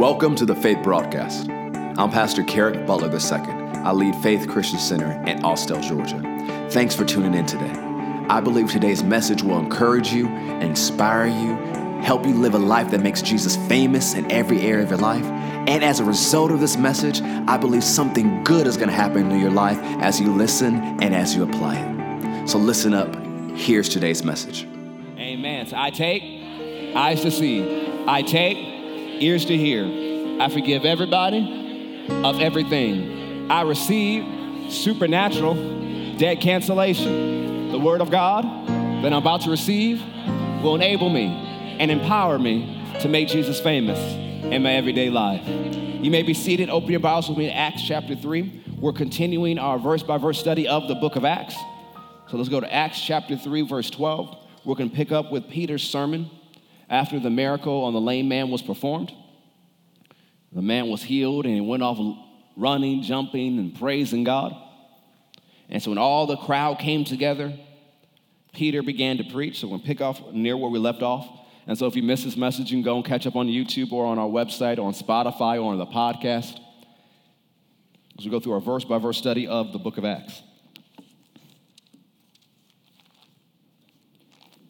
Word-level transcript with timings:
Welcome 0.00 0.34
to 0.36 0.46
the 0.46 0.54
Faith 0.54 0.82
Broadcast. 0.82 1.50
I'm 1.50 2.10
Pastor 2.10 2.42
Kerrick 2.42 2.86
Butler 2.86 3.10
II. 3.12 3.52
I 3.82 3.92
lead 3.92 4.16
Faith 4.22 4.48
Christian 4.48 4.78
Center 4.78 5.12
in 5.28 5.44
Austell, 5.44 5.78
Georgia. 5.82 6.18
Thanks 6.70 6.94
for 6.94 7.04
tuning 7.04 7.34
in 7.34 7.44
today. 7.44 7.68
I 8.30 8.40
believe 8.40 8.70
today's 8.70 9.02
message 9.02 9.42
will 9.42 9.58
encourage 9.58 10.10
you, 10.10 10.26
inspire 10.62 11.26
you, 11.26 11.54
help 12.00 12.24
you 12.24 12.32
live 12.32 12.54
a 12.54 12.58
life 12.58 12.90
that 12.92 13.02
makes 13.02 13.20
Jesus 13.20 13.56
famous 13.68 14.14
in 14.14 14.32
every 14.32 14.62
area 14.62 14.84
of 14.84 14.88
your 14.88 14.98
life. 15.00 15.26
And 15.26 15.84
as 15.84 16.00
a 16.00 16.04
result 16.04 16.50
of 16.50 16.60
this 16.60 16.78
message, 16.78 17.20
I 17.20 17.58
believe 17.58 17.84
something 17.84 18.42
good 18.42 18.66
is 18.66 18.78
going 18.78 18.88
to 18.88 18.94
happen 18.94 19.30
in 19.30 19.38
your 19.38 19.50
life 19.50 19.78
as 20.00 20.18
you 20.18 20.32
listen 20.34 20.76
and 21.02 21.14
as 21.14 21.36
you 21.36 21.42
apply 21.42 21.76
it. 21.76 22.48
So 22.48 22.56
listen 22.56 22.94
up. 22.94 23.14
Here's 23.54 23.90
today's 23.90 24.24
message. 24.24 24.64
Amen. 25.18 25.66
So 25.66 25.76
I 25.76 25.90
take 25.90 26.22
eyes 26.96 27.20
to 27.20 27.30
see, 27.30 28.06
I 28.06 28.22
take 28.22 28.69
ears 29.20 29.44
to 29.46 29.56
hear. 29.56 29.84
I 30.40 30.48
forgive 30.48 30.84
everybody 30.84 32.06
of 32.24 32.40
everything. 32.40 33.50
I 33.50 33.62
receive 33.62 34.72
supernatural 34.72 36.16
debt 36.16 36.40
cancellation. 36.40 37.72
The 37.72 37.78
word 37.78 38.00
of 38.00 38.10
God 38.10 38.44
that 38.44 39.12
I'm 39.12 39.14
about 39.14 39.42
to 39.42 39.50
receive 39.50 40.02
will 40.62 40.74
enable 40.74 41.10
me 41.10 41.26
and 41.78 41.90
empower 41.90 42.38
me 42.38 42.82
to 43.00 43.08
make 43.08 43.28
Jesus 43.28 43.60
famous 43.60 43.98
in 44.44 44.62
my 44.62 44.72
everyday 44.72 45.10
life. 45.10 45.46
You 45.46 46.10
may 46.10 46.22
be 46.22 46.34
seated. 46.34 46.70
Open 46.70 46.90
your 46.90 47.00
Bibles 47.00 47.28
with 47.28 47.36
me 47.36 47.46
to 47.46 47.54
Acts 47.54 47.82
chapter 47.82 48.16
3. 48.16 48.64
We're 48.78 48.92
continuing 48.92 49.58
our 49.58 49.78
verse 49.78 50.02
by 50.02 50.16
verse 50.16 50.40
study 50.40 50.66
of 50.66 50.88
the 50.88 50.94
book 50.94 51.16
of 51.16 51.26
Acts. 51.26 51.56
So 52.28 52.38
let's 52.38 52.48
go 52.48 52.60
to 52.60 52.72
Acts 52.72 53.00
chapter 53.00 53.36
3, 53.36 53.62
verse 53.62 53.90
12. 53.90 54.36
We're 54.64 54.76
going 54.76 54.88
to 54.88 54.96
pick 54.96 55.12
up 55.12 55.30
with 55.30 55.48
Peter's 55.48 55.82
sermon 55.82 56.30
after 56.90 57.20
the 57.20 57.30
miracle 57.30 57.84
on 57.84 57.94
the 57.94 58.00
lame 58.00 58.28
man 58.28 58.50
was 58.50 58.60
performed. 58.60 59.12
The 60.52 60.60
man 60.60 60.88
was 60.88 61.02
healed 61.02 61.46
and 61.46 61.54
he 61.54 61.60
went 61.60 61.84
off 61.84 61.98
running, 62.56 63.02
jumping, 63.02 63.58
and 63.58 63.78
praising 63.78 64.24
God. 64.24 64.52
And 65.68 65.80
so 65.80 65.92
when 65.92 65.98
all 65.98 66.26
the 66.26 66.36
crowd 66.36 66.80
came 66.80 67.04
together, 67.04 67.56
Peter 68.52 68.82
began 68.82 69.18
to 69.18 69.24
preach. 69.24 69.60
So 69.60 69.68
we're 69.68 69.76
going 69.76 69.82
to 69.82 69.86
pick 69.86 70.00
off 70.00 70.32
near 70.32 70.56
where 70.56 70.68
we 70.68 70.80
left 70.80 71.02
off. 71.02 71.28
And 71.68 71.78
so 71.78 71.86
if 71.86 71.94
you 71.94 72.02
missed 72.02 72.24
this 72.24 72.36
message, 72.36 72.72
you 72.72 72.78
can 72.78 72.82
go 72.82 72.96
and 72.96 73.04
catch 73.04 73.26
up 73.28 73.36
on 73.36 73.46
YouTube 73.46 73.92
or 73.92 74.04
on 74.06 74.18
our 74.18 74.26
website 74.26 74.78
or 74.78 74.82
on 74.82 74.92
Spotify 74.92 75.62
or 75.62 75.72
on 75.72 75.78
the 75.78 75.86
podcast 75.86 76.58
as 78.18 78.24
we 78.24 78.30
go 78.30 78.40
through 78.40 78.54
our 78.54 78.60
verse 78.60 78.84
by 78.84 78.98
verse 78.98 79.16
study 79.16 79.46
of 79.46 79.72
the 79.72 79.78
book 79.78 79.96
of 79.96 80.04
Acts. 80.04 80.42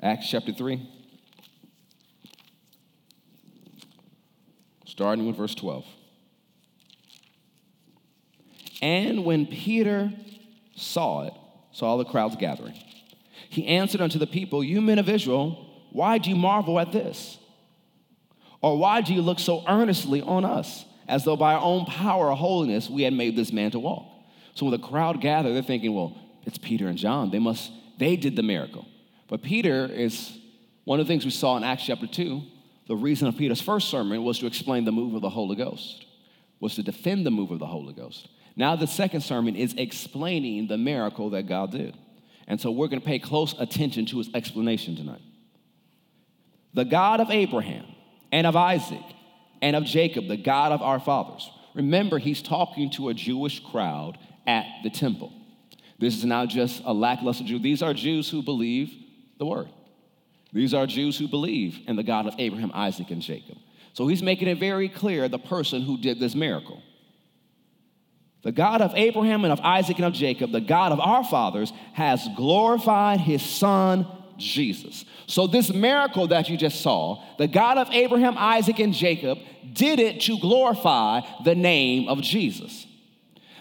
Acts 0.02 0.28
chapter 0.28 0.52
3, 0.52 0.99
starting 5.00 5.26
with 5.26 5.34
verse 5.34 5.54
12. 5.54 5.82
And 8.82 9.24
when 9.24 9.46
Peter 9.46 10.12
saw 10.76 11.26
it, 11.26 11.32
saw 11.72 11.96
the 11.96 12.04
crowds 12.04 12.36
gathering, 12.36 12.74
he 13.48 13.66
answered 13.66 14.02
unto 14.02 14.18
the 14.18 14.26
people, 14.26 14.62
You 14.62 14.82
men 14.82 14.98
of 14.98 15.08
Israel, 15.08 15.66
why 15.90 16.18
do 16.18 16.28
you 16.28 16.36
marvel 16.36 16.78
at 16.78 16.92
this? 16.92 17.38
Or 18.60 18.76
why 18.76 19.00
do 19.00 19.14
you 19.14 19.22
look 19.22 19.38
so 19.38 19.64
earnestly 19.66 20.20
on 20.20 20.44
us, 20.44 20.84
as 21.08 21.24
though 21.24 21.36
by 21.36 21.54
our 21.54 21.62
own 21.62 21.86
power 21.86 22.28
or 22.28 22.36
holiness 22.36 22.90
we 22.90 23.00
had 23.00 23.14
made 23.14 23.36
this 23.36 23.54
man 23.54 23.70
to 23.70 23.78
walk? 23.78 24.04
So 24.54 24.66
when 24.66 24.78
the 24.78 24.86
crowd 24.86 25.22
gathered, 25.22 25.54
they're 25.54 25.62
thinking, 25.62 25.94
Well, 25.94 26.14
it's 26.44 26.58
Peter 26.58 26.88
and 26.88 26.98
John. 26.98 27.30
They 27.30 27.38
must, 27.38 27.72
they 27.98 28.16
did 28.16 28.36
the 28.36 28.42
miracle. 28.42 28.86
But 29.28 29.42
Peter 29.42 29.86
is 29.86 30.36
one 30.84 31.00
of 31.00 31.06
the 31.06 31.10
things 31.10 31.24
we 31.24 31.30
saw 31.30 31.56
in 31.56 31.64
Acts 31.64 31.86
chapter 31.86 32.06
2. 32.06 32.42
The 32.90 32.96
reason 32.96 33.28
of 33.28 33.38
Peter's 33.38 33.60
first 33.60 33.88
sermon 33.88 34.24
was 34.24 34.40
to 34.40 34.48
explain 34.48 34.84
the 34.84 34.90
move 34.90 35.14
of 35.14 35.20
the 35.20 35.30
Holy 35.30 35.54
Ghost, 35.54 36.06
was 36.58 36.74
to 36.74 36.82
defend 36.82 37.24
the 37.24 37.30
move 37.30 37.52
of 37.52 37.60
the 37.60 37.66
Holy 37.66 37.92
Ghost. 37.92 38.26
Now, 38.56 38.74
the 38.74 38.88
second 38.88 39.20
sermon 39.20 39.54
is 39.54 39.74
explaining 39.78 40.66
the 40.66 40.76
miracle 40.76 41.30
that 41.30 41.44
God 41.44 41.70
did. 41.70 41.96
And 42.48 42.60
so 42.60 42.72
we're 42.72 42.88
going 42.88 43.00
to 43.00 43.06
pay 43.06 43.20
close 43.20 43.54
attention 43.60 44.06
to 44.06 44.18
his 44.18 44.34
explanation 44.34 44.96
tonight. 44.96 45.20
The 46.74 46.84
God 46.84 47.20
of 47.20 47.30
Abraham 47.30 47.86
and 48.32 48.44
of 48.44 48.56
Isaac 48.56 49.04
and 49.62 49.76
of 49.76 49.84
Jacob, 49.84 50.26
the 50.26 50.36
God 50.36 50.72
of 50.72 50.82
our 50.82 50.98
fathers. 50.98 51.48
Remember, 51.76 52.18
he's 52.18 52.42
talking 52.42 52.90
to 52.94 53.10
a 53.10 53.14
Jewish 53.14 53.60
crowd 53.60 54.18
at 54.48 54.66
the 54.82 54.90
temple. 54.90 55.32
This 56.00 56.16
is 56.16 56.24
not 56.24 56.48
just 56.48 56.82
a 56.84 56.92
lackluster 56.92 57.44
Jew. 57.44 57.60
These 57.60 57.82
are 57.82 57.94
Jews 57.94 58.28
who 58.28 58.42
believe 58.42 58.92
the 59.38 59.46
word. 59.46 59.68
These 60.52 60.74
are 60.74 60.86
Jews 60.86 61.18
who 61.18 61.28
believe 61.28 61.78
in 61.86 61.96
the 61.96 62.02
God 62.02 62.26
of 62.26 62.34
Abraham, 62.38 62.72
Isaac, 62.74 63.10
and 63.10 63.22
Jacob. 63.22 63.56
So 63.92 64.06
he's 64.06 64.22
making 64.22 64.48
it 64.48 64.58
very 64.58 64.88
clear 64.88 65.28
the 65.28 65.38
person 65.38 65.82
who 65.82 65.98
did 65.98 66.18
this 66.18 66.34
miracle. 66.34 66.82
The 68.42 68.52
God 68.52 68.80
of 68.80 68.94
Abraham 68.94 69.44
and 69.44 69.52
of 69.52 69.60
Isaac 69.60 69.96
and 69.98 70.06
of 70.06 70.12
Jacob, 70.12 70.50
the 70.50 70.60
God 70.60 70.92
of 70.92 71.00
our 71.00 71.22
fathers, 71.22 71.72
has 71.92 72.26
glorified 72.36 73.20
his 73.20 73.42
son 73.42 74.06
Jesus. 74.38 75.04
So, 75.26 75.46
this 75.46 75.70
miracle 75.70 76.28
that 76.28 76.48
you 76.48 76.56
just 76.56 76.80
saw, 76.80 77.22
the 77.36 77.46
God 77.46 77.76
of 77.76 77.90
Abraham, 77.90 78.36
Isaac, 78.38 78.78
and 78.78 78.94
Jacob 78.94 79.38
did 79.72 80.00
it 80.00 80.22
to 80.22 80.38
glorify 80.38 81.20
the 81.44 81.54
name 81.54 82.08
of 82.08 82.22
Jesus. 82.22 82.86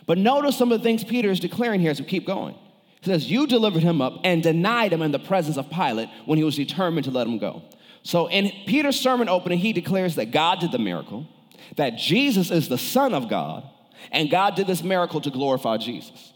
But 0.06 0.18
notice 0.18 0.58
some 0.58 0.72
of 0.72 0.80
the 0.80 0.84
things 0.84 1.04
Peter 1.04 1.30
is 1.30 1.40
declaring 1.40 1.82
here 1.82 1.92
as 1.92 2.00
we 2.00 2.08
keep 2.08 2.26
going. 2.26 2.56
Says, 3.02 3.32
You 3.32 3.48
delivered 3.48 3.84
him 3.84 4.02
up 4.02 4.20
and 4.24 4.44
denied 4.44 4.92
him 4.92 5.02
in 5.02 5.12
the 5.12 5.20
presence 5.20 5.58
of 5.58 5.70
Pilate 5.70 6.10
when 6.26 6.38
he 6.38 6.44
was 6.44 6.56
determined 6.56 7.06
to 7.06 7.12
let 7.12 7.28
him 7.28 7.38
go. 7.38 7.64
So 8.04 8.28
in 8.28 8.52
Peter's 8.66 9.00
sermon 9.00 9.30
opening, 9.30 9.60
he 9.60 9.74
declares 9.74 10.16
that 10.16 10.32
God 10.32 10.60
did 10.60 10.72
the 10.72 10.80
miracle, 10.80 11.28
that 11.76 11.98
Jesus 11.98 12.52
is 12.52 12.70
the 12.70 12.78
Son 12.78 13.14
of 13.14 13.30
God, 13.30 13.64
and 14.12 14.30
God 14.30 14.56
did 14.56 14.68
this 14.68 14.84
miracle 14.84 15.22
to 15.22 15.30
glorify 15.30 15.78
Jesus. 15.78 16.34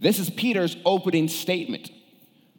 This 0.00 0.18
is 0.18 0.30
Peter's 0.30 0.76
opening 0.84 1.28
statement 1.28 1.90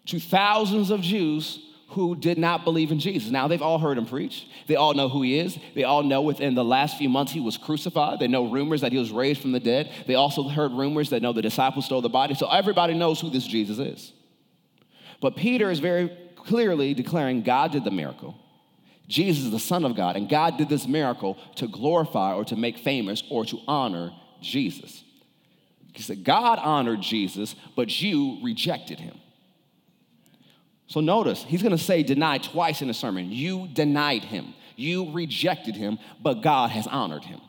to 0.05 0.19
thousands 0.19 0.91
of 0.91 1.01
Jews 1.01 1.59
who 1.95 2.13
did 2.13 2.37
not 2.37 2.65
believe 2.65 2.91
in 2.91 2.99
Jesus. 2.99 3.31
Now, 3.31 3.47
they've 3.47 3.61
all 3.61 3.79
heard 3.79 3.97
him 3.97 4.05
preach. 4.05 4.47
They 4.67 4.75
all 4.75 4.93
know 4.93 5.07
who 5.07 5.21
he 5.21 5.39
is. 5.39 5.57
They 5.73 5.85
all 5.85 6.03
know 6.03 6.21
within 6.21 6.53
the 6.53 6.63
last 6.63 6.97
few 6.97 7.07
months 7.07 7.31
he 7.31 7.39
was 7.39 7.57
crucified. 7.57 8.19
They 8.19 8.27
know 8.27 8.51
rumors 8.51 8.81
that 8.81 8.91
he 8.91 8.97
was 8.97 9.11
raised 9.11 9.41
from 9.41 9.53
the 9.53 9.61
dead. 9.61 9.89
They 10.05 10.15
also 10.15 10.43
heard 10.43 10.73
rumors 10.73 11.09
that 11.11 11.21
know 11.21 11.31
the 11.31 11.41
disciples 11.41 11.85
stole 11.85 12.01
the 12.01 12.09
body. 12.09 12.35
So 12.35 12.49
everybody 12.49 12.93
knows 12.93 13.21
who 13.21 13.29
this 13.29 13.47
Jesus 13.47 13.79
is. 13.79 14.11
But 15.21 15.37
Peter 15.37 15.71
is 15.71 15.79
very 15.79 16.11
clearly 16.35 16.93
declaring 16.93 17.41
God 17.41 17.71
did 17.71 17.85
the 17.85 17.91
miracle. 17.91 18.35
Jesus 19.07 19.45
is 19.45 19.51
the 19.51 19.59
Son 19.59 19.85
of 19.85 19.95
God, 19.95 20.17
and 20.17 20.27
God 20.27 20.57
did 20.57 20.67
this 20.67 20.87
miracle 20.87 21.37
to 21.55 21.67
glorify 21.67 22.33
or 22.33 22.43
to 22.45 22.57
make 22.57 22.77
famous 22.77 23.23
or 23.29 23.45
to 23.45 23.59
honor 23.67 24.11
Jesus. 24.41 25.01
He 25.93 26.01
said, 26.01 26.25
God 26.25 26.59
honored 26.59 27.01
Jesus, 27.01 27.55
but 27.75 28.01
you 28.01 28.39
rejected 28.43 28.99
him. 28.99 29.17
So 30.87 30.99
notice, 30.99 31.43
he's 31.43 31.61
going 31.61 31.75
to 31.75 31.83
say 31.83 32.03
deny 32.03 32.37
twice 32.37 32.81
in 32.81 32.87
the 32.87 32.93
sermon. 32.93 33.31
You 33.31 33.67
denied 33.67 34.23
him, 34.23 34.53
you 34.75 35.11
rejected 35.11 35.75
him, 35.75 35.97
but 36.21 36.41
God 36.41 36.69
has 36.69 36.87
honored 36.87 37.23
him. 37.23 37.41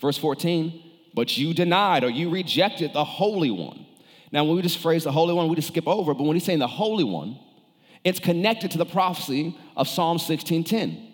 Verse 0.00 0.18
14, 0.18 0.82
but 1.14 1.36
you 1.36 1.54
denied 1.54 2.04
or 2.04 2.10
you 2.10 2.30
rejected 2.30 2.92
the 2.92 3.04
Holy 3.04 3.50
One. 3.50 3.86
Now, 4.30 4.44
when 4.44 4.56
we 4.56 4.62
just 4.62 4.78
phrase 4.78 5.04
the 5.04 5.12
Holy 5.12 5.32
One, 5.32 5.48
we 5.48 5.56
just 5.56 5.68
skip 5.68 5.86
over, 5.86 6.12
but 6.12 6.24
when 6.24 6.36
he's 6.36 6.44
saying 6.44 6.58
the 6.58 6.66
Holy 6.66 7.04
One, 7.04 7.38
it's 8.04 8.20
connected 8.20 8.70
to 8.72 8.78
the 8.78 8.84
prophecy 8.84 9.56
of 9.76 9.88
Psalm 9.88 10.18
16:10. 10.18 11.12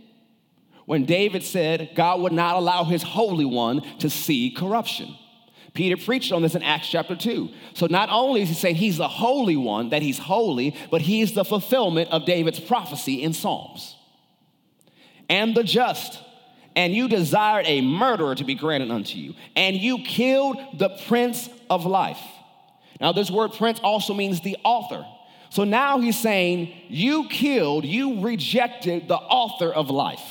When 0.86 1.04
David 1.04 1.44
said 1.44 1.90
God 1.94 2.20
would 2.20 2.32
not 2.32 2.56
allow 2.56 2.84
his 2.84 3.02
Holy 3.02 3.44
One 3.44 3.82
to 4.00 4.10
see 4.10 4.50
corruption. 4.50 5.14
Peter 5.74 5.96
preached 5.96 6.32
on 6.32 6.42
this 6.42 6.54
in 6.54 6.62
Acts 6.62 6.88
chapter 6.88 7.14
2. 7.14 7.48
So 7.74 7.86
not 7.86 8.08
only 8.10 8.42
is 8.42 8.48
he 8.48 8.54
saying 8.54 8.76
he's 8.76 8.96
the 8.96 9.08
Holy 9.08 9.56
One, 9.56 9.90
that 9.90 10.02
he's 10.02 10.18
holy, 10.18 10.76
but 10.90 11.00
he's 11.00 11.32
the 11.32 11.44
fulfillment 11.44 12.10
of 12.10 12.26
David's 12.26 12.60
prophecy 12.60 13.22
in 13.22 13.32
Psalms. 13.32 13.96
And 15.28 15.54
the 15.54 15.62
just, 15.62 16.18
and 16.74 16.92
you 16.92 17.08
desired 17.08 17.66
a 17.66 17.82
murderer 17.82 18.34
to 18.34 18.44
be 18.44 18.54
granted 18.54 18.90
unto 18.90 19.16
you, 19.16 19.34
and 19.54 19.76
you 19.76 19.98
killed 19.98 20.56
the 20.78 20.88
Prince 21.06 21.48
of 21.68 21.86
Life. 21.86 22.20
Now, 23.00 23.12
this 23.12 23.30
word 23.30 23.52
prince 23.52 23.80
also 23.80 24.12
means 24.12 24.40
the 24.40 24.58
author. 24.62 25.06
So 25.48 25.64
now 25.64 26.00
he's 26.00 26.18
saying, 26.18 26.72
You 26.88 27.28
killed, 27.28 27.84
you 27.84 28.20
rejected 28.20 29.08
the 29.08 29.16
author 29.16 29.72
of 29.72 29.88
life, 29.88 30.22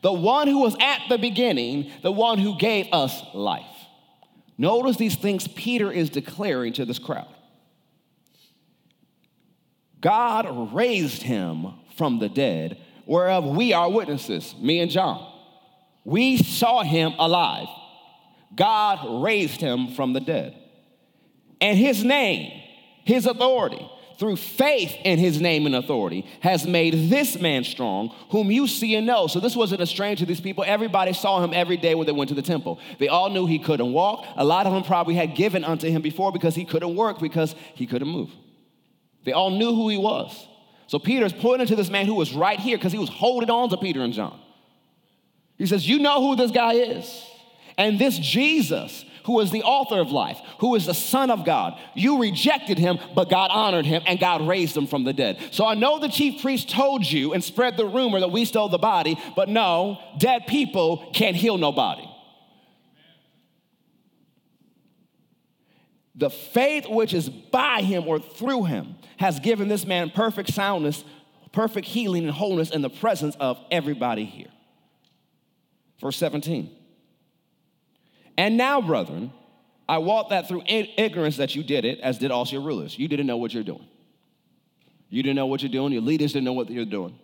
the 0.00 0.12
one 0.12 0.48
who 0.48 0.60
was 0.60 0.76
at 0.80 1.02
the 1.08 1.18
beginning, 1.18 1.90
the 2.02 2.10
one 2.10 2.38
who 2.38 2.58
gave 2.58 2.86
us 2.92 3.22
life. 3.34 3.66
Notice 4.62 4.96
these 4.96 5.16
things 5.16 5.48
Peter 5.48 5.90
is 5.90 6.08
declaring 6.08 6.72
to 6.74 6.84
this 6.84 7.00
crowd. 7.00 7.34
God 10.00 10.72
raised 10.72 11.24
him 11.24 11.66
from 11.96 12.20
the 12.20 12.28
dead, 12.28 12.78
whereof 13.04 13.44
we 13.44 13.72
are 13.72 13.90
witnesses, 13.90 14.54
me 14.60 14.78
and 14.78 14.88
John. 14.88 15.28
We 16.04 16.36
saw 16.36 16.84
him 16.84 17.12
alive. 17.18 17.66
God 18.54 19.24
raised 19.24 19.60
him 19.60 19.94
from 19.94 20.12
the 20.12 20.20
dead. 20.20 20.56
And 21.60 21.76
his 21.76 22.04
name, 22.04 22.52
his 23.04 23.26
authority, 23.26 23.90
through 24.22 24.36
faith 24.36 24.94
in 25.02 25.18
his 25.18 25.40
name 25.40 25.66
and 25.66 25.74
authority, 25.74 26.24
has 26.38 26.64
made 26.64 27.10
this 27.10 27.40
man 27.40 27.64
strong, 27.64 28.14
whom 28.30 28.52
you 28.52 28.68
see 28.68 28.94
and 28.94 29.04
know. 29.04 29.26
So 29.26 29.40
this 29.40 29.56
wasn't 29.56 29.82
a 29.82 29.86
stranger 29.86 30.20
to 30.20 30.26
these 30.26 30.40
people. 30.40 30.62
Everybody 30.64 31.12
saw 31.12 31.42
him 31.42 31.50
every 31.52 31.76
day 31.76 31.96
when 31.96 32.06
they 32.06 32.12
went 32.12 32.28
to 32.28 32.36
the 32.36 32.40
temple. 32.40 32.78
They 33.00 33.08
all 33.08 33.30
knew 33.30 33.46
he 33.46 33.58
couldn't 33.58 33.92
walk. 33.92 34.24
A 34.36 34.44
lot 34.44 34.68
of 34.68 34.72
them 34.72 34.84
probably 34.84 35.16
had 35.16 35.34
given 35.34 35.64
unto 35.64 35.90
him 35.90 36.02
before 36.02 36.30
because 36.30 36.54
he 36.54 36.64
couldn't 36.64 36.94
work, 36.94 37.18
because 37.18 37.56
he 37.74 37.84
couldn't 37.84 38.06
move. 38.06 38.30
They 39.24 39.32
all 39.32 39.50
knew 39.50 39.74
who 39.74 39.88
he 39.88 39.98
was. 39.98 40.46
So 40.86 41.00
Peter's 41.00 41.32
pointing 41.32 41.66
to 41.66 41.74
this 41.74 41.90
man 41.90 42.06
who 42.06 42.14
was 42.14 42.32
right 42.32 42.60
here 42.60 42.76
because 42.78 42.92
he 42.92 43.00
was 43.00 43.08
holding 43.08 43.50
on 43.50 43.70
to 43.70 43.76
Peter 43.76 44.02
and 44.02 44.12
John. 44.12 44.38
He 45.58 45.66
says, 45.66 45.88
You 45.88 45.98
know 45.98 46.20
who 46.20 46.36
this 46.36 46.52
guy 46.52 46.74
is. 46.74 47.26
And 47.76 47.98
this 47.98 48.20
Jesus, 48.20 49.04
who 49.24 49.40
is 49.40 49.50
the 49.50 49.62
author 49.62 50.00
of 50.00 50.10
life, 50.10 50.38
who 50.58 50.74
is 50.74 50.86
the 50.86 50.94
Son 50.94 51.30
of 51.30 51.44
God, 51.44 51.78
you 51.94 52.20
rejected 52.20 52.78
him, 52.78 52.98
but 53.14 53.30
God 53.30 53.50
honored 53.50 53.86
him 53.86 54.02
and 54.06 54.18
God 54.18 54.46
raised 54.46 54.76
him 54.76 54.86
from 54.86 55.04
the 55.04 55.12
dead. 55.12 55.38
So 55.50 55.66
I 55.66 55.74
know 55.74 55.98
the 55.98 56.08
chief 56.08 56.42
priest 56.42 56.70
told 56.70 57.10
you 57.10 57.32
and 57.32 57.42
spread 57.42 57.76
the 57.76 57.86
rumor 57.86 58.20
that 58.20 58.32
we 58.32 58.44
stole 58.44 58.68
the 58.68 58.78
body, 58.78 59.18
but 59.36 59.48
no, 59.48 59.98
dead 60.18 60.46
people 60.46 61.10
can't 61.12 61.36
heal 61.36 61.58
nobody. 61.58 62.08
The 66.14 66.30
faith 66.30 66.86
which 66.88 67.14
is 67.14 67.28
by 67.28 67.82
him 67.82 68.06
or 68.06 68.18
through 68.18 68.64
him 68.64 68.96
has 69.16 69.40
given 69.40 69.68
this 69.68 69.86
man 69.86 70.10
perfect 70.10 70.52
soundness, 70.52 71.04
perfect 71.52 71.86
healing, 71.86 72.24
and 72.24 72.32
wholeness 72.32 72.70
in 72.70 72.82
the 72.82 72.90
presence 72.90 73.34
of 73.40 73.58
everybody 73.70 74.24
here. 74.24 74.50
Verse 76.00 76.16
17. 76.16 76.81
And 78.36 78.56
now, 78.56 78.80
brethren, 78.80 79.32
I 79.88 79.98
wot 79.98 80.30
that 80.30 80.48
through 80.48 80.62
ignorance 80.66 81.36
that 81.36 81.54
you 81.54 81.62
did 81.62 81.84
it, 81.84 82.00
as 82.00 82.18
did 82.18 82.30
also 82.30 82.56
your 82.56 82.62
rulers. 82.62 82.98
You 82.98 83.08
didn't 83.08 83.26
know 83.26 83.36
what 83.36 83.52
you're 83.52 83.62
doing. 83.62 83.86
You 85.10 85.22
didn't 85.22 85.36
know 85.36 85.46
what 85.46 85.62
you're 85.62 85.72
doing. 85.72 85.92
Your 85.92 86.02
leaders 86.02 86.32
didn't 86.32 86.46
know 86.46 86.54
what 86.54 86.70
you're 86.70 86.84
doing. 86.84 87.18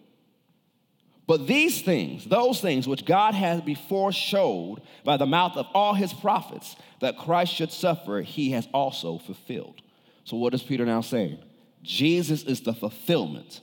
But 1.26 1.46
these 1.46 1.82
things, 1.82 2.24
those 2.24 2.60
things 2.60 2.88
which 2.88 3.04
God 3.04 3.34
has 3.34 3.60
before 3.60 4.12
showed 4.12 4.82
by 5.04 5.18
the 5.18 5.26
mouth 5.26 5.56
of 5.56 5.66
all 5.74 5.94
his 5.94 6.12
prophets 6.12 6.74
that 7.00 7.18
Christ 7.18 7.52
should 7.52 7.70
suffer, 7.70 8.22
he 8.22 8.50
has 8.52 8.66
also 8.72 9.18
fulfilled. 9.18 9.82
So, 10.24 10.36
what 10.36 10.54
is 10.54 10.62
Peter 10.62 10.86
now 10.86 11.02
saying? 11.02 11.38
Jesus 11.82 12.42
is 12.42 12.62
the 12.62 12.72
fulfillment 12.72 13.60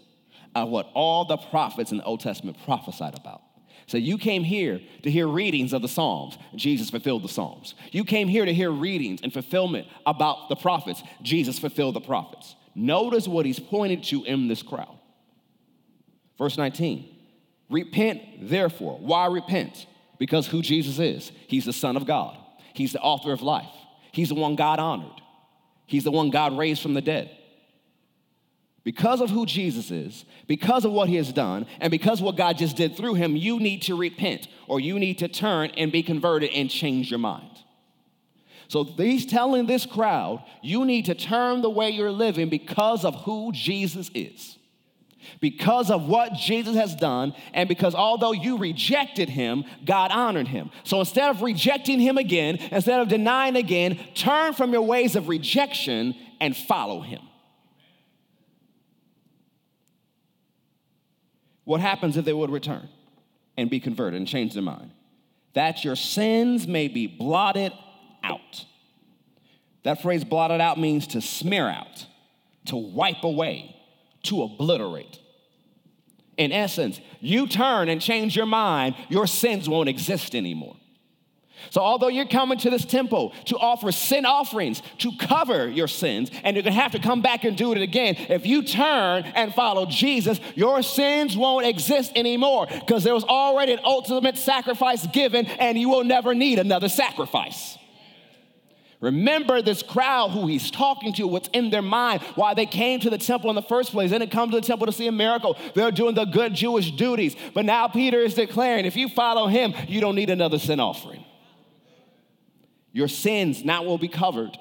of 0.54 0.70
what 0.70 0.90
all 0.94 1.26
the 1.26 1.38
prophets 1.38 1.92
in 1.92 1.98
the 1.98 2.04
Old 2.04 2.22
Testament 2.22 2.58
prophesied 2.66 3.16
about. 3.16 3.42
So 3.88 3.98
you 3.98 4.18
came 4.18 4.44
here 4.44 4.82
to 5.04 5.12
hear 5.12 5.28
readings 5.28 5.72
of 5.72 5.82
the 5.82 5.88
Psalms. 5.88 6.38
Jesus 6.56 6.90
fulfilled 6.90 7.24
the 7.24 7.30
Psalms. 7.30 7.76
You 7.92 8.04
came 8.04 8.28
here 8.28 8.46
to 8.46 8.54
hear 8.54 8.72
readings 8.72 9.20
and 9.22 9.32
fulfillment 9.32 9.88
about 10.06 10.50
the 10.50 10.56
prophets. 10.56 11.04
Jesus 11.22 11.60
fulfilled 11.60 11.96
the 11.96 12.02
prophets. 12.02 12.56
Notice 12.74 13.28
what 13.28 13.46
he's 13.46 13.60
pointed 13.60 14.04
to 14.06 14.24
in 14.24 14.48
this 14.48 14.64
crowd. 14.64 14.98
Verse 16.38 16.58
19 16.58 17.12
Repent, 17.70 18.22
therefore. 18.50 18.98
Why 19.00 19.28
repent? 19.28 19.88
Because 20.20 20.48
who 20.48 20.62
Jesus 20.62 21.00
is. 21.00 21.32
He's 21.48 21.66
the 21.66 21.74
Son 21.74 21.98
of 21.98 22.06
God, 22.06 22.38
He's 22.74 22.94
the 22.94 23.02
author 23.02 23.32
of 23.32 23.42
life, 23.42 23.74
He's 24.12 24.30
the 24.30 24.36
one 24.36 24.56
God 24.56 24.80
honored, 24.80 25.22
He's 25.86 26.04
the 26.04 26.12
one 26.12 26.32
God 26.32 26.58
raised 26.58 26.82
from 26.82 26.96
the 26.96 27.02
dead 27.02 27.30
because 28.86 29.20
of 29.20 29.32
who 29.32 29.48
Jesus 29.48 29.90
is, 29.90 30.24
because 30.48 30.86
of 30.86 30.92
what 30.92 31.10
he 31.10 31.16
has 31.16 31.34
done, 31.34 31.66
and 31.82 31.90
because 31.90 32.22
what 32.22 32.38
God 32.38 32.58
just 32.58 32.78
did 32.78 32.96
through 32.96 33.16
him, 33.16 33.36
you 33.36 33.60
need 33.60 33.82
to 33.84 33.98
repent 33.98 34.48
or 34.68 34.80
you 34.80 35.00
need 35.00 35.18
to 35.18 35.28
turn 35.28 35.72
and 35.72 35.92
be 35.92 36.04
converted 36.04 36.52
and 36.52 36.70
change 36.70 37.10
your 37.10 37.18
mind. 37.18 37.50
So 38.68 38.84
he's 38.84 39.26
telling 39.26 39.66
this 39.66 39.88
crowd, 39.88 40.44
you 40.62 40.86
need 40.86 41.06
to 41.06 41.16
turn 41.16 41.62
the 41.62 41.70
way 41.70 41.90
you're 41.90 42.12
living 42.12 42.48
because 42.48 43.04
of 43.04 43.16
who 43.24 43.52
Jesus 43.52 44.10
is. 44.14 44.58
Because 45.42 45.90
of 45.90 46.08
what 46.08 46.34
Jesus 46.34 46.76
has 46.76 46.96
done, 46.96 47.34
and 47.56 47.68
because 47.68 47.96
although 47.96 48.32
you 48.32 48.60
rejected 48.60 49.28
him, 49.28 49.66
God 49.84 50.12
honored 50.12 50.48
him. 50.48 50.70
So 50.84 51.00
instead 51.00 51.32
of 51.32 51.42
rejecting 51.42 52.00
him 52.00 52.20
again, 52.20 52.58
instead 52.72 53.02
of 53.02 53.08
denying 53.08 53.56
again, 53.56 54.00
turn 54.14 54.54
from 54.54 54.72
your 54.72 54.84
ways 54.84 55.16
of 55.16 55.28
rejection 55.28 56.14
and 56.40 56.56
follow 56.56 57.02
him. 57.02 57.22
What 61.66 61.82
happens 61.82 62.16
if 62.16 62.26
they 62.26 62.34
would 62.34 62.52
return 62.52 62.88
and 63.58 63.70
be 63.70 63.80
converted 63.80 64.18
and 64.18 64.28
change 64.28 64.54
their 64.54 64.64
mind? 64.64 64.92
That 65.54 65.84
your 65.84 65.96
sins 65.96 66.68
may 66.68 66.88
be 66.88 67.08
blotted 67.08 67.74
out. 68.24 68.66
That 69.84 70.02
phrase 70.02 70.24
blotted 70.24 70.62
out 70.62 70.80
means 70.80 71.08
to 71.08 71.22
smear 71.22 71.68
out, 71.68 72.06
to 72.66 72.76
wipe 72.76 73.24
away, 73.24 73.76
to 74.24 74.44
obliterate. 74.44 75.20
In 76.38 76.52
essence, 76.52 77.00
you 77.20 77.48
turn 77.48 77.90
and 77.90 78.02
change 78.02 78.36
your 78.36 78.46
mind, 78.46 78.96
your 79.10 79.28
sins 79.28 79.70
won't 79.70 79.90
exist 79.90 80.36
anymore. 80.36 80.76
So, 81.70 81.82
although 81.82 82.08
you're 82.08 82.28
coming 82.28 82.58
to 82.60 82.70
this 82.70 82.86
temple 82.86 83.34
to 83.46 83.58
offer 83.58 83.92
sin 83.92 84.26
offerings 84.26 84.82
to 85.00 85.12
cover 85.18 85.68
your 85.68 85.88
sins, 85.88 86.30
and 86.44 86.56
you're 86.56 86.64
gonna 86.64 86.76
have 86.76 86.92
to 86.94 87.00
come 87.00 87.22
back 87.22 87.44
and 87.44 87.58
do 87.58 87.72
it 87.72 87.82
again, 87.82 88.16
if 88.30 88.46
you 88.46 88.64
turn 88.64 89.24
and 89.24 89.54
follow 89.54 89.86
Jesus, 89.86 90.40
your 90.56 90.82
sins 90.82 91.36
won't 91.36 91.66
exist 91.66 92.12
anymore 92.16 92.68
because 92.70 93.04
there 93.04 93.14
was 93.14 93.24
already 93.24 93.74
an 93.74 93.80
ultimate 93.84 94.38
sacrifice 94.38 95.06
given, 95.08 95.46
and 95.46 95.78
you 95.78 95.90
will 95.90 96.04
never 96.04 96.36
need 96.36 96.60
another 96.60 96.90
sacrifice. 96.90 97.78
Remember 99.02 99.62
this 99.62 99.84
crowd 99.84 100.32
who 100.32 100.48
he's 100.48 100.72
talking 100.72 101.14
to, 101.14 101.28
what's 101.28 101.50
in 101.50 101.70
their 101.70 101.82
mind, 101.82 102.22
why 102.36 102.54
they 102.54 102.66
came 102.66 103.00
to 103.02 103.10
the 103.10 103.18
temple 103.18 103.50
in 103.50 103.56
the 103.56 103.62
first 103.62 103.92
place. 103.92 104.10
They 104.10 104.18
didn't 104.18 104.32
come 104.32 104.50
to 104.52 104.60
the 104.60 104.66
temple 104.66 104.88
to 104.88 104.94
see 104.94 105.08
a 105.08 105.12
miracle. 105.12 105.58
They're 105.76 105.92
doing 105.92 106.16
the 106.16 106.26
good 106.26 106.54
Jewish 106.54 106.92
duties. 106.92 107.36
But 107.54 107.66
now 107.66 107.88
Peter 107.88 108.20
is 108.20 108.34
declaring 108.34 108.86
if 108.86 108.96
you 108.96 109.10
follow 109.10 109.48
him, 109.48 109.74
you 109.88 110.02
don't 110.02 110.16
need 110.16 110.30
another 110.30 110.58
sin 110.58 110.80
offering. 110.80 111.24
Your 112.96 113.10
sins 113.10 113.66
now 113.66 113.84
will 113.84 113.98
be 113.98 114.08
covered, 114.08 114.58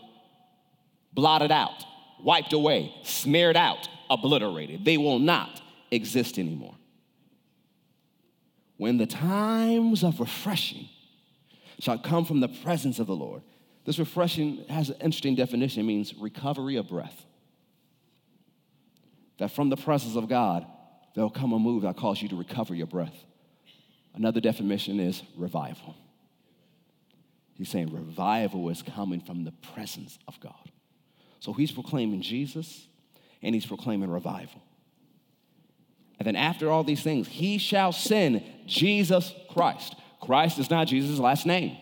blotted 1.12 1.52
out, 1.52 1.84
wiped 2.20 2.52
away, 2.52 2.92
smeared 3.04 3.56
out, 3.56 3.88
obliterated. 4.10 4.84
They 4.84 4.96
will 4.96 5.20
not 5.20 5.62
exist 5.92 6.36
anymore. 6.36 6.74
When 8.76 8.98
the 8.98 9.06
times 9.06 10.02
of 10.02 10.18
refreshing 10.18 10.88
shall 11.78 11.96
come 11.96 12.24
from 12.24 12.40
the 12.40 12.48
presence 12.48 12.98
of 12.98 13.06
the 13.06 13.14
Lord. 13.14 13.42
This 13.84 14.00
refreshing 14.00 14.64
has 14.68 14.88
an 14.88 14.96
interesting 14.96 15.36
definition. 15.36 15.82
It 15.82 15.86
means 15.86 16.12
recovery 16.16 16.74
of 16.74 16.88
breath. 16.88 17.24
That 19.38 19.52
from 19.52 19.70
the 19.70 19.76
presence 19.76 20.16
of 20.16 20.28
God, 20.28 20.66
there'll 21.14 21.30
come 21.30 21.52
a 21.52 21.58
move 21.60 21.82
that 21.82 21.96
calls 21.96 22.20
you 22.20 22.28
to 22.30 22.36
recover 22.36 22.74
your 22.74 22.88
breath. 22.88 23.14
Another 24.12 24.40
definition 24.40 24.98
is 24.98 25.22
revival. 25.36 25.94
He's 27.56 27.68
saying 27.68 27.92
revival 27.92 28.68
is 28.68 28.82
coming 28.82 29.20
from 29.20 29.44
the 29.44 29.52
presence 29.52 30.18
of 30.26 30.38
God. 30.40 30.70
So 31.40 31.52
he's 31.52 31.70
proclaiming 31.70 32.20
Jesus 32.20 32.86
and 33.42 33.54
he's 33.54 33.66
proclaiming 33.66 34.10
revival. 34.10 34.62
And 36.18 36.26
then 36.26 36.36
after 36.36 36.70
all 36.70 36.84
these 36.84 37.02
things, 37.02 37.28
he 37.28 37.58
shall 37.58 37.92
send 37.92 38.42
Jesus 38.66 39.32
Christ. 39.50 39.94
Christ 40.20 40.58
is 40.58 40.70
not 40.70 40.86
Jesus' 40.86 41.18
last 41.18 41.46
name, 41.46 41.76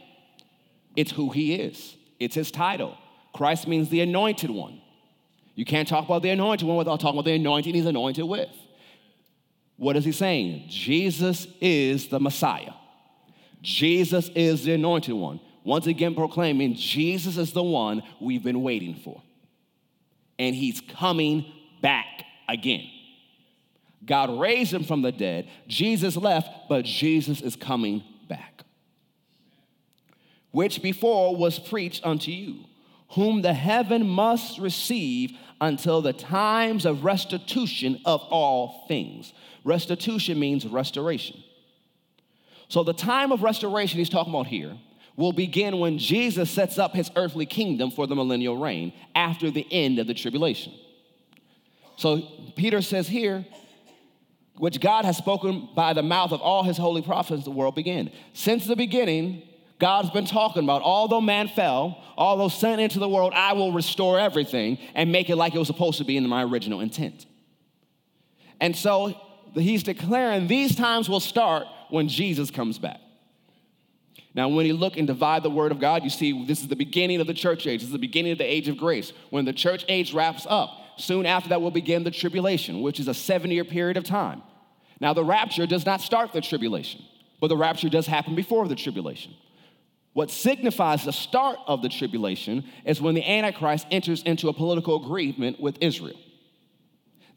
it's 0.97 1.12
who 1.12 1.31
he 1.31 1.55
is, 1.55 1.97
it's 2.19 2.35
his 2.35 2.50
title. 2.50 2.97
Christ 3.33 3.67
means 3.67 3.88
the 3.88 4.02
anointed 4.02 4.50
one. 4.50 4.81
You 5.55 5.64
can't 5.64 5.88
talk 5.88 6.05
about 6.05 6.23
the 6.23 6.31
anointed 6.31 6.67
one 6.67 6.76
without 6.76 7.00
talking 7.00 7.19
about 7.19 7.25
the 7.25 7.35
anointing 7.35 7.75
he's 7.75 7.87
anointed 7.87 8.25
with. 8.25 8.50
What 9.76 9.97
is 9.97 10.05
he 10.05 10.12
saying? 10.12 10.67
Jesus 10.69 11.47
is 11.61 12.09
the 12.09 12.21
Messiah. 12.21 12.73
Jesus 13.62 14.29
is 14.35 14.64
the 14.64 14.75
anointed 14.75 15.14
one 15.14 15.41
once 15.64 15.87
again 15.87 16.14
proclaiming 16.14 16.75
Jesus 16.75 17.37
is 17.37 17.52
the 17.52 17.62
one 17.62 18.02
we've 18.21 18.42
been 18.42 18.62
waiting 18.62 18.97
for. 18.97 19.23
And 20.38 20.54
he's 20.54 20.81
coming 20.81 21.47
back 21.81 22.25
again. 22.49 22.88
God 24.04 24.40
raised 24.40 24.73
him 24.73 24.85
from 24.85 25.02
the 25.02 25.12
dead. 25.12 25.49
Jesus 25.69 26.16
left, 26.16 26.69
but 26.69 26.85
Jesus 26.85 27.40
is 27.40 27.54
coming 27.54 28.02
back. 28.28 28.64
Which 30.50 30.83
before 30.83 31.37
was 31.37 31.59
preached 31.59 32.04
unto 32.04 32.31
you, 32.31 32.64
whom 33.11 33.42
the 33.42 33.54
heaven 33.54 34.09
must 34.09 34.59
receive 34.59 35.33
until 35.61 36.02
the 36.02 36.12
times 36.12 36.85
of 36.85 37.04
restitution 37.04 38.00
of 38.04 38.21
all 38.23 38.85
things. 38.88 39.33
Restitution 39.64 40.40
means 40.40 40.66
restoration. 40.66 41.42
So, 42.69 42.83
the 42.83 42.92
time 42.92 43.31
of 43.31 43.42
restoration 43.42 43.99
he's 43.99 44.09
talking 44.09 44.33
about 44.33 44.47
here 44.49 44.76
will 45.16 45.33
begin 45.33 45.78
when 45.78 45.99
Jesus 45.99 46.50
sets 46.50 46.78
up 46.78 46.95
his 46.95 47.11
earthly 47.16 47.47
kingdom 47.47 47.90
for 47.90 48.07
the 48.07 48.14
millennial 48.14 48.57
reign 48.57 48.92
after 49.14 49.50
the 49.50 49.66
end 49.71 49.99
of 49.99 50.07
the 50.07 50.14
tribulation. 50.14 50.73
So 51.97 52.23
Peter 52.57 52.83
says 52.83 53.09
here, 53.09 53.45
which 54.57 54.81
God 54.81 55.04
has 55.04 55.16
spoken 55.16 55.69
by 55.75 55.92
the 55.92 56.02
mouth 56.02 56.33
of 56.33 56.40
all 56.40 56.62
his 56.62 56.76
holy 56.76 57.02
prophets, 57.02 57.45
the 57.45 57.50
world 57.50 57.75
began. 57.75 58.11
Since 58.33 58.66
the 58.66 58.76
beginning, 58.76 59.42
God's 59.78 60.11
been 60.11 60.26
talking 60.26 60.62
about, 60.62 60.83
although 60.83 61.21
man 61.21 61.49
fell, 61.49 62.02
although 62.16 62.49
sent 62.49 62.81
into 62.81 62.99
the 62.99 63.09
world, 63.09 63.33
I 63.35 63.54
will 63.54 63.73
restore 63.73 64.19
everything 64.19 64.78
and 64.95 65.11
make 65.11 65.28
it 65.28 65.37
like 65.37 65.54
it 65.54 65.59
was 65.59 65.66
supposed 65.66 65.99
to 65.99 66.04
be 66.04 66.16
in 66.16 66.28
my 66.28 66.45
original 66.45 66.81
intent. 66.81 67.26
And 68.61 68.76
so 68.76 69.21
he's 69.54 69.83
declaring 69.83 70.47
these 70.47 70.76
times 70.76 71.09
will 71.09 71.21
start 71.21 71.66
when 71.90 72.09
Jesus 72.09 72.50
comes 72.50 72.78
back. 72.78 73.00
Now, 74.35 74.49
when 74.49 74.65
you 74.65 74.75
look 74.75 74.97
and 74.97 75.07
divide 75.07 75.43
the 75.43 75.51
word 75.51 75.73
of 75.73 75.81
God, 75.81 76.05
you 76.05 76.11
see 76.11 76.47
this 76.47 76.61
is 76.62 76.69
the 76.69 76.77
beginning 76.77 77.21
of 77.21 77.27
the 77.27 77.35
church 77.35 77.67
age. 77.67 77.81
This 77.81 77.89
is 77.89 77.93
the 77.93 77.99
beginning 77.99 78.33
of 78.33 78.39
the 78.39 78.51
age 78.51 78.69
of 78.69 78.79
grace. 78.79 79.12
When 79.31 79.45
the 79.45 79.53
church 79.53 79.85
age 79.89 80.15
wraps 80.15 80.47
up, 80.49 80.71
soon 80.97 81.27
after 81.27 81.51
that 81.51 81.61
will 81.61 81.71
begin 81.71 82.05
the 82.05 82.11
tribulation, 82.11 82.81
which 82.81 82.99
is 82.99 83.09
a 83.09 83.15
seven 83.15 83.51
year 83.51 83.65
period 83.65 83.97
of 83.97 84.05
time. 84.05 84.43
Now, 85.01 85.12
the 85.12 85.25
rapture 85.25 85.67
does 85.67 85.85
not 85.85 86.01
start 86.01 86.33
the 86.33 86.41
tribulation, 86.41 87.03
but 87.41 87.49
the 87.49 87.57
rapture 87.57 87.89
does 87.89 88.07
happen 88.07 88.35
before 88.35 88.69
the 88.69 88.77
tribulation. 88.77 89.35
What 90.15 90.31
signifies 90.31 91.05
the 91.05 91.12
start 91.12 91.59
of 91.67 91.83
the 91.83 91.89
tribulation 91.89 92.65
is 92.85 93.01
when 93.01 93.15
the 93.15 93.29
Antichrist 93.29 93.87
enters 93.91 94.23
into 94.23 94.49
a 94.49 94.53
political 94.53 95.05
agreement 95.05 95.61
with 95.61 95.77
Israel. 95.81 96.19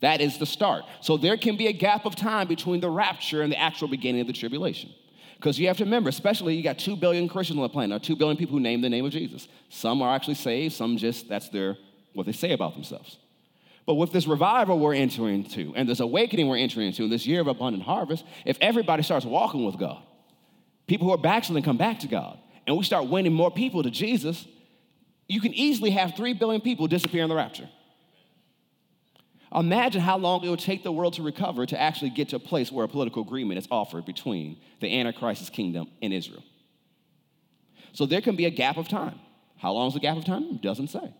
That 0.01 0.21
is 0.21 0.37
the 0.37 0.45
start. 0.45 0.83
So 1.01 1.17
there 1.17 1.37
can 1.37 1.55
be 1.57 1.67
a 1.67 1.73
gap 1.73 2.05
of 2.05 2.15
time 2.15 2.47
between 2.47 2.81
the 2.81 2.89
rapture 2.89 3.41
and 3.41 3.51
the 3.51 3.59
actual 3.59 3.87
beginning 3.87 4.21
of 4.21 4.27
the 4.27 4.33
tribulation. 4.33 4.91
Because 5.35 5.59
you 5.59 5.67
have 5.67 5.77
to 5.77 5.83
remember, 5.83 6.09
especially 6.09 6.55
you 6.55 6.63
got 6.63 6.79
2 6.79 6.95
billion 6.95 7.27
Christians 7.27 7.57
on 7.57 7.63
the 7.63 7.69
planet, 7.69 8.01
or 8.01 8.03
2 8.03 8.15
billion 8.15 8.37
people 8.37 8.53
who 8.53 8.59
name 8.59 8.81
the 8.81 8.89
name 8.89 9.05
of 9.05 9.11
Jesus. 9.11 9.47
Some 9.69 10.01
are 10.01 10.15
actually 10.15 10.35
saved, 10.35 10.73
some 10.73 10.97
just, 10.97 11.27
that's 11.27 11.49
their, 11.49 11.77
what 12.13 12.25
they 12.25 12.31
say 12.31 12.51
about 12.51 12.73
themselves. 12.73 13.17
But 13.85 13.95
with 13.95 14.11
this 14.11 14.25
revival 14.25 14.79
we're 14.79 14.95
entering 14.95 15.43
into, 15.43 15.73
and 15.75 15.87
this 15.87 15.99
awakening 15.99 16.47
we're 16.47 16.57
entering 16.57 16.87
into, 16.87 17.03
and 17.03 17.11
this 17.11 17.27
year 17.27 17.41
of 17.41 17.47
abundant 17.47 17.83
harvest, 17.83 18.25
if 18.45 18.57
everybody 18.61 19.03
starts 19.03 19.25
walking 19.25 19.65
with 19.65 19.77
God, 19.77 20.01
people 20.87 21.07
who 21.07 21.13
are 21.13 21.17
backsliding 21.17 21.63
come 21.63 21.77
back 21.77 21.99
to 21.99 22.07
God, 22.07 22.39
and 22.65 22.75
we 22.77 22.83
start 22.83 23.07
winning 23.07 23.33
more 23.33 23.51
people 23.51 23.83
to 23.83 23.91
Jesus, 23.91 24.47
you 25.27 25.39
can 25.41 25.53
easily 25.53 25.91
have 25.91 26.15
3 26.15 26.33
billion 26.33 26.61
people 26.61 26.87
disappear 26.87 27.23
in 27.23 27.29
the 27.29 27.35
rapture. 27.35 27.69
Imagine 29.55 30.01
how 30.01 30.17
long 30.17 30.43
it 30.43 30.49
would 30.49 30.59
take 30.59 30.83
the 30.83 30.91
world 30.91 31.13
to 31.13 31.23
recover 31.23 31.65
to 31.65 31.79
actually 31.79 32.09
get 32.09 32.29
to 32.29 32.35
a 32.35 32.39
place 32.39 32.71
where 32.71 32.83
a 32.83 32.89
political 32.89 33.21
agreement 33.21 33.57
is 33.57 33.67
offered 33.71 34.05
between 34.05 34.57
the 34.81 34.99
Antichrist's 34.99 35.49
kingdom 35.49 35.87
and 36.01 36.13
Israel. 36.13 36.43
So 37.93 38.05
there 38.05 38.19
can 38.19 38.35
be 38.35 38.45
a 38.45 38.49
gap 38.49 38.75
of 38.75 38.89
time. 38.89 39.17
How 39.57 39.71
long 39.71 39.87
is 39.87 39.93
the 39.93 40.01
gap 40.01 40.17
of 40.17 40.25
time? 40.25 40.43
It 40.55 40.61
doesn't 40.61 40.89
say. 40.89 41.13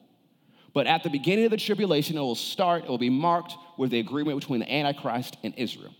But 0.73 0.87
at 0.87 1.03
the 1.03 1.09
beginning 1.09 1.45
of 1.45 1.51
the 1.51 1.57
tribulation, 1.57 2.17
it 2.17 2.19
will 2.19 2.35
start, 2.35 2.83
it 2.83 2.89
will 2.89 2.97
be 2.97 3.09
marked 3.09 3.55
with 3.77 3.91
the 3.91 3.99
agreement 3.99 4.41
between 4.41 4.59
the 4.59 4.71
Antichrist 4.71 5.37
and 5.41 5.53
Israel. 5.55 5.95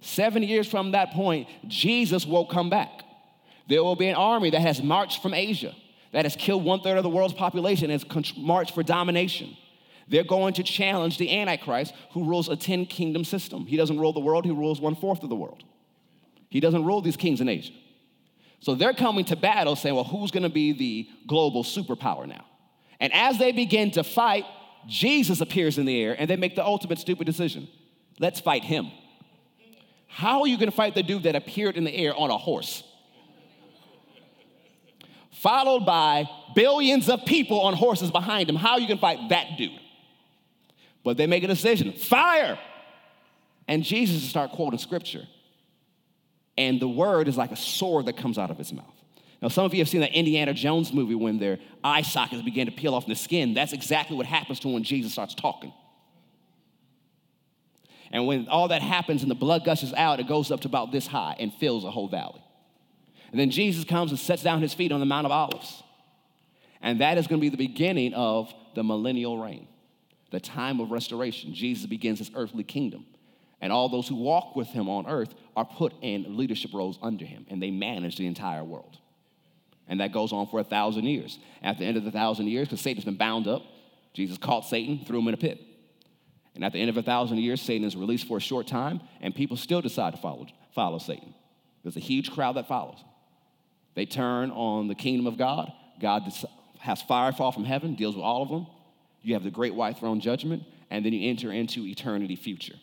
Seven 0.00 0.42
years 0.42 0.66
from 0.66 0.92
that 0.92 1.12
point, 1.12 1.46
Jesus 1.68 2.26
will 2.26 2.46
come 2.46 2.70
back. 2.70 3.04
There 3.68 3.84
will 3.84 3.94
be 3.94 4.08
an 4.08 4.16
army 4.16 4.50
that 4.50 4.60
has 4.60 4.82
marched 4.82 5.22
from 5.22 5.32
Asia, 5.32 5.76
that 6.10 6.24
has 6.24 6.34
killed 6.34 6.64
one 6.64 6.80
third 6.80 6.96
of 6.96 7.04
the 7.04 7.10
world's 7.10 7.34
population, 7.34 7.88
and 7.88 8.02
has 8.02 8.36
marched 8.36 8.74
for 8.74 8.82
domination. 8.82 9.56
They're 10.10 10.24
going 10.24 10.54
to 10.54 10.62
challenge 10.62 11.18
the 11.18 11.30
Antichrist 11.38 11.94
who 12.12 12.24
rules 12.24 12.48
a 12.48 12.56
10 12.56 12.86
kingdom 12.86 13.24
system. 13.24 13.64
He 13.66 13.76
doesn't 13.76 13.98
rule 13.98 14.12
the 14.12 14.20
world, 14.20 14.44
he 14.44 14.50
rules 14.50 14.80
one 14.80 14.96
fourth 14.96 15.22
of 15.22 15.30
the 15.30 15.36
world. 15.36 15.62
He 16.50 16.58
doesn't 16.58 16.84
rule 16.84 17.00
these 17.00 17.16
kings 17.16 17.40
in 17.40 17.48
Asia. 17.48 17.72
So 18.58 18.74
they're 18.74 18.92
coming 18.92 19.24
to 19.26 19.36
battle 19.36 19.76
saying, 19.76 19.94
well, 19.94 20.04
who's 20.04 20.32
going 20.32 20.42
to 20.42 20.50
be 20.50 20.72
the 20.72 21.08
global 21.26 21.62
superpower 21.62 22.26
now? 22.26 22.44
And 22.98 23.12
as 23.14 23.38
they 23.38 23.52
begin 23.52 23.92
to 23.92 24.04
fight, 24.04 24.44
Jesus 24.86 25.40
appears 25.40 25.78
in 25.78 25.86
the 25.86 26.02
air 26.02 26.16
and 26.18 26.28
they 26.28 26.36
make 26.36 26.56
the 26.56 26.64
ultimate 26.64 26.98
stupid 26.98 27.24
decision 27.24 27.68
let's 28.18 28.38
fight 28.38 28.62
him. 28.62 28.90
How 30.06 30.42
are 30.42 30.46
you 30.46 30.58
going 30.58 30.70
to 30.70 30.76
fight 30.76 30.94
the 30.94 31.02
dude 31.02 31.22
that 31.22 31.34
appeared 31.34 31.76
in 31.76 31.84
the 31.84 31.94
air 31.94 32.14
on 32.14 32.30
a 32.30 32.36
horse? 32.36 32.84
Followed 35.32 35.86
by 35.86 36.28
billions 36.54 37.08
of 37.08 37.24
people 37.24 37.62
on 37.62 37.72
horses 37.72 38.10
behind 38.10 38.50
him. 38.50 38.56
How 38.56 38.72
are 38.72 38.80
you 38.80 38.86
going 38.86 38.98
to 38.98 39.00
fight 39.00 39.30
that 39.30 39.56
dude? 39.56 39.70
But 41.04 41.16
they 41.16 41.26
make 41.26 41.42
a 41.42 41.48
decision 41.48 41.92
fire! 41.92 42.58
And 43.68 43.84
Jesus 43.84 44.22
start 44.28 44.50
quoting 44.50 44.78
scripture. 44.78 45.26
And 46.58 46.80
the 46.80 46.88
word 46.88 47.28
is 47.28 47.36
like 47.36 47.52
a 47.52 47.56
sword 47.56 48.06
that 48.06 48.16
comes 48.16 48.36
out 48.36 48.50
of 48.50 48.58
his 48.58 48.72
mouth. 48.72 48.84
Now, 49.40 49.48
some 49.48 49.64
of 49.64 49.72
you 49.72 49.80
have 49.80 49.88
seen 49.88 50.02
that 50.02 50.12
Indiana 50.12 50.52
Jones 50.52 50.92
movie 50.92 51.14
when 51.14 51.38
their 51.38 51.58
eye 51.82 52.02
sockets 52.02 52.42
begin 52.42 52.66
to 52.66 52.72
peel 52.72 52.94
off 52.94 53.06
the 53.06 53.14
skin. 53.14 53.54
That's 53.54 53.72
exactly 53.72 54.16
what 54.16 54.26
happens 54.26 54.60
to 54.60 54.68
when 54.68 54.82
Jesus 54.82 55.12
starts 55.12 55.34
talking. 55.34 55.72
And 58.12 58.26
when 58.26 58.48
all 58.48 58.68
that 58.68 58.82
happens 58.82 59.22
and 59.22 59.30
the 59.30 59.36
blood 59.36 59.64
gushes 59.64 59.94
out, 59.94 60.20
it 60.20 60.26
goes 60.26 60.50
up 60.50 60.60
to 60.62 60.68
about 60.68 60.92
this 60.92 61.06
high 61.06 61.36
and 61.38 61.54
fills 61.54 61.84
a 61.84 61.90
whole 61.90 62.08
valley. 62.08 62.42
And 63.30 63.38
then 63.38 63.50
Jesus 63.50 63.84
comes 63.84 64.10
and 64.10 64.18
sets 64.18 64.42
down 64.42 64.60
his 64.60 64.74
feet 64.74 64.90
on 64.90 65.00
the 65.00 65.06
Mount 65.06 65.26
of 65.26 65.32
Olives. 65.32 65.82
And 66.82 67.00
that 67.00 67.16
is 67.16 67.26
going 67.26 67.40
to 67.40 67.44
be 67.44 67.50
the 67.50 67.56
beginning 67.56 68.12
of 68.14 68.52
the 68.74 68.82
millennial 68.82 69.38
reign 69.38 69.68
the 70.30 70.40
time 70.40 70.80
of 70.80 70.90
restoration. 70.90 71.54
Jesus 71.54 71.86
begins 71.86 72.18
his 72.18 72.30
earthly 72.34 72.64
kingdom. 72.64 73.04
And 73.60 73.72
all 73.72 73.88
those 73.88 74.08
who 74.08 74.14
walk 74.16 74.56
with 74.56 74.68
him 74.68 74.88
on 74.88 75.06
earth 75.06 75.34
are 75.54 75.64
put 75.64 75.92
in 76.00 76.36
leadership 76.36 76.72
roles 76.72 76.98
under 77.02 77.24
him, 77.24 77.46
and 77.50 77.62
they 77.62 77.70
manage 77.70 78.16
the 78.16 78.26
entire 78.26 78.64
world. 78.64 78.96
And 79.86 80.00
that 80.00 80.12
goes 80.12 80.32
on 80.32 80.46
for 80.46 80.60
a 80.60 80.64
thousand 80.64 81.04
years. 81.04 81.38
At 81.62 81.78
the 81.78 81.84
end 81.84 81.96
of 81.96 82.04
the 82.04 82.10
thousand 82.10 82.46
years, 82.46 82.68
because 82.68 82.80
Satan's 82.80 83.04
been 83.04 83.16
bound 83.16 83.46
up, 83.46 83.62
Jesus 84.14 84.38
caught 84.38 84.64
Satan, 84.64 85.04
threw 85.04 85.18
him 85.18 85.28
in 85.28 85.34
a 85.34 85.38
pit. 85.38 85.60
And 86.54 86.64
at 86.64 86.72
the 86.72 86.78
end 86.80 86.90
of 86.90 86.96
a 86.96 87.02
thousand 87.02 87.38
years, 87.38 87.60
Satan 87.60 87.86
is 87.86 87.96
released 87.96 88.26
for 88.26 88.38
a 88.38 88.40
short 88.40 88.66
time, 88.66 89.00
and 89.20 89.34
people 89.34 89.56
still 89.56 89.82
decide 89.82 90.14
to 90.14 90.20
follow, 90.20 90.46
follow 90.74 90.98
Satan. 90.98 91.34
There's 91.82 91.96
a 91.96 92.00
huge 92.00 92.30
crowd 92.30 92.56
that 92.56 92.68
follows. 92.68 92.98
They 93.94 94.06
turn 94.06 94.50
on 94.52 94.88
the 94.88 94.94
kingdom 94.94 95.26
of 95.26 95.36
God. 95.36 95.72
God 96.00 96.32
has 96.78 97.02
fire 97.02 97.32
fall 97.32 97.52
from 97.52 97.64
heaven, 97.64 97.94
deals 97.94 98.14
with 98.14 98.24
all 98.24 98.42
of 98.42 98.48
them 98.48 98.66
you 99.22 99.34
have 99.34 99.44
the 99.44 99.50
great 99.50 99.74
white 99.74 99.98
throne 99.98 100.20
judgment, 100.20 100.62
and 100.90 101.04
then 101.04 101.12
you 101.12 101.28
enter 101.28 101.52
into 101.52 101.86
eternity 101.86 102.36
future. 102.36 102.76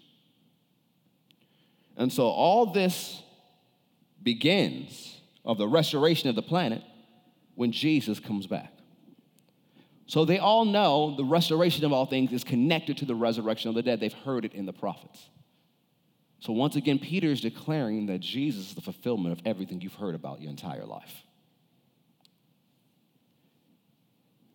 And 1.98 2.13
so 2.13 2.27
all 2.27 2.67
this 2.67 3.22
begins 4.22 5.20
of 5.44 5.58
the 5.58 5.67
restoration 5.67 6.29
of 6.29 6.36
the 6.36 6.41
planet 6.41 6.84
when 7.56 7.72
Jesus 7.72 8.20
comes 8.20 8.46
back. 8.46 8.72
So 10.06 10.24
they 10.24 10.38
all 10.38 10.63
know 10.63 11.15
the 11.17 11.25
restoration 11.25 11.84
of 11.84 11.91
all 11.91 12.06
things 12.06 12.32
is 12.32 12.44
connected 12.44 12.98
to 12.98 13.06
the 13.06 13.15
resurrection 13.15 13.70
of 13.70 13.75
the 13.75 13.82
dead. 13.82 14.00
They've 14.00 14.13
heard 14.13 14.46
it 14.46 14.53
in 14.53 14.65
the 14.65 14.74
prophets. 14.74 15.29
So 16.39 16.53
once 16.53 16.75
again, 16.75 17.00
Peter 17.00 17.27
is 17.27 17.41
declaring 17.41 18.06
that 18.06 18.20
Jesus 18.20 18.70
is 18.70 18.75
the 18.75 18.82
fulfillment 18.82 19.38
of 19.38 19.46
everything 19.46 19.82
you've 19.82 19.96
heard 19.96 20.15
about 20.15 20.39
your 20.39 20.51
entire 20.51 20.86
life. 20.86 21.24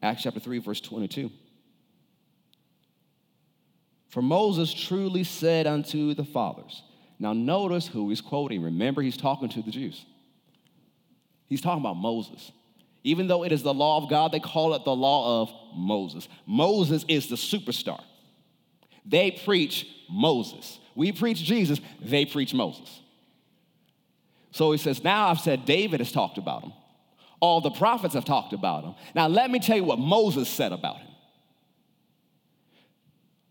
Acts 0.01 0.23
chapter 0.23 0.41
3, 0.41 0.59
verse 0.59 0.81
22. 0.81 1.31
For 4.12 4.21
Moses 4.21 4.75
truly 4.75 5.25
said 5.25 5.66
unto 5.66 6.12
the 6.12 6.23
fathers. 6.23 6.83
Now, 7.19 7.33
notice 7.33 7.87
who 7.87 8.11
he's 8.11 8.21
quoting. 8.21 8.61
Remember, 8.61 9.00
he's 9.00 9.16
talking 9.16 9.49
to 9.49 9.62
the 9.62 9.71
Jews. 9.71 10.04
He's 11.47 11.62
talking 11.62 11.81
about 11.81 11.97
Moses. 11.97 12.52
Even 13.04 13.26
though 13.26 13.42
it 13.42 13.52
is 13.52 13.62
the 13.62 13.73
law 13.73 13.97
of 13.97 14.11
God, 14.11 14.31
they 14.31 14.38
call 14.38 14.75
it 14.75 14.85
the 14.85 14.95
law 14.95 15.40
of 15.40 15.50
Moses. 15.75 16.28
Moses 16.47 17.07
is 17.09 17.28
the 17.28 17.37
superstar. 17.37 18.02
They 19.07 19.31
preach 19.31 19.87
Moses. 20.11 20.78
We 20.95 21.12
preach 21.12 21.38
Jesus, 21.38 21.81
they 21.99 22.26
preach 22.26 22.52
Moses. 22.52 23.00
So 24.50 24.73
he 24.73 24.78
says, 24.78 25.02
Now 25.02 25.28
I've 25.28 25.40
said 25.40 25.64
David 25.64 26.00
has 26.00 26.12
talked 26.12 26.37
about 26.37 26.64
him. 26.64 26.75
All 27.40 27.62
the 27.62 27.71
prophets 27.71 28.12
have 28.12 28.26
talked 28.26 28.52
about 28.52 28.85
him. 28.85 28.95
Now 29.14 29.28
let 29.28 29.50
me 29.50 29.59
tell 29.59 29.76
you 29.76 29.85
what 29.85 29.99
Moses 29.99 30.50
said 30.50 30.73
about 30.73 30.99
him. 30.99 31.12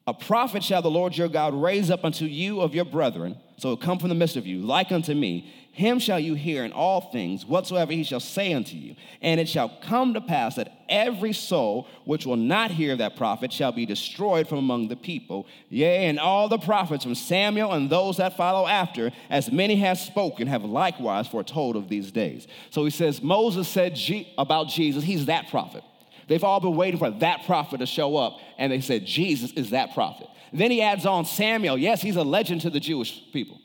A 0.07 0.13
prophet 0.13 0.63
shall 0.63 0.81
the 0.81 0.89
Lord 0.89 1.15
your 1.15 1.29
God 1.29 1.53
raise 1.53 1.91
up 1.91 2.03
unto 2.03 2.25
you 2.25 2.61
of 2.61 2.73
your 2.73 2.85
brethren, 2.85 3.37
so 3.57 3.75
come 3.75 3.99
from 3.99 4.09
the 4.09 4.15
midst 4.15 4.35
of 4.35 4.47
you, 4.47 4.61
like 4.61 4.91
unto 4.91 5.13
me. 5.13 5.53
Him 5.73 5.99
shall 5.99 6.19
you 6.19 6.33
hear 6.33 6.65
in 6.65 6.73
all 6.73 6.99
things, 6.99 7.45
whatsoever 7.45 7.93
he 7.93 8.03
shall 8.03 8.19
say 8.19 8.51
unto 8.51 8.75
you. 8.75 8.95
And 9.21 9.39
it 9.39 9.47
shall 9.47 9.69
come 9.83 10.15
to 10.15 10.21
pass 10.21 10.55
that 10.55 10.73
every 10.89 11.31
soul 11.31 11.87
which 12.03 12.25
will 12.25 12.35
not 12.35 12.71
hear 12.71 12.95
that 12.97 13.15
prophet 13.15 13.53
shall 13.53 13.71
be 13.71 13.85
destroyed 13.85 14.49
from 14.49 14.57
among 14.57 14.89
the 14.89 14.97
people. 14.97 15.47
Yea, 15.69 16.07
and 16.07 16.19
all 16.19 16.49
the 16.49 16.57
prophets 16.57 17.05
from 17.05 17.15
Samuel 17.15 17.71
and 17.71 17.89
those 17.89 18.17
that 18.17 18.35
follow 18.35 18.67
after, 18.67 19.11
as 19.29 19.49
many 19.49 19.77
have 19.77 19.97
spoken, 19.97 20.47
have 20.47 20.65
likewise 20.65 21.27
foretold 21.27 21.77
of 21.77 21.87
these 21.87 22.11
days. 22.11 22.47
So 22.71 22.83
he 22.83 22.89
says, 22.89 23.21
Moses 23.21 23.67
said 23.67 23.97
about 24.37 24.67
Jesus, 24.67 25.05
he's 25.05 25.27
that 25.27 25.47
prophet. 25.49 25.83
They've 26.27 26.43
all 26.43 26.59
been 26.59 26.75
waiting 26.75 26.99
for 26.99 27.11
that 27.11 27.45
prophet 27.45 27.79
to 27.79 27.85
show 27.85 28.15
up, 28.15 28.39
and 28.57 28.71
they 28.71 28.81
said, 28.81 29.05
Jesus 29.05 29.51
is 29.53 29.71
that 29.71 29.93
prophet. 29.93 30.27
Then 30.53 30.71
he 30.71 30.81
adds 30.81 31.05
on 31.05 31.25
Samuel. 31.25 31.77
Yes, 31.77 32.01
he's 32.01 32.15
a 32.15 32.23
legend 32.23 32.61
to 32.61 32.69
the 32.69 32.79
Jewish 32.79 33.21
people. 33.31 33.59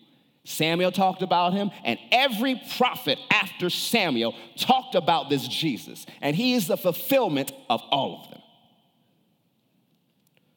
Samuel 0.44 0.92
talked 0.92 1.22
about 1.22 1.52
him, 1.52 1.70
and 1.84 1.98
every 2.12 2.60
prophet 2.78 3.18
after 3.30 3.68
Samuel 3.68 4.34
talked 4.56 4.94
about 4.94 5.28
this 5.28 5.46
Jesus, 5.48 6.06
and 6.20 6.36
he 6.36 6.54
is 6.54 6.68
the 6.68 6.76
fulfillment 6.76 7.52
of 7.68 7.82
all 7.90 8.22
of 8.22 8.30
them. 8.30 8.40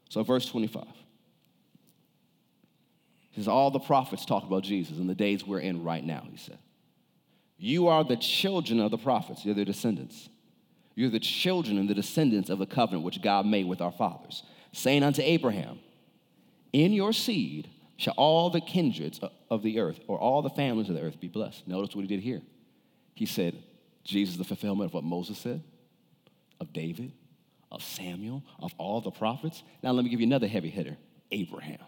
So, 0.10 0.24
verse 0.24 0.48
25 0.48 0.86
says, 3.40 3.48
All 3.48 3.72
the 3.72 3.80
prophets 3.80 4.26
talked 4.26 4.46
about 4.46 4.64
Jesus 4.64 4.98
in 4.98 5.08
the 5.08 5.16
days 5.16 5.46
we're 5.46 5.60
in 5.60 5.84
right 5.84 6.04
now, 6.04 6.28
he 6.30 6.38
said. 6.38 6.60
You 7.58 7.88
are 7.88 8.04
the 8.04 8.16
children 8.16 8.80
of 8.80 8.92
the 8.92 8.98
prophets, 8.98 9.46
you're 9.46 9.56
their 9.56 9.66
descendants. 9.66 10.30
You're 11.00 11.10
the 11.10 11.22
children 11.22 11.78
and 11.78 11.90
the 11.90 11.94
descendants 11.94 12.50
of 12.50 12.60
the 12.60 12.66
covenant 12.66 13.06
which 13.06 13.22
God 13.22 13.46
made 13.46 13.66
with 13.66 13.80
our 13.80 13.94
fathers, 13.94 14.44
saying 14.74 15.02
unto 15.02 15.22
Abraham, 15.22 15.80
In 16.74 16.92
your 16.92 17.14
seed 17.14 17.70
shall 17.96 18.16
all 18.18 18.50
the 18.50 18.60
kindreds 18.60 19.22
of 19.50 19.64
the 19.64 19.80
earth, 19.80 19.98
or 20.10 20.20
all 20.20 20.42
the 20.42 20.50
families 20.50 20.90
of 20.90 20.96
the 20.96 21.02
earth, 21.02 21.18
be 21.22 21.30
blessed. 21.30 21.66
Notice 21.66 21.96
what 21.96 22.02
he 22.02 22.08
did 22.10 22.20
here. 22.20 22.42
He 23.16 23.26
said, 23.26 23.56
Jesus, 24.04 24.34
is 24.34 24.40
the 24.40 24.44
fulfillment 24.44 24.90
of 24.90 24.94
what 24.94 25.06
Moses 25.06 25.38
said, 25.38 25.64
of 26.60 26.74
David, 26.74 27.14
of 27.72 27.82
Samuel, 27.82 28.44
of 28.62 28.74
all 28.78 29.00
the 29.00 29.10
prophets. 29.10 29.64
Now, 29.82 29.92
let 29.92 30.04
me 30.04 30.10
give 30.10 30.20
you 30.20 30.28
another 30.28 30.48
heavy 30.48 30.70
hitter 30.70 30.98
Abraham, 31.32 31.80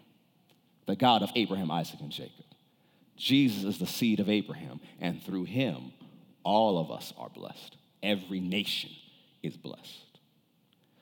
the 0.86 0.96
God 0.96 1.22
of 1.22 1.30
Abraham, 1.34 1.70
Isaac, 1.70 2.00
and 2.00 2.10
Jacob. 2.10 2.46
Jesus 3.18 3.64
is 3.64 3.78
the 3.78 3.86
seed 3.86 4.20
of 4.20 4.30
Abraham, 4.30 4.80
and 5.02 5.22
through 5.22 5.44
him, 5.44 5.92
all 6.44 6.78
of 6.78 6.90
us 6.90 7.12
are 7.18 7.28
blessed. 7.28 7.76
Every 8.02 8.40
nation 8.40 8.90
is 9.42 9.56
blessed. 9.56 10.18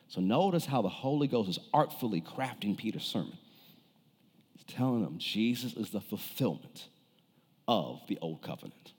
So, 0.08 0.20
notice 0.20 0.66
how 0.66 0.82
the 0.82 0.88
Holy 0.88 1.28
Ghost 1.28 1.48
is 1.48 1.58
artfully 1.72 2.20
crafting 2.20 2.76
Peter's 2.76 3.04
sermon. 3.04 3.38
He's 4.54 4.64
telling 4.64 5.02
them 5.04 5.18
Jesus 5.18 5.74
is 5.74 5.90
the 5.90 6.00
fulfillment 6.00 6.88
of 7.68 8.00
the 8.08 8.18
old 8.20 8.42
covenant. 8.42 8.92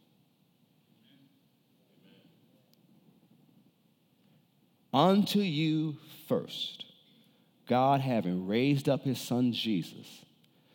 Unto 4.93 5.39
you 5.39 5.97
first, 6.27 6.85
God 7.67 8.01
having 8.01 8.47
raised 8.47 8.89
up 8.89 9.03
his 9.03 9.19
son 9.19 9.53
Jesus. 9.53 10.25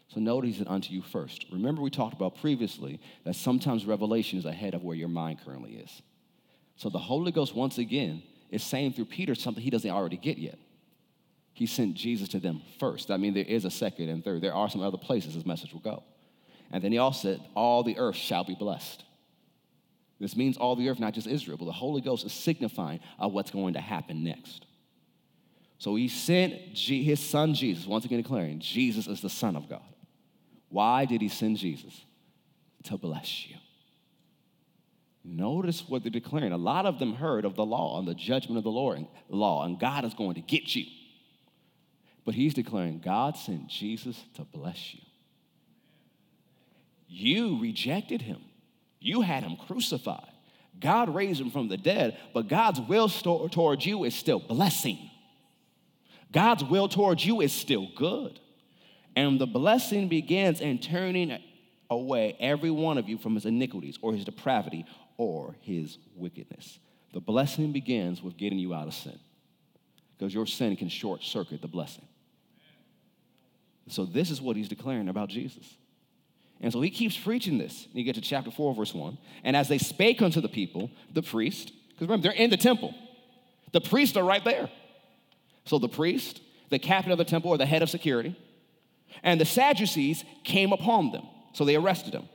So 0.09 0.21
notice 0.21 0.53
he 0.53 0.59
said, 0.59 0.69
unto 0.69 0.95
you 0.95 1.03
first. 1.03 1.45
Remember, 1.53 1.83
we 1.83 1.91
talked 1.91 2.15
about 2.15 2.41
previously 2.41 3.01
that 3.25 3.37
sometimes 3.37 3.85
revelation 3.85 4.39
is 4.39 4.47
ahead 4.47 4.75
of 4.75 4.83
where 4.83 4.97
your 4.97 5.09
mind 5.09 5.41
currently 5.45 5.73
is. 5.73 6.03
So 6.77 6.89
the 6.89 6.99
Holy 6.99 7.33
Ghost, 7.33 7.55
once 7.55 7.77
again, 7.77 8.23
is 8.51 8.63
saying 8.63 8.93
through 8.93 9.07
Peter 9.07 9.35
something 9.35 9.63
he 9.63 9.71
doesn't 9.71 9.91
already 9.91 10.17
get 10.17 10.39
yet. 10.39 10.59
He 11.53 11.67
sent 11.67 11.95
Jesus 11.95 12.29
to 12.31 12.39
them 12.39 12.61
first. 12.79 13.11
I 13.11 13.17
mean, 13.17 13.33
there 13.33 13.45
is 13.45 13.65
a 13.65 13.71
second 13.71 14.09
and 14.09 14.23
third. 14.23 14.43
There 14.43 14.55
are 14.55 14.69
some 14.69 14.83
other 14.83 14.99
places 14.99 15.35
his 15.35 15.47
message 15.47 15.73
will 15.73 15.81
go. 15.81 16.03
And 16.71 16.83
then 16.83 16.93
he 16.93 16.99
also 16.99 17.33
said, 17.33 17.41
All 17.55 17.83
the 17.83 17.99
earth 17.99 18.17
shall 18.17 18.45
be 18.45 18.55
blessed. 18.55 19.05
This 20.19 20.37
means 20.37 20.57
all 20.57 20.77
the 20.77 20.89
earth, 20.89 20.99
not 20.99 21.15
just 21.15 21.27
Israel, 21.27 21.57
but 21.59 21.67
the 21.67 21.73
Holy 21.73 22.01
Ghost 22.01 22.25
is 22.25 22.33
signifying 22.33 23.01
of 23.19 23.33
what's 23.33 23.51
going 23.51 23.75
to 23.75 23.81
happen 23.81 24.25
next. 24.25 24.67
So 25.79 25.95
he 25.95 26.09
sent 26.09 26.55
his 26.75 27.21
son 27.21 27.55
Jesus, 27.55 27.87
once 27.87 28.05
again 28.05 28.23
declaring, 28.23 28.61
Jesus 28.61 29.07
is 29.07 29.21
the 29.21 29.29
Son 29.29 29.57
of 29.57 29.69
God. 29.69 29.83
Why 30.69 31.05
did 31.05 31.21
he 31.21 31.29
send 31.29 31.59
Jesus? 31.59 32.05
To 32.85 32.97
bless 32.97 33.47
you. 33.47 33.57
Notice 35.29 35.83
what 35.89 36.05
they're 36.05 36.11
declaring. 36.11 36.53
A 36.53 36.57
lot 36.57 36.87
of 36.87 37.01
them 37.01 37.15
heard 37.15 37.45
of 37.45 37.57
the 37.57 37.67
law 37.67 37.99
and 37.99 38.07
the 38.07 38.15
judgment 38.15 38.59
of 38.59 38.65
the 38.65 38.71
Lord, 38.71 38.99
and 38.99 39.09
law, 39.29 39.65
and 39.65 39.79
God 39.79 40.05
is 40.05 40.15
going 40.15 40.35
to 40.35 40.41
get 40.41 40.77
you. 40.77 40.85
But 42.25 42.37
he's 42.37 42.55
declaring, 42.55 43.01
God 43.05 43.37
sent 43.37 43.67
Jesus 43.67 44.23
to 44.35 44.45
bless 44.45 44.95
you. 44.95 45.01
You 47.09 47.61
rejected 47.61 48.23
him. 48.23 48.41
You 49.01 49.23
had 49.23 49.43
him 49.43 49.57
crucified. 49.57 50.31
God 50.79 51.13
raised 51.13 51.41
him 51.41 51.51
from 51.51 51.69
the 51.69 51.77
dead, 51.77 52.17
but 52.33 52.49
God's 52.49 52.81
will 52.81 53.09
towards 53.09 53.85
you 53.85 54.05
is 54.05 54.15
still 54.15 54.39
blessing. 54.39 55.11
God's 56.33 56.63
will 56.63 56.89
towards 56.89 57.25
you 57.25 57.41
is 57.41 57.53
still 57.53 57.89
good. 57.97 58.39
And 59.17 59.41
the 59.41 59.47
blessing 59.47 60.09
begins 60.09 60.61
in 60.61 60.79
turning 60.79 61.39
away 61.89 62.37
every 62.39 62.71
one 62.71 62.99
of 62.99 63.09
you 63.09 63.17
from 63.17 63.35
his 63.35 63.47
iniquities 63.47 63.99
or 64.03 64.13
his 64.13 64.25
depravity 64.25 64.85
or 65.17 65.57
his 65.61 65.99
wickedness. 66.15 66.79
The 67.13 67.21
blessing 67.21 67.73
begins 67.73 68.23
with 68.23 68.37
getting 68.37 68.59
you 68.59 68.75
out 68.75 68.87
of 68.87 68.95
sin 68.95 69.19
because 70.17 70.35
your 70.35 70.47
sin 70.47 70.77
can 70.77 70.89
short 70.89 71.23
circuit 71.23 71.63
the 71.63 71.69
blessing. 71.69 72.05
So, 73.89 74.05
this 74.05 74.31
is 74.31 74.41
what 74.41 74.57
he's 74.57 74.69
declaring 74.69 75.09
about 75.09 75.29
Jesus. 75.29 75.77
And 76.61 76.73
so 76.73 76.81
he 76.81 76.91
keeps 76.91 77.17
preaching 77.17 77.59
this. 77.59 77.87
You 77.93 78.03
get 78.03 78.15
to 78.15 78.21
chapter 78.21 78.51
4, 78.51 78.75
verse 78.75 78.95
1. 78.95 79.19
And 79.45 79.57
as 79.57 79.69
they 79.69 79.79
spake 79.79 80.23
unto 80.23 80.41
the 80.41 80.49
people, 80.49 80.91
the 81.13 81.23
priest, 81.23 81.73
because 81.91 82.09
remember, 82.09 82.25
they're 82.25 82.33
in 82.33 82.51
the 82.51 82.57
temple, 82.57 82.95
the 83.73 83.81
priests 83.81 84.17
are 84.17 84.25
right 84.25 84.45
there. 84.45 84.71
So 85.67 85.79
the 85.79 85.89
priest, 85.89 86.41
the 86.71 86.79
captain 86.79 87.13
of 87.13 87.19
the 87.19 87.25
temple, 87.25 87.51
or 87.51 87.59
the 87.59 87.67
head 87.67 87.83
of 87.83 87.91
security, 87.91 88.37
and 89.23 89.41
the 89.41 89.45
Sadducees 89.45 90.25
came 90.45 90.73
upon 90.73 91.13
them. 91.13 91.27
So 91.53 91.65
they 91.65 91.77
arrested 91.77 92.13
them. 92.13 92.29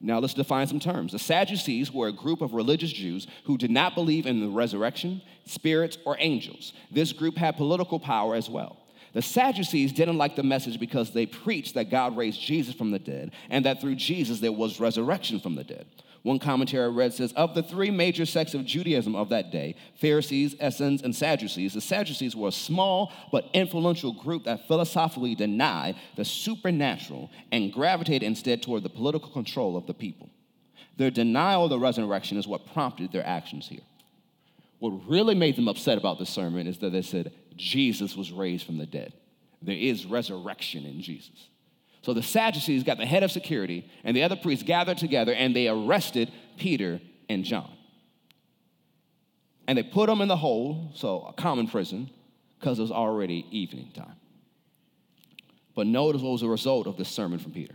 Now 0.00 0.20
let's 0.20 0.34
define 0.34 0.66
some 0.68 0.78
terms. 0.78 1.12
The 1.12 1.18
Sadducees 1.18 1.92
were 1.92 2.08
a 2.08 2.12
group 2.12 2.40
of 2.40 2.54
religious 2.54 2.92
Jews 2.92 3.26
who 3.44 3.58
did 3.58 3.70
not 3.70 3.96
believe 3.96 4.26
in 4.26 4.40
the 4.40 4.48
resurrection, 4.48 5.22
spirits, 5.44 5.98
or 6.04 6.16
angels. 6.20 6.72
This 6.90 7.12
group 7.12 7.36
had 7.36 7.56
political 7.56 7.98
power 7.98 8.36
as 8.36 8.48
well. 8.48 8.76
The 9.12 9.22
Sadducees 9.22 9.92
didn't 9.92 10.18
like 10.18 10.36
the 10.36 10.42
message 10.42 10.78
because 10.78 11.10
they 11.10 11.26
preached 11.26 11.74
that 11.74 11.90
God 11.90 12.16
raised 12.16 12.40
Jesus 12.40 12.74
from 12.74 12.90
the 12.92 12.98
dead 12.98 13.32
and 13.50 13.64
that 13.64 13.80
through 13.80 13.96
Jesus 13.96 14.38
there 14.38 14.52
was 14.52 14.78
resurrection 14.78 15.40
from 15.40 15.56
the 15.56 15.64
dead. 15.64 15.86
One 16.22 16.38
commentary 16.38 16.84
I 16.84 16.88
read 16.88 17.14
says 17.14 17.32
Of 17.34 17.54
the 17.54 17.62
three 17.62 17.90
major 17.90 18.26
sects 18.26 18.54
of 18.54 18.64
Judaism 18.64 19.14
of 19.14 19.28
that 19.28 19.50
day, 19.50 19.76
Pharisees, 20.00 20.54
Essenes, 20.60 21.02
and 21.02 21.14
Sadducees, 21.14 21.74
the 21.74 21.80
Sadducees 21.80 22.34
were 22.34 22.48
a 22.48 22.52
small 22.52 23.12
but 23.30 23.48
influential 23.54 24.12
group 24.12 24.44
that 24.44 24.66
philosophically 24.66 25.34
denied 25.34 25.96
the 26.16 26.24
supernatural 26.24 27.30
and 27.52 27.72
gravitated 27.72 28.24
instead 28.24 28.62
toward 28.62 28.82
the 28.82 28.88
political 28.88 29.30
control 29.30 29.76
of 29.76 29.86
the 29.86 29.94
people. 29.94 30.28
Their 30.96 31.10
denial 31.10 31.64
of 31.64 31.70
the 31.70 31.78
resurrection 31.78 32.36
is 32.36 32.48
what 32.48 32.66
prompted 32.72 33.12
their 33.12 33.26
actions 33.26 33.68
here. 33.68 33.80
What 34.80 35.08
really 35.08 35.34
made 35.34 35.56
them 35.56 35.68
upset 35.68 35.98
about 35.98 36.18
the 36.18 36.26
sermon 36.26 36.66
is 36.66 36.78
that 36.78 36.90
they 36.90 37.02
said, 37.02 37.32
Jesus 37.56 38.16
was 38.16 38.32
raised 38.32 38.66
from 38.66 38.78
the 38.78 38.86
dead. 38.86 39.12
There 39.62 39.76
is 39.76 40.06
resurrection 40.06 40.84
in 40.84 41.00
Jesus. 41.00 41.48
So 42.02 42.14
the 42.14 42.22
Sadducees 42.22 42.84
got 42.84 42.98
the 42.98 43.06
head 43.06 43.22
of 43.22 43.30
security, 43.30 43.90
and 44.04 44.16
the 44.16 44.22
other 44.22 44.36
priests 44.36 44.64
gathered 44.64 44.98
together 44.98 45.32
and 45.32 45.54
they 45.54 45.68
arrested 45.68 46.32
Peter 46.56 47.00
and 47.28 47.44
John. 47.44 47.70
And 49.66 49.76
they 49.76 49.82
put 49.82 50.06
them 50.08 50.20
in 50.20 50.28
the 50.28 50.36
hole, 50.36 50.92
so 50.94 51.22
a 51.22 51.32
common 51.32 51.66
prison, 51.66 52.10
because 52.58 52.78
it 52.78 52.82
was 52.82 52.92
already 52.92 53.46
evening 53.50 53.90
time. 53.94 54.16
But 55.74 55.86
notice 55.86 56.22
what 56.22 56.32
was 56.32 56.40
the 56.40 56.48
result 56.48 56.86
of 56.86 56.96
this 56.96 57.08
sermon 57.08 57.38
from 57.38 57.52
Peter. 57.52 57.74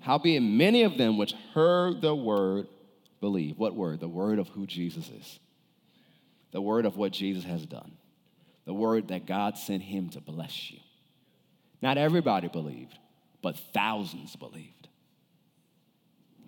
Howbeit, 0.00 0.42
many 0.42 0.84
of 0.84 0.96
them 0.96 1.18
which 1.18 1.34
heard 1.52 2.00
the 2.00 2.14
word 2.14 2.68
believe. 3.20 3.58
What 3.58 3.74
word? 3.74 4.00
The 4.00 4.08
word 4.08 4.38
of 4.38 4.48
who 4.48 4.66
Jesus 4.66 5.08
is, 5.10 5.40
the 6.52 6.62
word 6.62 6.86
of 6.86 6.96
what 6.96 7.12
Jesus 7.12 7.44
has 7.44 7.66
done 7.66 7.96
the 8.70 8.74
word 8.74 9.08
that 9.08 9.26
God 9.26 9.58
sent 9.58 9.82
him 9.82 10.10
to 10.10 10.20
bless 10.20 10.70
you. 10.70 10.78
Not 11.82 11.98
everybody 11.98 12.46
believed, 12.46 12.96
but 13.42 13.56
thousands 13.72 14.36
believed. 14.36 14.88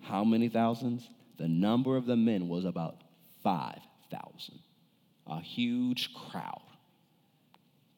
How 0.01 0.23
many 0.23 0.49
thousands? 0.49 1.07
The 1.37 1.47
number 1.47 1.97
of 1.97 2.05
the 2.05 2.15
men 2.15 2.47
was 2.47 2.65
about 2.65 3.01
5,000. 3.43 4.59
A 5.27 5.39
huge 5.39 6.13
crowd 6.13 6.61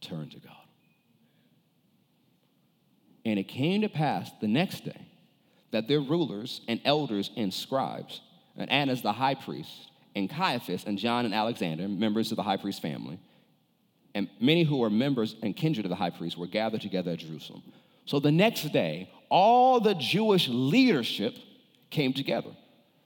turned 0.01 0.31
to 0.31 0.39
God. 0.39 0.51
And 3.25 3.39
it 3.39 3.47
came 3.47 3.81
to 3.81 3.89
pass 3.89 4.29
the 4.39 4.47
next 4.47 4.85
day 4.85 5.07
that 5.71 5.87
their 5.87 5.99
rulers 5.99 6.61
and 6.67 6.79
elders 6.85 7.31
and 7.35 7.53
scribes, 7.53 8.21
and 8.55 8.71
Annas 8.71 9.01
the 9.01 9.11
high 9.11 9.35
priest, 9.35 9.89
and 10.15 10.29
Caiaphas 10.29 10.85
and 10.85 10.97
John 10.97 11.25
and 11.25 11.33
Alexander, 11.33 11.87
members 11.87 12.31
of 12.31 12.37
the 12.37 12.43
high 12.43 12.57
priest 12.57 12.81
family, 12.81 13.19
and 14.13 14.29
many 14.39 14.63
who 14.63 14.77
were 14.77 14.89
members 14.89 15.35
and 15.41 15.55
kindred 15.55 15.85
of 15.85 15.89
the 15.89 15.95
high 15.95 16.11
priest 16.11 16.37
were 16.37 16.47
gathered 16.47 16.81
together 16.81 17.11
at 17.11 17.19
Jerusalem. 17.19 17.63
So 18.05 18.19
the 18.19 18.31
next 18.31 18.71
day, 18.71 19.09
all 19.29 19.79
the 19.79 19.95
Jewish 19.95 20.47
leadership 20.47 21.35
came 21.89 22.13
together. 22.13 22.51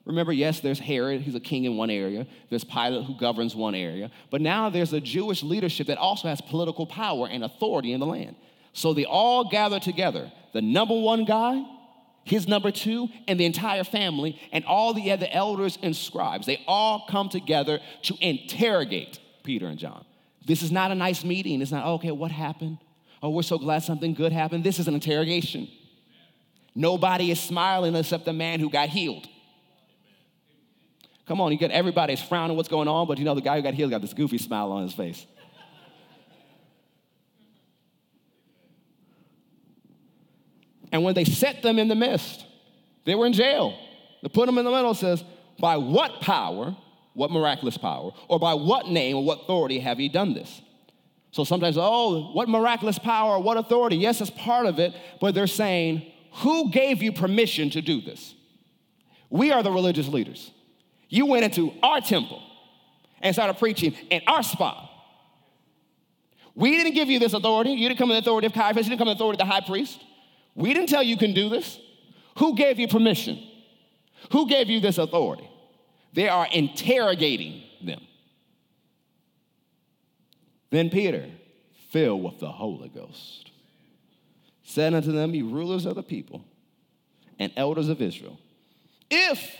Remember, 0.05 0.33
yes, 0.33 0.59
there's 0.59 0.79
Herod, 0.79 1.21
he's 1.21 1.35
a 1.35 1.39
king 1.39 1.65
in 1.65 1.77
one 1.77 1.89
area. 1.89 2.25
There's 2.49 2.63
Pilate, 2.63 3.05
who 3.05 3.15
governs 3.17 3.55
one 3.55 3.75
area. 3.75 4.09
But 4.31 4.41
now 4.41 4.69
there's 4.69 4.91
a 4.91 4.99
Jewish 4.99 5.43
leadership 5.43 5.88
that 5.88 5.97
also 5.97 6.27
has 6.27 6.41
political 6.41 6.88
power 6.88 7.27
and 7.27 7.43
authority 7.43 7.93
in 7.93 7.99
the 7.99 8.05
land. 8.05 8.35
So 8.73 8.93
they 8.93 9.05
all 9.05 9.49
gather 9.49 9.79
together. 9.79 10.31
The 10.53 10.62
number 10.62 10.99
one 10.99 11.25
guy, 11.25 11.63
his 12.23 12.47
number 12.47 12.71
two, 12.71 13.09
and 13.27 13.39
the 13.39 13.45
entire 13.45 13.83
family, 13.83 14.39
and 14.51 14.65
all 14.65 14.93
the 14.93 15.12
other 15.12 15.27
elders 15.31 15.77
and 15.81 15.95
scribes. 15.95 16.45
They 16.45 16.63
all 16.67 17.05
come 17.07 17.29
together 17.29 17.79
to 18.03 18.15
interrogate 18.19 19.19
Peter 19.43 19.67
and 19.67 19.77
John. 19.77 20.05
This 20.45 20.63
is 20.63 20.71
not 20.71 20.91
a 20.91 20.95
nice 20.95 21.23
meeting. 21.23 21.62
It's 21.62 21.71
not, 21.71 21.85
okay, 21.85 22.12
what 22.12 22.31
happened? 22.31 22.79
Oh, 23.21 23.29
we're 23.29 23.41
so 23.41 23.58
glad 23.58 23.79
something 23.79 24.13
good 24.13 24.32
happened. 24.32 24.63
This 24.63 24.79
is 24.79 24.88
an 24.88 24.93
interrogation. 24.93 25.67
Nobody 26.73 27.32
is 27.32 27.39
smiling 27.39 27.95
except 27.95 28.25
the 28.25 28.34
man 28.34 28.60
who 28.60 28.69
got 28.69 28.89
healed. 28.89 29.27
Come 31.27 31.41
on, 31.41 31.51
you 31.51 31.58
get 31.58 31.71
everybody's 31.71 32.21
frowning 32.21 32.55
what's 32.58 32.69
going 32.69 32.88
on, 32.88 33.08
but 33.08 33.17
you 33.17 33.25
know 33.25 33.36
the 33.36 33.41
guy 33.41 33.58
who 33.58 33.62
got 33.62 33.73
healed 33.73 33.91
got 33.91 34.01
this 34.01 34.13
goofy 34.13 34.38
smile 34.38 34.71
on 34.71 34.84
his 34.84 34.93
face. 34.93 35.25
And 40.91 41.03
when 41.03 41.13
they 41.13 41.25
set 41.25 41.62
them 41.62 41.77
in 41.77 41.88
the 41.88 41.95
midst, 41.95 42.45
they 43.05 43.13
were 43.13 43.27
in 43.27 43.34
jail. 43.34 43.77
They 44.23 44.29
put 44.29 44.47
them 44.47 44.58
in 44.58 44.65
the 44.65 44.71
middle, 44.71 44.93
says, 44.93 45.23
by 45.60 45.77
what 45.77 46.21
power, 46.21 46.75
what 47.13 47.32
miraculous 47.32 47.77
power, 47.77 48.12
or 48.27 48.39
by 48.39 48.53
what 48.55 48.88
name 48.88 49.17
or 49.17 49.23
what 49.23 49.41
authority 49.41 49.79
have 49.79 49.99
you 49.99 50.10
done 50.10 50.34
this? 50.34 50.62
So 51.32 51.44
sometimes, 51.44 51.78
oh, 51.78 52.32
what 52.34 52.50
miraculous 52.50 52.98
power, 52.98 53.39
what 53.39 53.58
authority? 53.58 53.98
Yes, 53.98 54.20
it's 54.20 54.32
part 54.32 54.65
of 54.65 54.80
it, 54.80 54.94
but 55.22 55.36
they're 55.36 55.48
saying, 55.48 56.12
who 56.42 56.72
gave 56.72 57.04
you 57.04 57.12
permission 57.12 57.70
to 57.72 57.82
do 57.82 58.02
this? 58.02 58.34
We 59.30 59.52
are 59.52 59.62
the 59.62 59.72
religious 59.72 60.08
leaders. 60.08 60.52
You 61.08 61.28
went 61.28 61.46
into 61.46 61.72
our 61.84 62.02
temple 62.02 62.42
and 63.22 63.36
started 63.36 63.58
preaching 63.58 63.94
in 64.10 64.22
our 64.28 64.44
spot. 64.44 64.89
We 66.56 66.72
didn't 66.72 66.94
give 66.94 67.10
you 67.10 67.20
this 67.20 67.34
authority. 67.34 67.72
You 67.72 67.88
didn't 67.88 68.00
come 68.00 68.10
in 68.10 68.15
the 68.15 68.20
authority 68.20 68.48
of 68.48 68.54
Caiaphas. 68.54 68.86
You 68.86 68.89
didn't 68.89 69.00
come 69.00 69.08
in 69.08 69.18
the 69.18 69.24
authority 69.24 69.42
of 69.42 69.48
the 69.48 69.54
high 69.54 69.62
priest. 69.62 70.00
We 70.56 70.74
didn't 70.74 70.89
tell 70.89 71.04
you 71.04 71.12
you 71.12 71.18
can 71.18 71.34
do 71.34 71.48
this. 71.48 71.80
Who 72.38 72.56
gave 72.56 72.80
you 72.80 72.88
permission? 72.88 73.39
Who 74.32 74.48
gave 74.48 74.68
you 74.70 74.80
this 74.80 74.98
authority? 74.98 75.50
They 76.13 76.28
are 76.28 76.48
interrogating 76.52 77.63
them. 77.84 78.02
Then 80.71 80.89
Peter, 80.89 81.25
filled 81.89 82.23
with 82.23 82.39
the 82.39 82.51
Holy 82.51 82.89
Ghost, 82.89 83.51
said 84.63 84.93
unto 84.93 85.12
them, 85.12 85.34
Ye 85.34 85.41
rulers 85.41 85.86
of 85.86 85.95
the 85.95 86.03
people 86.03 86.43
and 87.39 87.51
elders 87.55 87.89
of 87.89 88.01
Israel, 88.01 88.38
if 89.10 89.55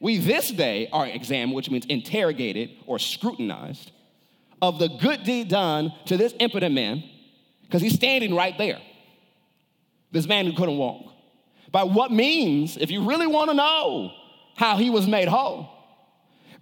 we 0.00 0.18
this 0.18 0.50
day 0.50 0.88
are 0.92 1.06
examined, 1.06 1.54
which 1.54 1.70
means 1.70 1.86
interrogated 1.86 2.70
or 2.86 2.98
scrutinized, 2.98 3.92
of 4.60 4.78
the 4.78 4.88
good 4.88 5.24
deed 5.24 5.48
done 5.48 5.92
to 6.06 6.16
this 6.16 6.34
impotent 6.38 6.74
man, 6.74 7.02
because 7.62 7.82
he's 7.82 7.94
standing 7.94 8.34
right 8.34 8.56
there, 8.58 8.80
this 10.10 10.26
man 10.26 10.44
who 10.44 10.52
couldn't 10.52 10.76
walk. 10.76 11.12
By 11.70 11.84
what 11.84 12.12
means, 12.12 12.76
if 12.76 12.90
you 12.90 13.08
really 13.08 13.26
want 13.26 13.50
to 13.50 13.56
know 13.56 14.12
how 14.56 14.76
he 14.76 14.90
was 14.90 15.08
made 15.08 15.26
whole, 15.26 15.68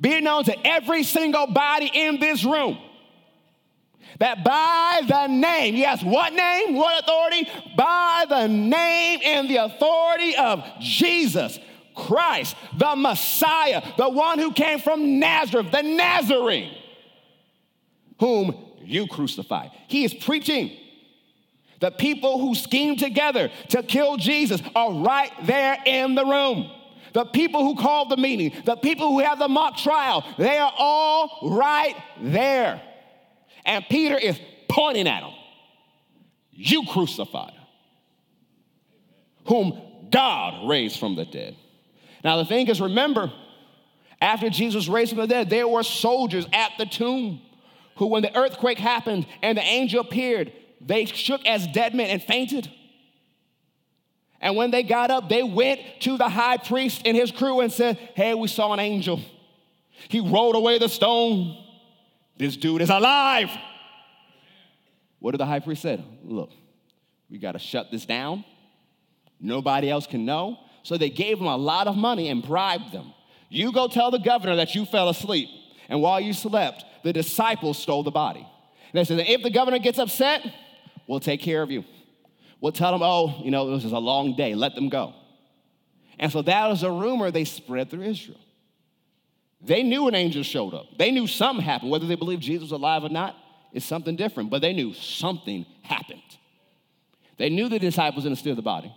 be 0.00 0.12
it 0.14 0.22
known 0.22 0.44
to 0.44 0.66
every 0.66 1.02
single 1.02 1.48
body 1.48 1.90
in 1.92 2.20
this 2.20 2.44
room 2.44 2.78
that 4.18 4.44
by 4.44 5.00
the 5.06 5.26
name, 5.28 5.76
yes, 5.76 6.02
what 6.02 6.32
name, 6.32 6.74
what 6.74 7.02
authority? 7.02 7.48
By 7.76 8.26
the 8.28 8.46
name 8.48 9.20
and 9.24 9.48
the 9.48 9.56
authority 9.56 10.36
of 10.36 10.64
Jesus 10.80 11.58
Christ, 11.94 12.56
the 12.76 12.94
Messiah, 12.96 13.82
the 13.96 14.08
one 14.08 14.38
who 14.38 14.52
came 14.52 14.78
from 14.78 15.18
Nazareth, 15.18 15.70
the 15.70 15.82
Nazarene, 15.82 16.76
whom 18.18 18.54
you 18.82 19.06
crucified. 19.06 19.70
He 19.88 20.04
is 20.04 20.14
preaching. 20.14 20.76
The 21.80 21.90
people 21.90 22.38
who 22.38 22.54
schemed 22.54 22.98
together 22.98 23.50
to 23.70 23.82
kill 23.82 24.18
Jesus 24.18 24.60
are 24.74 24.92
right 24.92 25.32
there 25.44 25.78
in 25.86 26.14
the 26.14 26.24
room. 26.24 26.70
The 27.12 27.24
people 27.24 27.64
who 27.64 27.74
called 27.74 28.10
the 28.10 28.16
meeting, 28.16 28.52
the 28.64 28.76
people 28.76 29.08
who 29.08 29.20
had 29.20 29.38
the 29.38 29.48
mock 29.48 29.78
trial, 29.78 30.24
they 30.38 30.58
are 30.58 30.72
all 30.78 31.38
right 31.42 31.96
there. 32.20 32.82
And 33.64 33.84
Peter 33.88 34.16
is 34.16 34.38
pointing 34.68 35.08
at 35.08 35.22
him. 35.22 35.32
You 36.50 36.84
crucified, 36.86 37.54
whom 39.46 39.80
God 40.10 40.68
raised 40.68 40.98
from 40.98 41.16
the 41.16 41.24
dead. 41.24 41.56
Now, 42.22 42.36
the 42.36 42.44
thing 42.44 42.68
is, 42.68 42.80
remember, 42.80 43.32
after 44.20 44.50
Jesus 44.50 44.88
raised 44.88 45.10
from 45.10 45.20
the 45.20 45.26
dead, 45.26 45.48
there 45.48 45.66
were 45.66 45.82
soldiers 45.82 46.46
at 46.52 46.72
the 46.78 46.84
tomb 46.84 47.40
who, 47.96 48.06
when 48.06 48.22
the 48.22 48.36
earthquake 48.36 48.78
happened 48.78 49.26
and 49.42 49.56
the 49.56 49.62
angel 49.62 50.00
appeared, 50.00 50.52
they 50.80 51.04
shook 51.06 51.44
as 51.46 51.66
dead 51.68 51.94
men 51.94 52.10
and 52.10 52.22
fainted. 52.22 52.70
And 54.40 54.56
when 54.56 54.70
they 54.70 54.82
got 54.82 55.10
up, 55.10 55.28
they 55.28 55.42
went 55.42 55.80
to 56.00 56.16
the 56.16 56.28
high 56.28 56.56
priest 56.56 57.02
and 57.04 57.16
his 57.16 57.30
crew 57.30 57.60
and 57.60 57.70
said, 57.70 57.96
Hey, 58.14 58.34
we 58.34 58.48
saw 58.48 58.72
an 58.72 58.80
angel. 58.80 59.20
He 60.08 60.20
rolled 60.20 60.56
away 60.56 60.78
the 60.78 60.88
stone. 60.88 61.56
This 62.40 62.56
dude 62.56 62.80
is 62.80 62.88
alive. 62.88 63.50
What 65.18 65.32
did 65.32 65.40
the 65.40 65.46
high 65.46 65.60
priest 65.60 65.82
say? 65.82 66.02
Look, 66.24 66.50
we 67.28 67.36
got 67.36 67.52
to 67.52 67.58
shut 67.58 67.90
this 67.90 68.06
down. 68.06 68.46
Nobody 69.38 69.90
else 69.90 70.06
can 70.06 70.24
know. 70.24 70.56
So 70.82 70.96
they 70.96 71.10
gave 71.10 71.38
him 71.38 71.46
a 71.46 71.56
lot 71.58 71.86
of 71.86 71.98
money 71.98 72.30
and 72.30 72.42
bribed 72.42 72.92
them. 72.92 73.12
You 73.50 73.72
go 73.72 73.88
tell 73.88 74.10
the 74.10 74.18
governor 74.18 74.56
that 74.56 74.74
you 74.74 74.86
fell 74.86 75.10
asleep, 75.10 75.50
and 75.90 76.00
while 76.00 76.18
you 76.18 76.32
slept, 76.32 76.82
the 77.04 77.12
disciples 77.12 77.76
stole 77.76 78.02
the 78.04 78.10
body. 78.10 78.40
And 78.40 78.94
they 78.94 79.04
said, 79.04 79.18
if 79.28 79.42
the 79.42 79.50
governor 79.50 79.78
gets 79.78 79.98
upset, 79.98 80.40
we'll 81.06 81.20
take 81.20 81.42
care 81.42 81.60
of 81.60 81.70
you. 81.70 81.84
We'll 82.62 82.72
tell 82.72 82.92
them, 82.92 83.02
oh, 83.02 83.42
you 83.44 83.50
know, 83.50 83.74
this 83.74 83.84
is 83.84 83.92
a 83.92 83.98
long 83.98 84.34
day, 84.34 84.54
let 84.54 84.74
them 84.74 84.88
go. 84.88 85.12
And 86.18 86.32
so 86.32 86.40
that 86.40 86.68
was 86.68 86.84
a 86.84 86.90
rumor 86.90 87.30
they 87.30 87.44
spread 87.44 87.90
through 87.90 88.04
Israel. 88.04 88.40
They 89.62 89.82
knew 89.82 90.08
an 90.08 90.14
angel 90.14 90.42
showed 90.42 90.74
up. 90.74 90.86
They 90.98 91.10
knew 91.10 91.26
something 91.26 91.64
happened. 91.64 91.90
Whether 91.90 92.06
they 92.06 92.14
believed 92.14 92.42
Jesus 92.42 92.62
was 92.62 92.72
alive 92.72 93.04
or 93.04 93.10
not 93.10 93.36
is 93.72 93.84
something 93.84 94.16
different, 94.16 94.50
but 94.50 94.62
they 94.62 94.72
knew 94.72 94.94
something 94.94 95.66
happened. 95.82 96.22
They 97.36 97.50
knew 97.50 97.68
the 97.68 97.78
disciples 97.78 98.24
didn't 98.24 98.38
steal 98.38 98.54
the 98.54 98.62
body. 98.62 98.94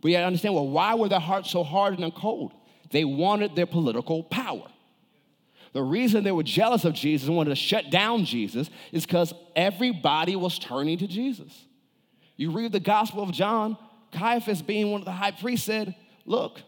But 0.00 0.10
you 0.10 0.16
understand, 0.16 0.54
well, 0.54 0.68
why 0.68 0.94
were 0.94 1.08
their 1.08 1.20
hearts 1.20 1.50
so 1.50 1.62
hardened 1.62 2.04
and 2.04 2.14
cold? 2.14 2.52
They 2.90 3.04
wanted 3.04 3.54
their 3.54 3.66
political 3.66 4.22
power. 4.24 4.68
The 5.72 5.82
reason 5.82 6.24
they 6.24 6.32
were 6.32 6.42
jealous 6.42 6.84
of 6.84 6.94
Jesus 6.94 7.28
and 7.28 7.36
wanted 7.36 7.50
to 7.50 7.56
shut 7.56 7.90
down 7.90 8.24
Jesus 8.24 8.70
is 8.90 9.06
because 9.06 9.32
everybody 9.54 10.34
was 10.34 10.58
turning 10.58 10.98
to 10.98 11.06
Jesus. 11.06 11.66
You 12.36 12.50
read 12.50 12.72
the 12.72 12.80
Gospel 12.80 13.22
of 13.22 13.30
John, 13.32 13.76
Caiaphas, 14.12 14.62
being 14.62 14.90
one 14.90 15.02
of 15.02 15.04
the 15.04 15.12
high 15.12 15.30
priests, 15.30 15.66
said, 15.66 15.94
Look, 16.24 16.60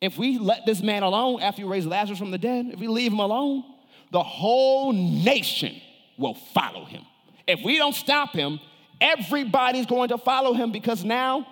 if 0.00 0.16
we 0.16 0.38
let 0.38 0.64
this 0.66 0.82
man 0.82 1.02
alone 1.02 1.40
after 1.40 1.62
you 1.62 1.68
raise 1.68 1.86
Lazarus 1.86 2.18
from 2.18 2.30
the 2.30 2.38
dead, 2.38 2.66
if 2.72 2.78
we 2.78 2.88
leave 2.88 3.12
him 3.12 3.18
alone, 3.18 3.64
the 4.12 4.22
whole 4.22 4.92
nation 4.92 5.74
will 6.16 6.34
follow 6.34 6.84
him. 6.84 7.02
If 7.46 7.60
we 7.64 7.76
don't 7.78 7.94
stop 7.94 8.32
him, 8.32 8.60
everybody's 9.00 9.86
going 9.86 10.10
to 10.10 10.18
follow 10.18 10.54
him 10.54 10.72
because 10.72 11.04
now 11.04 11.46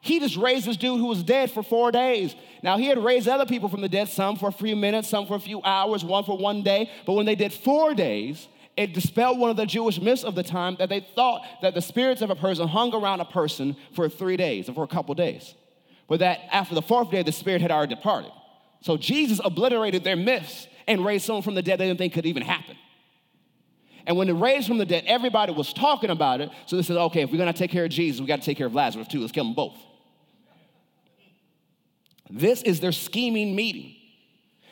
he 0.00 0.18
just 0.18 0.36
raised 0.36 0.66
this 0.66 0.76
dude 0.76 0.98
who 0.98 1.06
was 1.06 1.22
dead 1.22 1.50
for 1.50 1.62
four 1.62 1.92
days. 1.92 2.34
Now, 2.62 2.78
he 2.78 2.86
had 2.86 2.98
raised 2.98 3.28
other 3.28 3.44
people 3.44 3.68
from 3.68 3.82
the 3.82 3.88
dead, 3.88 4.08
some 4.08 4.36
for 4.36 4.48
a 4.48 4.52
few 4.52 4.74
minutes, 4.74 5.08
some 5.08 5.26
for 5.26 5.36
a 5.36 5.40
few 5.40 5.62
hours, 5.62 6.04
one 6.04 6.24
for 6.24 6.38
one 6.38 6.62
day. 6.62 6.90
But 7.04 7.12
when 7.12 7.26
they 7.26 7.34
did 7.34 7.52
four 7.52 7.94
days, 7.94 8.48
it 8.76 8.94
dispelled 8.94 9.38
one 9.38 9.50
of 9.50 9.56
the 9.56 9.66
Jewish 9.66 10.00
myths 10.00 10.24
of 10.24 10.34
the 10.34 10.42
time 10.42 10.76
that 10.78 10.88
they 10.88 11.00
thought 11.14 11.42
that 11.60 11.74
the 11.74 11.82
spirits 11.82 12.22
of 12.22 12.30
a 12.30 12.34
person 12.36 12.66
hung 12.66 12.94
around 12.94 13.20
a 13.20 13.26
person 13.26 13.76
for 13.94 14.08
three 14.08 14.38
days 14.38 14.70
or 14.70 14.74
for 14.74 14.84
a 14.84 14.88
couple 14.88 15.14
days. 15.14 15.54
But 16.10 16.18
that 16.18 16.40
after 16.50 16.74
the 16.74 16.82
fourth 16.82 17.12
day, 17.12 17.22
the 17.22 17.30
spirit 17.30 17.62
had 17.62 17.70
already 17.70 17.94
departed. 17.94 18.32
So 18.80 18.96
Jesus 18.96 19.40
obliterated 19.44 20.02
their 20.02 20.16
myths 20.16 20.66
and 20.88 21.04
raised 21.04 21.24
someone 21.24 21.44
from 21.44 21.54
the 21.54 21.62
dead 21.62 21.78
they 21.78 21.86
didn't 21.86 21.98
think 21.98 22.14
could 22.14 22.26
even 22.26 22.42
happen. 22.42 22.76
And 24.06 24.16
when 24.16 24.26
they 24.26 24.32
raised 24.32 24.66
from 24.66 24.78
the 24.78 24.84
dead, 24.84 25.04
everybody 25.06 25.52
was 25.52 25.72
talking 25.72 26.10
about 26.10 26.40
it. 26.40 26.50
So 26.66 26.74
they 26.74 26.82
said, 26.82 26.96
okay, 26.96 27.22
if 27.22 27.30
we're 27.30 27.38
gonna 27.38 27.52
take 27.52 27.70
care 27.70 27.84
of 27.84 27.92
Jesus, 27.92 28.20
we 28.20 28.26
gotta 28.26 28.42
take 28.42 28.58
care 28.58 28.66
of 28.66 28.74
Lazarus 28.74 29.06
too. 29.06 29.20
Let's 29.20 29.30
kill 29.30 29.44
them 29.44 29.54
both. 29.54 29.76
This 32.28 32.62
is 32.62 32.80
their 32.80 32.90
scheming 32.90 33.54
meeting. 33.54 33.94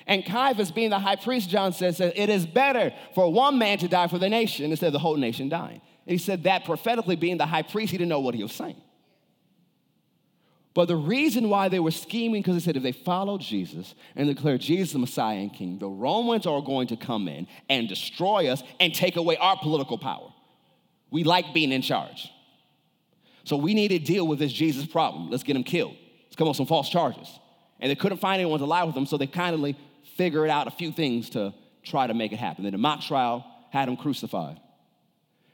And 0.09 0.25
Caiaphas, 0.25 0.73
being 0.73 0.91
the 0.91 0.99
high 0.99 1.17
priest, 1.17 1.51
John 1.51 1.73
says, 1.73 1.99
says, 1.99 2.15
it 2.17 2.31
is 2.31 2.47
better 2.47 2.93
for 3.15 3.33
one 3.33 3.59
man 3.59 3.79
to 3.79 3.87
die 3.87 4.09
for 4.09 4.19
the 4.19 4.29
nation 4.29 4.73
instead 4.73 4.89
of 4.89 4.93
the 4.93 4.99
whole 4.99 5.17
nation 5.17 5.49
dying. 5.49 5.83
And 6.05 6.13
he 6.13 6.19
said 6.19 6.43
that 6.45 6.65
prophetically, 6.65 7.15
being 7.15 7.37
the 7.37 7.47
high 7.47 7.63
priest, 7.63 7.93
he 7.93 7.99
didn't 7.99 8.09
know 8.09 8.19
what 8.19 8.35
he 8.35 8.43
was 8.43 8.53
saying. 8.53 8.83
But 10.75 10.87
the 10.87 10.97
reason 10.97 11.49
why 11.49 11.69
they 11.69 11.81
were 11.81 11.91
scheming, 11.91 12.43
because 12.43 12.55
they 12.55 12.61
said 12.61 12.77
if 12.77 12.83
they 12.83 12.93
followed 12.93 13.41
Jesus 13.41 13.95
and 14.15 14.29
declared 14.29 14.61
Jesus 14.61 14.93
the 14.93 14.99
Messiah 14.99 15.39
and 15.39 15.53
King, 15.53 15.79
the 15.79 15.89
Romans 15.89 16.47
are 16.47 16.61
going 16.61 16.89
to 16.89 16.97
come 16.97 17.27
in 17.27 17.49
and 17.69 17.89
destroy 17.89 18.49
us 18.49 18.63
and 18.79 18.95
take 18.95 19.17
away 19.17 19.37
our 19.39 19.57
political 19.57 19.99
power. 19.99 20.33
We 21.11 21.25
like 21.25 21.53
being 21.53 21.73
in 21.73 21.83
charge. 21.83 22.31
So 23.45 23.57
we 23.57 23.75
need 23.75 23.89
to 23.89 23.99
deal 23.99 24.27
with 24.27 24.39
this 24.39 24.53
Jesus 24.53 24.87
problem. 24.87 25.31
Let's 25.31 25.43
get 25.43 25.57
him 25.57 25.65
killed. 25.65 25.97
Let's 26.25 26.37
come 26.37 26.49
on 26.49 26.55
some 26.55 26.67
false 26.67 26.91
charges 26.91 27.29
and 27.81 27.91
they 27.91 27.95
couldn't 27.95 28.19
find 28.19 28.41
anyone 28.41 28.59
to 28.61 28.67
lie 28.67 28.85
with 28.85 28.95
them, 28.95 29.07
so 29.07 29.17
they 29.17 29.27
kindly 29.27 29.77
figured 30.17 30.51
out 30.51 30.67
a 30.67 30.71
few 30.71 30.91
things 30.91 31.31
to 31.31 31.55
try 31.83 32.07
to 32.07 32.15
make 32.15 32.33
it 32.33 32.39
happen. 32.39 32.65
Then 32.65 32.75
a 32.75 32.79
mock 32.79 33.03
trial 33.03 33.45
had 33.71 33.89
him 33.89 33.97
crucified. 33.97 34.59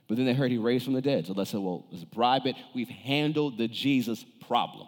But 0.09 0.17
then 0.17 0.27
they 0.27 0.35
heard 0.35 0.51
he 0.51 0.59
raised 0.59 0.85
from 0.85 0.95
the 0.95 1.03
dead. 1.03 1.27
So 1.27 1.35
they 1.35 1.45
said, 1.45 1.61
well, 1.61 1.87
let's 1.91 2.05
bribe 2.05 2.47
it. 2.47 2.57
We've 2.75 2.89
handled 2.89 3.59
the 3.59 3.69
Jesus 3.69 4.25
problem. 4.47 4.87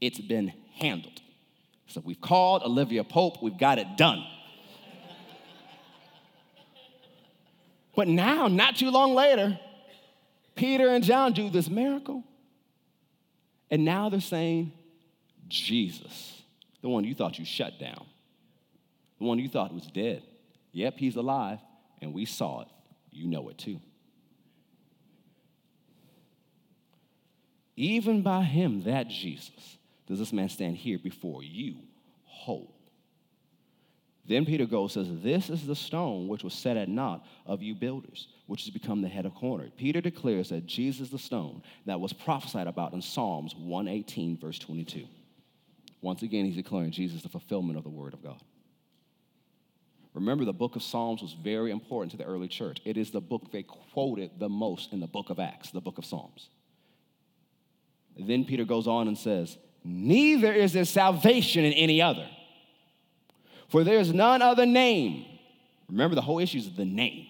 It's 0.00 0.20
been 0.20 0.52
handled. 0.74 1.20
So 1.86 2.02
we've 2.04 2.20
called 2.20 2.62
Olivia 2.62 3.04
Pope, 3.04 3.42
we've 3.42 3.58
got 3.58 3.78
it 3.78 3.96
done. 3.96 4.24
but 7.96 8.08
now, 8.08 8.46
not 8.46 8.76
too 8.76 8.90
long 8.90 9.14
later, 9.14 9.58
Peter 10.54 10.88
and 10.88 11.02
John 11.02 11.32
do 11.32 11.50
this 11.50 11.68
miracle. 11.68 12.24
And 13.70 13.84
now 13.84 14.08
they're 14.08 14.20
saying, 14.20 14.72
Jesus, 15.48 16.42
the 16.82 16.88
one 16.88 17.04
you 17.04 17.14
thought 17.14 17.38
you 17.38 17.44
shut 17.44 17.78
down, 17.78 18.04
the 19.18 19.24
one 19.24 19.38
you 19.38 19.48
thought 19.48 19.72
was 19.72 19.86
dead. 19.86 20.22
Yep, 20.72 20.94
he's 20.98 21.16
alive, 21.16 21.58
and 22.00 22.12
we 22.12 22.24
saw 22.24 22.62
it. 22.62 22.68
You 23.10 23.26
know 23.26 23.48
it 23.48 23.58
too. 23.58 23.80
Even 27.76 28.22
by 28.22 28.42
him, 28.42 28.82
that 28.82 29.08
Jesus, 29.08 29.77
does 30.08 30.18
this 30.18 30.32
man 30.32 30.48
stand 30.48 30.76
here 30.76 30.98
before 30.98 31.44
you 31.44 31.76
whole. 32.24 32.74
Then 34.26 34.44
Peter 34.44 34.66
goes 34.66 34.92
says, 34.94 35.06
This 35.22 35.48
is 35.48 35.66
the 35.66 35.76
stone 35.76 36.28
which 36.28 36.42
was 36.42 36.54
set 36.54 36.76
at 36.76 36.88
naught 36.88 37.24
of 37.46 37.62
you 37.62 37.74
builders, 37.74 38.28
which 38.46 38.64
has 38.64 38.70
become 38.70 39.00
the 39.02 39.08
head 39.08 39.26
of 39.26 39.34
corner. 39.34 39.68
Peter 39.76 40.00
declares 40.00 40.48
that 40.50 40.66
Jesus 40.66 41.06
is 41.06 41.10
the 41.10 41.18
stone 41.18 41.62
that 41.86 42.00
was 42.00 42.12
prophesied 42.12 42.66
about 42.66 42.92
in 42.92 43.02
Psalms 43.02 43.54
118, 43.54 44.38
verse 44.38 44.58
22. 44.58 45.06
Once 46.00 46.22
again, 46.22 46.44
he's 46.44 46.56
declaring 46.56 46.90
Jesus 46.90 47.22
the 47.22 47.28
fulfillment 47.28 47.78
of 47.78 47.84
the 47.84 47.90
word 47.90 48.14
of 48.14 48.22
God. 48.22 48.40
Remember, 50.14 50.44
the 50.44 50.52
book 50.52 50.76
of 50.76 50.82
Psalms 50.82 51.22
was 51.22 51.32
very 51.32 51.70
important 51.70 52.10
to 52.12 52.16
the 52.16 52.24
early 52.24 52.48
church. 52.48 52.80
It 52.84 52.96
is 52.96 53.10
the 53.10 53.20
book 53.20 53.50
they 53.52 53.62
quoted 53.62 54.32
the 54.38 54.48
most 54.48 54.92
in 54.92 55.00
the 55.00 55.06
book 55.06 55.30
of 55.30 55.38
Acts, 55.38 55.70
the 55.70 55.80
book 55.80 55.98
of 55.98 56.04
Psalms. 56.04 56.48
Then 58.18 58.44
Peter 58.44 58.64
goes 58.64 58.86
on 58.86 59.06
and 59.06 59.16
says, 59.16 59.56
Neither 59.84 60.52
is 60.52 60.72
there 60.72 60.84
salvation 60.84 61.64
in 61.64 61.72
any 61.72 62.02
other. 62.02 62.28
For 63.68 63.84
there 63.84 63.98
is 63.98 64.12
none 64.12 64.42
other 64.42 64.66
name. 64.66 65.24
Remember, 65.88 66.14
the 66.14 66.22
whole 66.22 66.38
issue 66.38 66.58
is 66.58 66.70
the 66.74 66.84
name. 66.84 67.26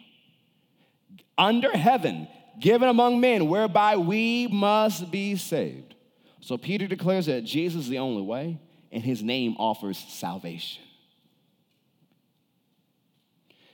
Under 1.37 1.77
heaven, 1.77 2.29
given 2.59 2.89
among 2.89 3.21
men, 3.21 3.49
whereby 3.49 3.97
we 3.97 4.49
must 4.49 5.11
be 5.11 5.37
saved. 5.37 5.95
So 6.41 6.57
Peter 6.57 6.87
declares 6.87 7.27
that 7.27 7.45
Jesus 7.45 7.85
is 7.85 7.89
the 7.89 7.99
only 7.99 8.23
way, 8.23 8.59
and 8.91 9.03
his 9.03 9.23
name 9.23 9.55
offers 9.59 9.99
salvation. 9.99 10.83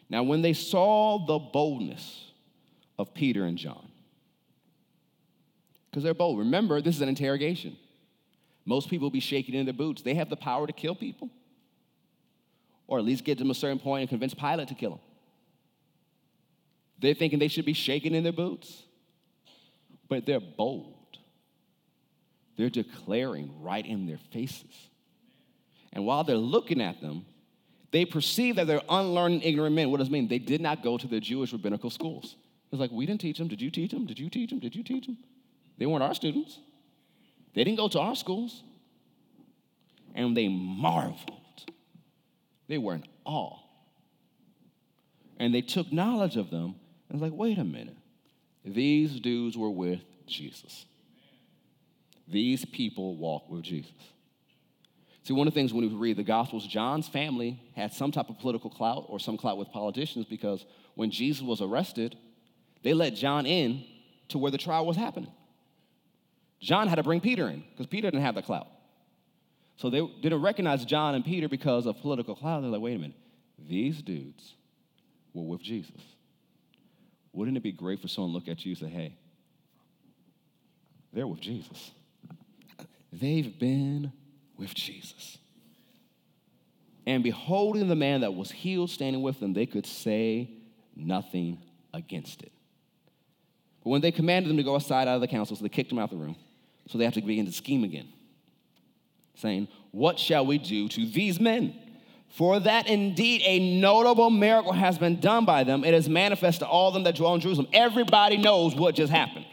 Now, 0.08 0.22
when 0.22 0.42
they 0.42 0.52
saw 0.52 1.24
the 1.24 1.38
boldness 1.38 2.30
of 2.98 3.14
Peter 3.14 3.44
and 3.44 3.56
John, 3.56 3.88
because 5.90 6.02
they're 6.02 6.14
bold, 6.14 6.38
remember, 6.38 6.80
this 6.80 6.96
is 6.96 7.02
an 7.02 7.08
interrogation. 7.08 7.76
Most 8.64 8.88
people 8.88 9.10
be 9.10 9.20
shaking 9.20 9.54
in 9.54 9.66
their 9.66 9.74
boots. 9.74 10.02
They 10.02 10.14
have 10.14 10.30
the 10.30 10.36
power 10.36 10.66
to 10.66 10.72
kill 10.72 10.94
people 10.94 11.30
or 12.86 12.98
at 12.98 13.04
least 13.04 13.24
get 13.24 13.38
them 13.38 13.50
a 13.50 13.54
certain 13.54 13.78
point 13.78 14.02
and 14.02 14.08
convince 14.08 14.34
Pilate 14.34 14.68
to 14.68 14.74
kill 14.74 14.90
them. 14.90 15.00
They're 16.98 17.14
thinking 17.14 17.38
they 17.38 17.48
should 17.48 17.64
be 17.64 17.72
shaking 17.72 18.14
in 18.14 18.22
their 18.22 18.32
boots, 18.32 18.82
but 20.08 20.26
they're 20.26 20.40
bold. 20.40 21.18
They're 22.56 22.70
declaring 22.70 23.62
right 23.62 23.84
in 23.84 24.06
their 24.06 24.18
faces. 24.32 24.88
And 25.92 26.06
while 26.06 26.24
they're 26.24 26.36
looking 26.36 26.80
at 26.80 27.00
them, 27.00 27.24
they 27.90 28.04
perceive 28.04 28.56
that 28.56 28.66
they're 28.66 28.82
unlearned, 28.88 29.42
ignorant 29.44 29.74
men. 29.74 29.90
What 29.90 29.98
does 29.98 30.08
it 30.08 30.12
mean? 30.12 30.28
They 30.28 30.38
did 30.38 30.60
not 30.60 30.82
go 30.82 30.98
to 30.98 31.06
their 31.06 31.20
Jewish 31.20 31.52
rabbinical 31.52 31.90
schools. 31.90 32.36
It's 32.72 32.80
like, 32.80 32.90
we 32.90 33.06
didn't 33.06 33.20
teach 33.20 33.38
them. 33.38 33.48
Did 33.48 33.60
you 33.60 33.70
teach 33.70 33.92
them? 33.92 34.06
Did 34.06 34.18
you 34.18 34.28
teach 34.28 34.50
them? 34.50 34.58
Did 34.58 34.74
you 34.74 34.82
teach 34.82 35.06
them? 35.06 35.18
They 35.78 35.86
weren't 35.86 36.02
our 36.02 36.14
students. 36.14 36.58
They 37.54 37.64
didn't 37.64 37.78
go 37.78 37.88
to 37.88 38.00
our 38.00 38.16
schools. 38.16 38.62
And 40.14 40.36
they 40.36 40.48
marveled 40.48 41.40
they 42.68 42.78
were 42.78 42.94
in 42.94 43.04
awe. 43.24 43.58
And 45.38 45.54
they 45.54 45.60
took 45.60 45.92
knowledge 45.92 46.36
of 46.36 46.50
them 46.50 46.76
and 47.08 47.20
was 47.20 47.22
like, 47.22 47.38
wait 47.38 47.58
a 47.58 47.64
minute. 47.64 47.96
These 48.64 49.20
dudes 49.20 49.58
were 49.58 49.70
with 49.70 50.00
Jesus. 50.26 50.86
These 52.26 52.64
people 52.64 53.16
walk 53.16 53.50
with 53.50 53.62
Jesus. 53.62 53.92
See, 55.24 55.34
one 55.34 55.46
of 55.46 55.54
the 55.54 55.60
things 55.60 55.72
when 55.72 55.88
we 55.88 55.94
read 55.94 56.16
the 56.16 56.22
Gospels, 56.22 56.66
John's 56.66 57.08
family 57.08 57.60
had 57.74 57.92
some 57.92 58.12
type 58.12 58.28
of 58.28 58.38
political 58.38 58.70
clout 58.70 59.06
or 59.08 59.18
some 59.18 59.36
clout 59.36 59.58
with 59.58 59.70
politicians 59.70 60.26
because 60.26 60.64
when 60.94 61.10
Jesus 61.10 61.42
was 61.42 61.60
arrested, 61.60 62.16
they 62.82 62.94
let 62.94 63.14
John 63.14 63.46
in 63.46 63.84
to 64.28 64.38
where 64.38 64.50
the 64.50 64.58
trial 64.58 64.86
was 64.86 64.96
happening. 64.96 65.30
John 66.64 66.88
had 66.88 66.94
to 66.94 67.02
bring 67.02 67.20
Peter 67.20 67.48
in 67.48 67.62
because 67.70 67.86
Peter 67.86 68.10
didn't 68.10 68.24
have 68.24 68.34
the 68.34 68.42
clout. 68.42 68.68
So 69.76 69.90
they 69.90 70.00
didn't 70.22 70.40
recognize 70.40 70.84
John 70.86 71.14
and 71.14 71.22
Peter 71.22 71.46
because 71.46 71.84
of 71.84 72.00
political 72.00 72.34
clout. 72.34 72.62
They're 72.62 72.70
like, 72.70 72.80
wait 72.80 72.96
a 72.96 72.98
minute, 72.98 73.16
these 73.58 74.00
dudes 74.00 74.54
were 75.34 75.42
with 75.42 75.60
Jesus. 75.60 76.00
Wouldn't 77.34 77.56
it 77.58 77.62
be 77.62 77.72
great 77.72 78.00
for 78.00 78.08
someone 78.08 78.30
to 78.30 78.34
look 78.34 78.48
at 78.48 78.64
you 78.64 78.70
and 78.70 78.78
say, 78.78 78.88
hey, 78.88 79.14
they're 81.12 81.26
with 81.26 81.40
Jesus? 81.40 81.90
They've 83.12 83.58
been 83.58 84.10
with 84.56 84.72
Jesus. 84.74 85.36
And 87.06 87.22
beholding 87.22 87.88
the 87.88 87.96
man 87.96 88.22
that 88.22 88.32
was 88.32 88.50
healed 88.50 88.88
standing 88.88 89.20
with 89.20 89.38
them, 89.38 89.52
they 89.52 89.66
could 89.66 89.84
say 89.84 90.50
nothing 90.96 91.58
against 91.92 92.42
it. 92.42 92.52
But 93.82 93.90
when 93.90 94.00
they 94.00 94.12
commanded 94.12 94.48
them 94.48 94.56
to 94.56 94.62
go 94.62 94.76
aside 94.76 95.08
out 95.08 95.16
of 95.16 95.20
the 95.20 95.28
council, 95.28 95.56
so 95.56 95.62
they 95.62 95.68
kicked 95.68 95.90
them 95.90 95.98
out 95.98 96.10
of 96.10 96.18
the 96.18 96.24
room. 96.24 96.36
So 96.88 96.98
they 96.98 97.04
have 97.04 97.14
to 97.14 97.22
begin 97.22 97.46
to 97.46 97.52
scheme 97.52 97.84
again 97.84 98.08
saying, 99.36 99.68
What 99.90 100.18
shall 100.18 100.46
we 100.46 100.58
do 100.58 100.88
to 100.88 101.06
these 101.06 101.40
men? 101.40 101.74
For 102.28 102.58
that 102.60 102.88
indeed 102.88 103.42
a 103.44 103.80
notable 103.80 104.30
miracle 104.30 104.72
has 104.72 104.98
been 104.98 105.20
done 105.20 105.44
by 105.44 105.62
them. 105.62 105.84
It 105.84 105.94
is 105.94 106.08
manifest 106.08 106.60
to 106.60 106.66
all 106.66 106.90
them 106.90 107.04
that 107.04 107.14
dwell 107.14 107.34
in 107.34 107.40
Jerusalem. 107.40 107.68
Everybody 107.72 108.38
knows 108.38 108.74
what 108.74 108.96
just 108.96 109.12
happened. 109.12 109.46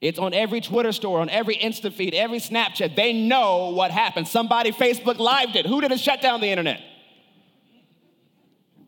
It's 0.00 0.20
on 0.20 0.32
every 0.32 0.60
Twitter 0.60 0.92
story, 0.92 1.20
on 1.20 1.28
every 1.28 1.56
Insta 1.56 1.92
feed, 1.92 2.14
every 2.14 2.38
Snapchat. 2.38 2.94
They 2.94 3.12
know 3.12 3.70
what 3.70 3.90
happened. 3.90 4.28
Somebody 4.28 4.70
Facebook 4.70 5.18
lived 5.18 5.56
it. 5.56 5.66
Who 5.66 5.80
did 5.80 5.90
it 5.90 5.98
shut 5.98 6.20
down 6.20 6.40
the 6.40 6.46
internet? 6.46 6.80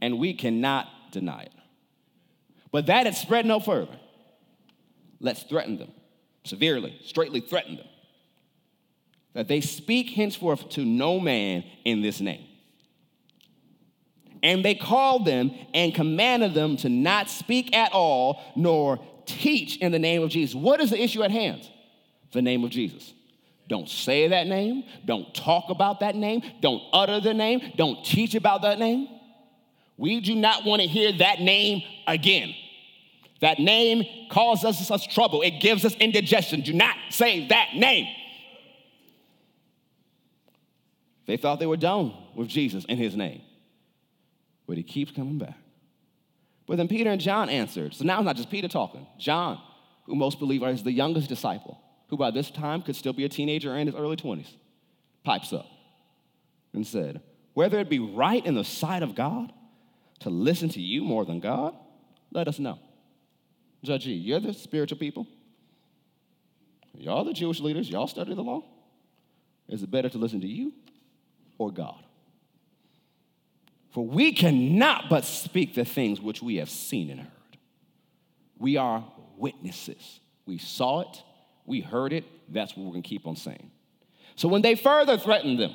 And 0.01 0.21
we 0.21 0.35
cannot 0.35 0.87
deny 1.11 1.43
it. 1.43 1.53
But 2.71 2.87
that 2.87 3.07
had 3.07 3.17
spread 3.17 3.47
no 3.47 3.59
further. 3.59 3.99
Let's 5.19 5.43
threaten 5.43 5.77
them 5.77 5.91
severely, 6.45 6.99
straightly 7.05 7.41
threaten 7.41 7.77
them 7.77 7.87
that 9.35 9.49
they 9.49 9.61
speak 9.61 10.11
henceforth 10.11 10.69
to 10.71 10.85
no 10.85 11.21
man 11.21 11.65
in 11.85 12.03
this 12.03 12.21
name. 12.21 12.47
And 14.43 14.65
they 14.65 14.75
called 14.75 15.27
them 15.27 15.53
and 15.75 15.95
commanded 15.95 16.55
them 16.55 16.77
to 16.79 16.89
not 16.89 17.29
speak 17.29 17.77
at 17.77 17.93
all, 17.93 18.43
nor 18.57 18.99
teach 19.27 19.77
in 19.79 19.93
the 19.93 19.99
name 19.99 20.23
of 20.23 20.31
Jesus. 20.31 20.55
What 20.55 20.81
is 20.81 20.91
the 20.91 21.01
issue 21.01 21.23
at 21.23 21.31
hand? 21.31 21.69
The 22.33 22.43
name 22.43 22.65
of 22.65 22.71
Jesus. 22.71 23.13
Don't 23.69 23.89
say 23.89 24.29
that 24.29 24.47
name. 24.47 24.83
Don't 25.05 25.33
talk 25.35 25.67
about 25.69 26.01
that 26.01 26.17
name. 26.17 26.43
Don't 26.61 26.83
utter 26.93 27.21
the 27.21 27.35
name. 27.35 27.73
Don't 27.77 28.05
teach 28.05 28.35
about 28.35 28.63
that 28.63 28.79
name. 28.79 29.09
We 29.97 30.21
do 30.21 30.35
not 30.35 30.65
want 30.65 30.81
to 30.81 30.89
hear 30.89 31.13
that 31.19 31.41
name 31.41 31.83
again. 32.07 32.55
That 33.41 33.59
name 33.59 34.05
causes 34.31 34.91
us 34.91 35.07
trouble, 35.07 35.43
it 35.43 35.61
gives 35.61 35.85
us 35.85 35.95
indigestion. 35.95 36.61
Do 36.61 36.73
not 36.73 36.97
say 37.11 37.49
that 37.49 37.71
name. 37.75 38.07
They 41.27 41.37
thought 41.37 41.61
they 41.61 41.67
were 41.67 41.77
done 41.77 42.13
with 42.35 42.49
Jesus 42.49 42.85
in 42.87 42.99
his 42.99 43.17
name. 43.17 43.43
But 44.67 44.77
he 44.77 44.83
keeps 44.83 45.13
coming 45.13 45.39
back. 45.39 45.57
But 46.67 46.77
then 46.77 46.89
Peter 46.89 47.11
and 47.11 47.21
John 47.21 47.49
answered. 47.49 47.95
So 47.95 48.05
now 48.05 48.19
it's 48.19 48.25
not 48.25 48.37
just 48.37 48.51
Peter 48.51 48.69
talking. 48.69 49.07
John, 49.19 49.61
who 50.07 50.15
most 50.15 50.39
believe 50.39 50.63
is 50.63 50.83
the 50.83 50.93
youngest 50.93 51.29
disciple, 51.29 51.81
who 52.09 52.17
by 52.17 52.31
this 52.31 52.51
time 52.51 52.83
could 52.83 52.97
still 52.97 53.13
be 53.13 53.25
a 53.25 53.29
teenager 53.29 53.77
in 53.77 53.87
his 53.87 53.97
early 53.97 54.17
20s, 54.17 54.49
pipes 55.25 55.53
up 55.53 55.67
and 56.73 56.87
said, 56.87 57.21
Whether 57.55 57.79
it 57.79 57.89
be 57.89 57.99
right 57.99 58.45
in 58.45 58.55
the 58.55 58.65
sight 58.65 59.03
of 59.03 59.15
God 59.15 59.53
to 60.21 60.31
listen 60.31 60.69
to 60.71 60.81
you 60.81 61.03
more 61.03 61.25
than 61.25 61.41
God, 61.41 61.75
let 62.33 62.47
us 62.47 62.59
know. 62.59 62.79
Judge, 63.83 64.07
you're 64.07 64.41
the 64.41 64.53
spiritual 64.53 64.99
people. 64.99 65.27
Y'all 66.95 67.25
the 67.25 67.33
Jewish 67.33 67.61
leaders. 67.61 67.89
Y'all 67.89 68.07
study 68.07 68.35
the 68.35 68.43
law. 68.43 68.63
Is 69.69 69.83
it 69.83 69.91
better 69.91 70.09
to 70.09 70.19
listen 70.19 70.41
to 70.41 70.47
you 70.47 70.73
or 71.61 71.71
God. 71.71 72.03
For 73.91 74.05
we 74.05 74.33
cannot 74.33 75.11
but 75.11 75.25
speak 75.25 75.75
the 75.75 75.85
things 75.85 76.21
which 76.21 76.43
we 76.43 76.57
have 76.57 76.71
seen 76.71 77.11
and 77.11 77.21
heard. 77.21 77.29
We 78.59 78.77
are 78.77 79.05
witnesses. 79.37 80.21
We 80.47 80.59
saw 80.59 81.01
it, 81.01 81.23
we 81.67 81.81
heard 81.81 82.13
it, 82.13 82.25
that's 82.49 82.77
what 82.77 82.87
we're 82.87 82.93
gonna 82.93 83.03
keep 83.03 83.27
on 83.27 83.37
saying. 83.37 83.71
So 84.37 84.49
when 84.49 84.63
they 84.63 84.75
further 84.75 85.19
threatened 85.19 85.61
them, 85.61 85.75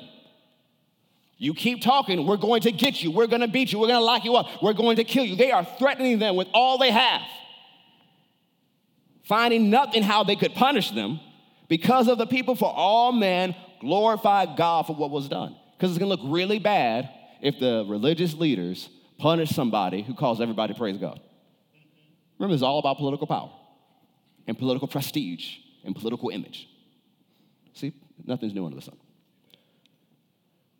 you 1.38 1.54
keep 1.54 1.82
talking, 1.82 2.26
we're 2.26 2.36
going 2.36 2.62
to 2.62 2.72
get 2.72 3.02
you, 3.02 3.10
we're 3.10 3.26
gonna 3.26 3.48
beat 3.48 3.72
you, 3.72 3.78
we're 3.78 3.88
gonna 3.88 4.00
lock 4.00 4.24
you 4.24 4.34
up, 4.34 4.62
we're 4.62 4.72
going 4.72 4.96
to 4.96 5.04
kill 5.04 5.24
you. 5.24 5.36
They 5.36 5.52
are 5.52 5.64
threatening 5.78 6.18
them 6.18 6.36
with 6.36 6.48
all 6.52 6.78
they 6.78 6.90
have, 6.90 7.22
finding 9.26 9.70
nothing 9.70 10.02
how 10.02 10.24
they 10.24 10.36
could 10.36 10.54
punish 10.54 10.90
them 10.90 11.20
because 11.68 12.08
of 12.08 12.18
the 12.18 12.26
people, 12.26 12.54
for 12.54 12.72
all 12.72 13.12
men 13.12 13.54
glorify 13.80 14.46
God 14.56 14.86
for 14.86 14.94
what 14.94 15.10
was 15.10 15.28
done. 15.28 15.56
Because 15.76 15.90
it's 15.90 15.98
to 15.98 16.06
look 16.06 16.20
really 16.24 16.58
bad 16.58 17.10
if 17.40 17.58
the 17.58 17.84
religious 17.88 18.34
leaders 18.34 18.88
punish 19.18 19.50
somebody 19.50 20.02
who 20.02 20.14
calls 20.14 20.40
everybody 20.40 20.72
to 20.72 20.78
praise 20.78 20.96
God. 20.96 21.20
Remember, 22.38 22.54
it's 22.54 22.62
all 22.62 22.78
about 22.78 22.98
political 22.98 23.26
power 23.26 23.50
and 24.46 24.58
political 24.58 24.88
prestige 24.88 25.56
and 25.84 25.94
political 25.94 26.30
image. 26.30 26.68
See, 27.74 27.92
nothing's 28.24 28.54
new 28.54 28.64
under 28.64 28.76
the 28.76 28.82
sun. 28.82 28.96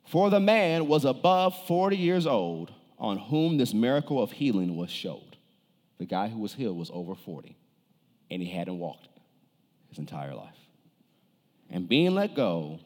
For 0.06 0.30
the 0.30 0.40
man 0.40 0.86
was 0.86 1.04
above 1.04 1.66
40 1.66 1.96
years 1.96 2.26
old 2.26 2.72
on 2.98 3.18
whom 3.18 3.58
this 3.58 3.74
miracle 3.74 4.22
of 4.22 4.32
healing 4.32 4.76
was 4.76 4.90
showed. 4.90 5.36
The 5.98 6.06
guy 6.06 6.28
who 6.28 6.38
was 6.38 6.54
healed 6.54 6.78
was 6.78 6.90
over 6.92 7.14
40, 7.14 7.56
and 8.30 8.42
he 8.42 8.48
hadn't 8.48 8.78
walked 8.78 9.08
his 9.88 9.98
entire 9.98 10.34
life. 10.34 10.56
And 11.70 11.88
being 11.88 12.14
let 12.14 12.34
go, 12.34 12.80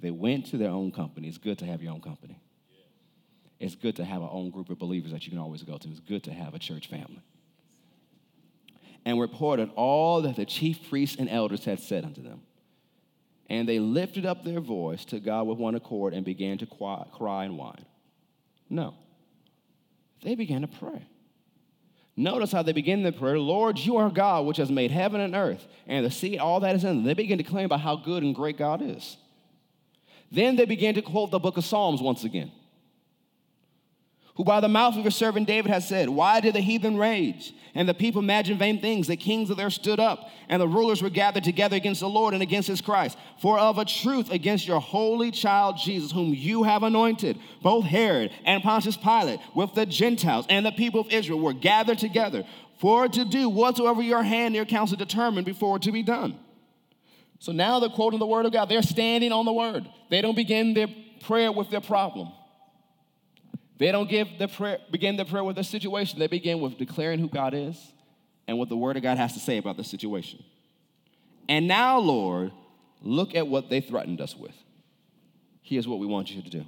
They 0.00 0.10
went 0.10 0.46
to 0.46 0.58
their 0.58 0.70
own 0.70 0.92
company. 0.92 1.28
It's 1.28 1.38
good 1.38 1.58
to 1.58 1.64
have 1.66 1.82
your 1.82 1.92
own 1.92 2.00
company. 2.00 2.38
It's 3.58 3.74
good 3.74 3.96
to 3.96 4.04
have 4.04 4.22
our 4.22 4.30
own 4.30 4.50
group 4.50 4.68
of 4.68 4.78
believers 4.78 5.12
that 5.12 5.24
you 5.24 5.30
can 5.30 5.38
always 5.38 5.62
go 5.62 5.78
to. 5.78 5.88
It's 5.88 6.00
good 6.00 6.24
to 6.24 6.32
have 6.32 6.54
a 6.54 6.58
church 6.58 6.88
family. 6.88 7.22
And 9.06 9.18
reported 9.18 9.70
all 9.76 10.22
that 10.22 10.36
the 10.36 10.44
chief 10.44 10.90
priests 10.90 11.16
and 11.18 11.28
elders 11.30 11.64
had 11.64 11.80
said 11.80 12.04
unto 12.04 12.22
them. 12.22 12.42
And 13.48 13.68
they 13.68 13.78
lifted 13.78 14.26
up 14.26 14.44
their 14.44 14.60
voice 14.60 15.04
to 15.06 15.20
God 15.20 15.46
with 15.46 15.58
one 15.58 15.76
accord 15.76 16.12
and 16.12 16.24
began 16.24 16.58
to 16.58 16.66
cry 16.66 17.44
and 17.44 17.56
whine. 17.56 17.86
No. 18.68 18.94
They 20.22 20.34
began 20.34 20.62
to 20.62 20.66
pray. 20.66 21.06
Notice 22.16 22.50
how 22.50 22.62
they 22.62 22.72
begin 22.72 23.02
their 23.02 23.12
prayer 23.12 23.38
Lord, 23.38 23.78
you 23.78 23.98
are 23.98 24.08
God, 24.08 24.46
which 24.46 24.56
has 24.56 24.70
made 24.70 24.90
heaven 24.90 25.20
and 25.20 25.34
earth, 25.34 25.66
and 25.86 26.04
the 26.04 26.10
sea, 26.10 26.38
all 26.38 26.60
that 26.60 26.74
is 26.74 26.84
in 26.84 26.96
them. 26.96 27.04
They 27.04 27.14
begin 27.14 27.38
to 27.38 27.44
claim 27.44 27.66
about 27.66 27.80
how 27.80 27.96
good 27.96 28.22
and 28.22 28.34
great 28.34 28.56
God 28.56 28.80
is. 28.82 29.18
Then 30.32 30.56
they 30.56 30.64
begin 30.64 30.94
to 30.94 31.02
quote 31.02 31.30
the 31.30 31.38
book 31.38 31.56
of 31.56 31.64
Psalms 31.64 32.00
once 32.00 32.24
again 32.24 32.50
who 34.36 34.44
by 34.44 34.60
the 34.60 34.68
mouth 34.68 34.96
of 34.96 35.02
your 35.02 35.10
servant 35.10 35.46
David 35.46 35.70
has 35.70 35.88
said, 35.88 36.08
Why 36.08 36.40
did 36.40 36.54
the 36.54 36.60
heathen 36.60 36.96
rage? 36.98 37.54
And 37.74 37.88
the 37.88 37.94
people 37.94 38.22
imagine 38.22 38.58
vain 38.58 38.80
things. 38.80 39.06
The 39.06 39.16
kings 39.16 39.50
of 39.50 39.56
there 39.56 39.68
stood 39.68 40.00
up, 40.00 40.30
and 40.48 40.62
the 40.62 40.68
rulers 40.68 41.02
were 41.02 41.10
gathered 41.10 41.44
together 41.44 41.76
against 41.76 42.00
the 42.00 42.08
Lord 42.08 42.32
and 42.32 42.42
against 42.42 42.68
his 42.68 42.80
Christ. 42.80 43.18
For 43.40 43.58
of 43.58 43.78
a 43.78 43.84
truth, 43.84 44.30
against 44.30 44.66
your 44.66 44.80
holy 44.80 45.30
child 45.30 45.76
Jesus, 45.76 46.10
whom 46.10 46.32
you 46.32 46.62
have 46.62 46.82
anointed, 46.82 47.38
both 47.62 47.84
Herod 47.84 48.30
and 48.44 48.62
Pontius 48.62 48.96
Pilate, 48.96 49.40
with 49.54 49.74
the 49.74 49.84
Gentiles 49.84 50.46
and 50.48 50.64
the 50.64 50.72
people 50.72 51.00
of 51.00 51.10
Israel, 51.10 51.40
were 51.40 51.52
gathered 51.52 51.98
together 51.98 52.44
for 52.78 53.08
to 53.08 53.24
do 53.24 53.48
whatsoever 53.48 54.02
your 54.02 54.22
hand 54.22 54.48
and 54.48 54.56
your 54.56 54.64
counsel 54.64 54.96
determined 54.96 55.46
before 55.46 55.78
to 55.78 55.92
be 55.92 56.02
done. 56.02 56.38
So 57.38 57.52
now 57.52 57.80
they're 57.80 57.90
quoting 57.90 58.18
the 58.18 58.26
word 58.26 58.46
of 58.46 58.52
God. 58.52 58.68
They're 58.68 58.82
standing 58.82 59.32
on 59.32 59.44
the 59.44 59.52
word. 59.52 59.86
They 60.10 60.20
don't 60.22 60.34
begin 60.34 60.74
their 60.74 60.88
prayer 61.22 61.52
with 61.52 61.70
their 61.70 61.80
problem. 61.80 62.32
They 63.78 63.92
don't 63.92 64.08
give 64.08 64.28
the 64.38 64.48
prayer, 64.48 64.78
begin 64.90 65.16
the 65.16 65.24
prayer 65.24 65.44
with 65.44 65.58
a 65.58 65.64
situation. 65.64 66.18
They 66.18 66.28
begin 66.28 66.60
with 66.60 66.78
declaring 66.78 67.18
who 67.18 67.28
God 67.28 67.52
is 67.54 67.92
and 68.48 68.58
what 68.58 68.68
the 68.68 68.76
Word 68.76 68.96
of 68.96 69.02
God 69.02 69.18
has 69.18 69.34
to 69.34 69.40
say 69.40 69.58
about 69.58 69.76
the 69.76 69.84
situation. 69.84 70.42
And 71.48 71.68
now, 71.68 71.98
Lord, 71.98 72.52
look 73.02 73.34
at 73.34 73.46
what 73.46 73.68
they 73.68 73.80
threatened 73.80 74.20
us 74.20 74.34
with. 74.34 74.54
Here's 75.62 75.86
what 75.86 75.98
we 75.98 76.06
want 76.06 76.30
you 76.30 76.42
to 76.42 76.50
do 76.50 76.64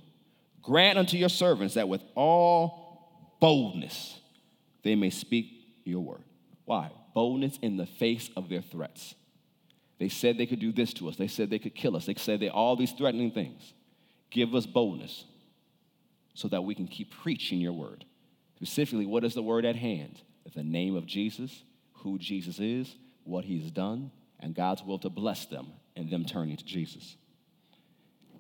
Grant 0.62 0.98
unto 0.98 1.16
your 1.16 1.28
servants 1.30 1.74
that 1.74 1.88
with 1.88 2.02
all 2.14 3.36
boldness 3.40 4.18
they 4.82 4.94
may 4.94 5.10
speak 5.10 5.46
your 5.84 6.00
word. 6.00 6.22
Why? 6.64 6.90
Boldness 7.14 7.58
in 7.62 7.76
the 7.76 7.86
face 7.86 8.28
of 8.36 8.48
their 8.48 8.62
threats. 8.62 9.14
They 9.98 10.08
said 10.08 10.36
they 10.36 10.46
could 10.46 10.60
do 10.60 10.72
this 10.72 10.92
to 10.94 11.08
us. 11.08 11.16
They 11.16 11.26
said 11.26 11.50
they 11.50 11.58
could 11.58 11.74
kill 11.74 11.96
us. 11.96 12.06
They 12.06 12.14
said 12.14 12.38
they 12.38 12.50
all 12.50 12.76
these 12.76 12.92
threatening 12.92 13.32
things. 13.32 13.72
Give 14.30 14.54
us 14.54 14.66
boldness 14.66 15.24
so 16.38 16.46
that 16.46 16.62
we 16.62 16.72
can 16.72 16.86
keep 16.86 17.10
preaching 17.10 17.60
your 17.60 17.72
word. 17.72 18.04
Specifically, 18.54 19.06
what 19.06 19.24
is 19.24 19.34
the 19.34 19.42
word 19.42 19.64
at 19.64 19.74
hand? 19.74 20.22
The 20.54 20.62
name 20.62 20.94
of 20.94 21.04
Jesus, 21.04 21.64
who 21.94 22.16
Jesus 22.16 22.60
is, 22.60 22.94
what 23.24 23.44
he's 23.44 23.72
done, 23.72 24.12
and 24.38 24.54
God's 24.54 24.84
will 24.84 25.00
to 25.00 25.10
bless 25.10 25.46
them 25.46 25.66
and 25.96 26.08
them 26.08 26.24
turning 26.24 26.56
to 26.56 26.64
Jesus. 26.64 27.16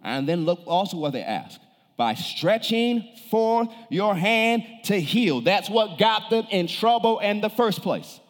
And 0.04 0.28
then 0.28 0.44
look 0.44 0.60
also 0.64 0.96
what 0.96 1.12
they 1.12 1.24
ask 1.24 1.60
by 1.96 2.14
stretching 2.14 3.04
forth 3.30 3.68
your 3.90 4.14
hand 4.14 4.62
to 4.84 5.00
heal. 5.00 5.40
That's 5.40 5.68
what 5.68 5.98
got 5.98 6.30
them 6.30 6.46
in 6.52 6.68
trouble 6.68 7.18
in 7.18 7.40
the 7.40 7.50
first 7.50 7.82
place. 7.82 8.20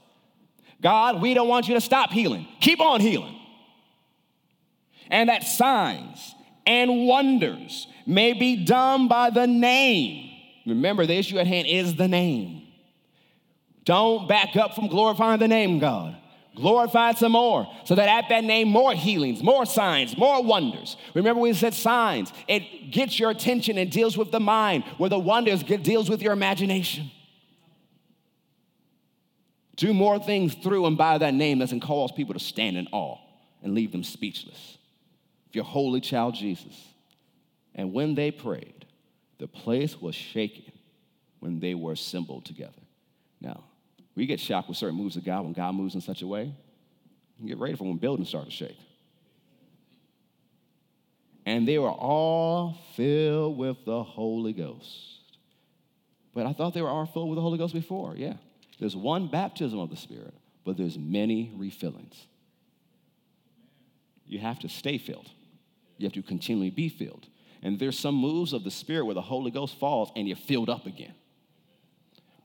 God, 0.81 1.20
we 1.20 1.35
don't 1.35 1.48
want 1.48 1.68
you 1.68 1.74
to 1.74 1.81
stop 1.83 2.11
healing. 2.11 2.48
Keep 2.61 2.81
on 2.81 3.00
healing. 3.00 3.38
And 5.11 5.28
that 5.28 5.44
signs 5.44 6.35
and 6.68 7.07
wonders 7.07 7.88
may 8.07 8.35
be 8.35 8.64
done 8.64 9.09
by 9.09 9.31
the 9.31 9.46
name. 9.46 10.31
Remember, 10.66 11.07
the 11.07 11.14
issue 11.14 11.38
at 11.38 11.46
hand 11.46 11.66
is 11.66 11.94
the 11.96 12.07
name. 12.07 12.62
Don't 13.85 14.28
back 14.28 14.54
up 14.54 14.74
from 14.74 14.88
glorifying 14.88 15.40
the 15.40 15.48
name, 15.48 15.78
God. 15.78 16.14
Glorify 16.54 17.11
it 17.11 17.18
some 17.18 17.33
more 17.33 17.66
so 17.85 17.94
that 17.94 18.09
at 18.09 18.28
that 18.28 18.44
name, 18.44 18.68
more 18.68 18.92
healings, 18.92 19.42
more 19.42 19.64
signs, 19.64 20.16
more 20.18 20.42
wonders. 20.42 20.96
Remember, 21.14 21.40
we 21.40 21.54
said 21.54 21.72
signs. 21.72 22.33
It 22.46 22.90
gets 22.90 23.18
your 23.18 23.31
attention 23.31 23.78
and 23.78 23.90
deals 23.90 24.18
with 24.18 24.31
the 24.31 24.40
mind, 24.40 24.85
where 24.98 25.09
the 25.09 25.18
wonders 25.18 25.62
get, 25.62 25.83
deals 25.83 26.11
with 26.11 26.20
your 26.20 26.33
imagination. 26.35 27.11
Do 29.76 29.94
more 29.94 30.18
things 30.18 30.54
through 30.54 30.85
and 30.85 30.98
by 30.98 31.16
that 31.16 31.33
name 31.33 31.61
that 31.61 31.68
can 31.70 31.81
cause 31.81 32.12
people 32.12 32.35
to 32.35 32.40
stand 32.40 32.76
in 32.76 32.88
awe 32.92 33.16
and 33.62 33.74
leave 33.74 33.92
them 33.92 34.02
speechless. 34.02 34.78
If 35.49 35.55
your 35.55 35.65
holy 35.65 36.01
child 36.01 36.35
Jesus, 36.35 36.77
and 37.75 37.93
when 37.93 38.15
they 38.15 38.31
prayed, 38.31 38.85
the 39.39 39.47
place 39.47 40.01
was 40.01 40.15
shaken 40.15 40.73
when 41.41 41.61
they 41.61 41.75
were 41.75 41.93
assembled 41.93 42.45
together. 42.45 42.73
Now, 43.41 43.65
we 44.15 44.27
get 44.27 44.41
shocked 44.41 44.69
with 44.69 44.77
certain 44.77 44.99
moves 44.99 45.17
of 45.17 45.25
God 45.25 45.45
when 45.45 45.53
God 45.53 45.75
moves 45.75 45.95
in 45.95 46.01
such 46.01 46.23
a 46.23 46.27
way. 46.27 46.53
You 47.41 47.49
get 47.49 47.59
ready 47.59 47.77
for 47.77 47.85
when 47.85 47.99
buildings 47.99 48.29
start 48.29 48.47
to 48.47 48.51
shake. 48.51 48.77
And 51.47 51.67
they 51.67 51.79
were 51.79 51.91
all 51.91 52.77
filled 52.95 53.57
with 53.57 53.85
the 53.87 54.03
Holy 54.03 54.53
Ghost. 54.53 55.21
But 56.35 56.47
I 56.47 56.53
thought 56.53 56.75
they 56.75 56.83
were 56.83 56.89
all 56.89 57.07
filled 57.07 57.31
with 57.31 57.37
the 57.37 57.43
Holy 57.43 57.59
Ghost 57.59 57.73
before. 57.73 58.15
Yeah. 58.17 58.35
There's 58.79 58.97
one 58.97 59.29
baptism 59.29 59.79
of 59.79 59.89
the 59.89 59.97
Spirit, 59.97 60.35
but 60.65 60.77
there's 60.77 60.99
many 60.99 61.53
refillings. 61.57 62.17
You 64.27 64.41
have 64.41 64.59
to 64.61 64.69
stay 64.69 64.99
filled. 64.99 65.31
You 65.99 66.07
have 66.07 66.15
to 66.15 66.23
continually 66.23 66.71
be 66.71 66.89
filled. 66.89 67.27
And 67.63 67.79
there's 67.79 67.99
some 67.99 68.15
moves 68.15 68.53
of 68.53 68.65
the 68.65 68.71
Spirit 68.71 69.05
where 69.05 69.15
the 69.15 69.21
Holy 69.21 69.51
Ghost 69.51 69.79
falls 69.79 70.11
and 70.17 70.27
you're 70.27 70.37
filled 70.37 70.71
up 70.71 70.87
again. 70.87 71.15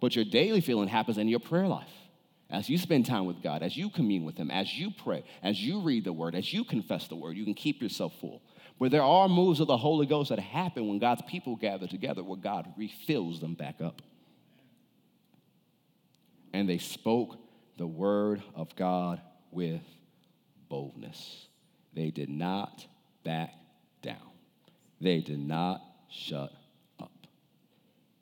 But 0.01 0.15
your 0.15 0.25
daily 0.25 0.59
feeling 0.59 0.89
happens 0.89 1.17
in 1.17 1.27
your 1.27 1.39
prayer 1.39 1.67
life. 1.67 1.87
As 2.49 2.69
you 2.69 2.77
spend 2.77 3.05
time 3.05 3.25
with 3.25 3.41
God, 3.41 3.63
as 3.63 3.77
you 3.77 3.89
commune 3.89 4.25
with 4.25 4.37
Him, 4.37 4.51
as 4.51 4.73
you 4.77 4.91
pray, 4.91 5.23
as 5.41 5.61
you 5.61 5.81
read 5.81 6.03
the 6.03 6.13
Word, 6.13 6.35
as 6.35 6.51
you 6.53 6.63
confess 6.63 7.07
the 7.07 7.15
Word, 7.15 7.37
you 7.37 7.45
can 7.45 7.53
keep 7.53 7.81
yourself 7.81 8.13
full. 8.19 8.41
But 8.79 8.91
there 8.91 9.03
are 9.03 9.29
moves 9.29 9.59
of 9.59 9.67
the 9.67 9.77
Holy 9.77 10.05
Ghost 10.05 10.29
that 10.29 10.39
happen 10.39 10.87
when 10.87 10.99
God's 10.99 11.21
people 11.27 11.55
gather 11.55 11.87
together, 11.87 12.23
where 12.23 12.37
God 12.37 12.71
refills 12.77 13.39
them 13.39 13.53
back 13.53 13.81
up. 13.81 14.01
And 16.53 16.67
they 16.67 16.79
spoke 16.79 17.37
the 17.77 17.87
Word 17.87 18.43
of 18.55 18.75
God 18.75 19.21
with 19.51 19.81
boldness. 20.69 21.47
They 21.93 22.11
did 22.11 22.29
not 22.29 22.85
back 23.23 23.53
down. 24.01 24.17
They 25.01 25.19
did 25.21 25.39
not 25.39 25.81
shut 26.09 26.51
up, 26.99 27.11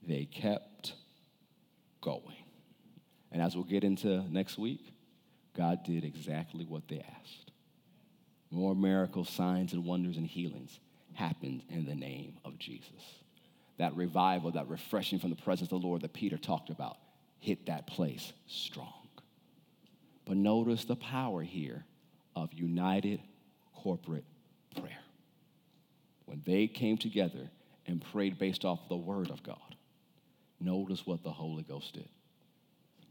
they 0.07 0.25
kept 0.25 0.93
going. 2.01 2.35
And 3.31 3.41
as 3.41 3.55
we'll 3.55 3.63
get 3.63 3.83
into 3.83 4.23
next 4.31 4.57
week, 4.57 4.93
God 5.55 5.83
did 5.83 6.03
exactly 6.03 6.65
what 6.65 6.87
they 6.87 6.99
asked. 6.99 7.51
More 8.49 8.75
miracles, 8.75 9.29
signs, 9.29 9.73
and 9.73 9.85
wonders 9.85 10.17
and 10.17 10.27
healings 10.27 10.79
happened 11.13 11.63
in 11.69 11.85
the 11.85 11.95
name 11.95 12.37
of 12.43 12.57
Jesus. 12.59 13.19
That 13.77 13.95
revival, 13.95 14.51
that 14.51 14.67
refreshing 14.67 15.19
from 15.19 15.29
the 15.29 15.35
presence 15.35 15.71
of 15.71 15.81
the 15.81 15.87
Lord 15.87 16.01
that 16.01 16.13
Peter 16.13 16.37
talked 16.37 16.69
about, 16.69 16.97
hit 17.39 17.67
that 17.67 17.87
place 17.87 18.33
strong. 18.47 19.07
But 20.25 20.37
notice 20.37 20.85
the 20.85 20.95
power 20.95 21.41
here 21.41 21.85
of 22.35 22.53
united 22.53 23.21
corporate 23.75 24.25
prayer 24.75 25.01
when 26.31 26.41
they 26.45 26.65
came 26.65 26.97
together 26.97 27.49
and 27.85 28.01
prayed 28.13 28.39
based 28.39 28.63
off 28.63 28.79
the 28.87 28.95
Word 28.95 29.29
of 29.29 29.43
God, 29.43 29.75
notice 30.61 31.05
what 31.05 31.23
the 31.23 31.29
Holy 31.29 31.63
Ghost 31.63 31.93
did. 31.93 32.07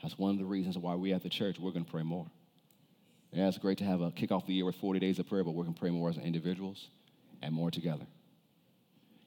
That's 0.03 0.19
one 0.19 0.31
of 0.31 0.39
the 0.39 0.47
reasons 0.47 0.79
why 0.79 0.95
we 0.95 1.13
at 1.13 1.23
the 1.23 1.29
church, 1.29 1.59
we're 1.59 1.73
going 1.73 1.85
to 1.85 1.91
pray 1.91 2.03
more. 2.03 2.25
Yeah, 3.33 3.49
it's 3.49 3.59
great 3.59 3.77
to 3.79 3.85
have 3.85 4.01
a 4.01 4.11
kick 4.11 4.33
off 4.33 4.47
the 4.47 4.55
year 4.55 4.65
with 4.65 4.77
40 4.77 5.01
days 5.01 5.19
of 5.19 5.29
prayer, 5.29 5.45
but 5.45 5.51
we're 5.51 5.65
going 5.65 5.75
to 5.75 5.81
pray 5.81 5.91
more 5.91 6.09
as 6.09 6.17
individuals 6.17 6.89
and 7.43 7.55
more 7.55 7.71
together. 7.71 8.07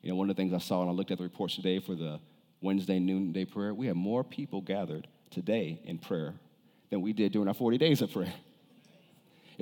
You 0.02 0.10
know, 0.10 0.15
one 0.15 0.28
of 0.28 0.36
the 0.36 0.41
things 0.41 0.54
I 0.54 0.58
saw 0.58 0.80
when 0.80 0.89
I 0.89 0.91
looked 0.91 1.12
at 1.12 1.19
the 1.19 1.24
reports 1.24 1.56
today 1.56 1.80
for 1.80 1.93
the 1.93 2.19
Wednesday 2.62 2.98
noonday 2.98 3.46
prayer, 3.46 3.76
we 3.76 3.86
had 3.86 3.96
more 3.96 4.24
people 4.24 4.60
gathered 4.62 5.08
today 5.30 5.80
in 5.86 6.00
prayer 6.00 6.34
than 6.89 7.02
we 7.02 7.13
did 7.13 7.32
during 7.32 7.48
our 7.48 7.53
40 7.53 7.78
days 7.78 8.01
of 8.01 8.12
prayer. 8.12 8.34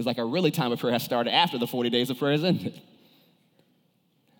It's 0.02 0.08
like 0.08 0.18
our 0.18 0.28
really 0.28 0.50
time 0.50 0.72
of 0.72 0.80
prayer 0.80 0.94
has 0.94 1.04
started 1.04 1.32
after 1.32 1.60
the 1.60 1.68
40 1.68 1.92
days 1.92 2.10
of 2.10 2.18
prayer 2.18 2.32
has 2.32 2.44
ended. 2.44 2.82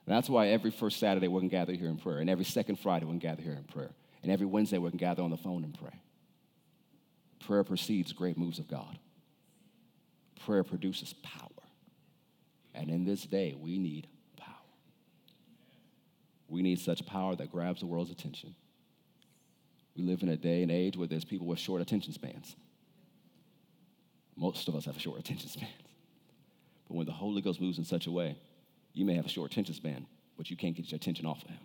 That's 0.08 0.28
why 0.28 0.48
every 0.48 0.72
first 0.72 1.00
Saturday 1.00 1.28
going 1.28 1.44
to 1.44 1.48
gather 1.48 1.74
here 1.74 1.88
in 1.88 1.98
prayer, 1.98 2.18
and 2.18 2.30
every 2.30 2.46
second 2.46 2.80
Friday 2.80 3.06
going 3.06 3.20
to 3.20 3.26
gather 3.26 3.44
here 3.44 3.54
in 3.54 3.64
prayer, 3.64 3.92
and 4.24 4.32
every 4.32 4.48
Wednesday 4.48 4.78
going 4.78 4.92
to 4.92 4.98
gather 4.98 5.22
on 5.22 5.30
the 5.30 5.38
phone 5.38 5.64
and 5.64 5.78
pray. 5.80 6.02
Prayer 7.46 7.64
precedes 7.64 8.12
great 8.12 8.38
moves 8.40 8.58
of 8.58 8.68
God. 8.68 8.98
Prayer 10.46 10.64
produces 10.64 11.14
power. 11.22 11.48
And 12.74 12.90
in 12.90 13.06
this 13.06 13.24
day, 13.24 13.56
we 13.58 13.78
need 13.78 14.08
power. 14.38 14.48
We 16.50 16.64
need 16.64 16.80
such 16.80 17.06
power 17.06 17.36
that 17.36 17.52
grabs 17.52 17.82
the 17.82 17.86
world's 17.86 18.12
attention. 18.12 18.56
We 19.96 20.04
live 20.04 20.24
in 20.24 20.30
a 20.30 20.38
day 20.38 20.64
and 20.64 20.72
age 20.72 20.98
where 20.98 21.08
there's 21.08 21.24
people 21.24 21.46
with 21.46 21.60
short 21.60 21.82
attention 21.82 22.14
spans. 22.14 22.56
Most 24.36 24.68
of 24.68 24.76
us 24.76 24.86
have 24.86 24.98
a 24.98 25.00
short 25.00 25.20
attention 25.20 25.50
span. 25.50 25.70
But 26.88 26.98
when 26.98 27.06
the 27.06 27.12
Holy 27.12 27.42
Ghost 27.42 27.62
moves 27.62 27.78
in 27.78 27.86
such 27.86 28.08
a 28.08 28.12
way, 28.12 28.38
You 28.94 29.06
may 29.06 29.16
have 29.16 29.26
a 29.26 29.30
short 29.30 29.52
attention 29.52 29.76
span, 29.76 30.06
but 30.38 30.50
you 30.50 30.58
can't 30.58 30.76
get 30.76 30.92
your 30.92 30.98
attention 30.98 31.26
off 31.26 31.44
of 31.44 31.50
him. 31.50 31.60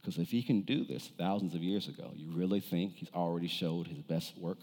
Because 0.00 0.18
if 0.18 0.30
he 0.30 0.42
can 0.42 0.62
do 0.62 0.84
this 0.84 1.10
thousands 1.18 1.54
of 1.54 1.62
years 1.62 1.86
ago, 1.88 2.12
you 2.16 2.30
really 2.30 2.60
think 2.60 2.94
he's 2.96 3.10
already 3.14 3.48
showed 3.48 3.86
his 3.86 3.98
best 3.98 4.36
work? 4.38 4.58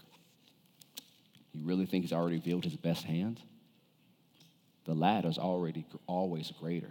You 1.52 1.64
really 1.64 1.86
think 1.86 2.02
he's 2.04 2.12
already 2.12 2.36
revealed 2.36 2.64
his 2.64 2.76
best 2.76 3.04
hand? 3.04 3.40
The 4.84 4.94
latter 4.94 5.28
is 5.28 5.38
already 5.38 5.86
always 6.06 6.52
greater 6.60 6.90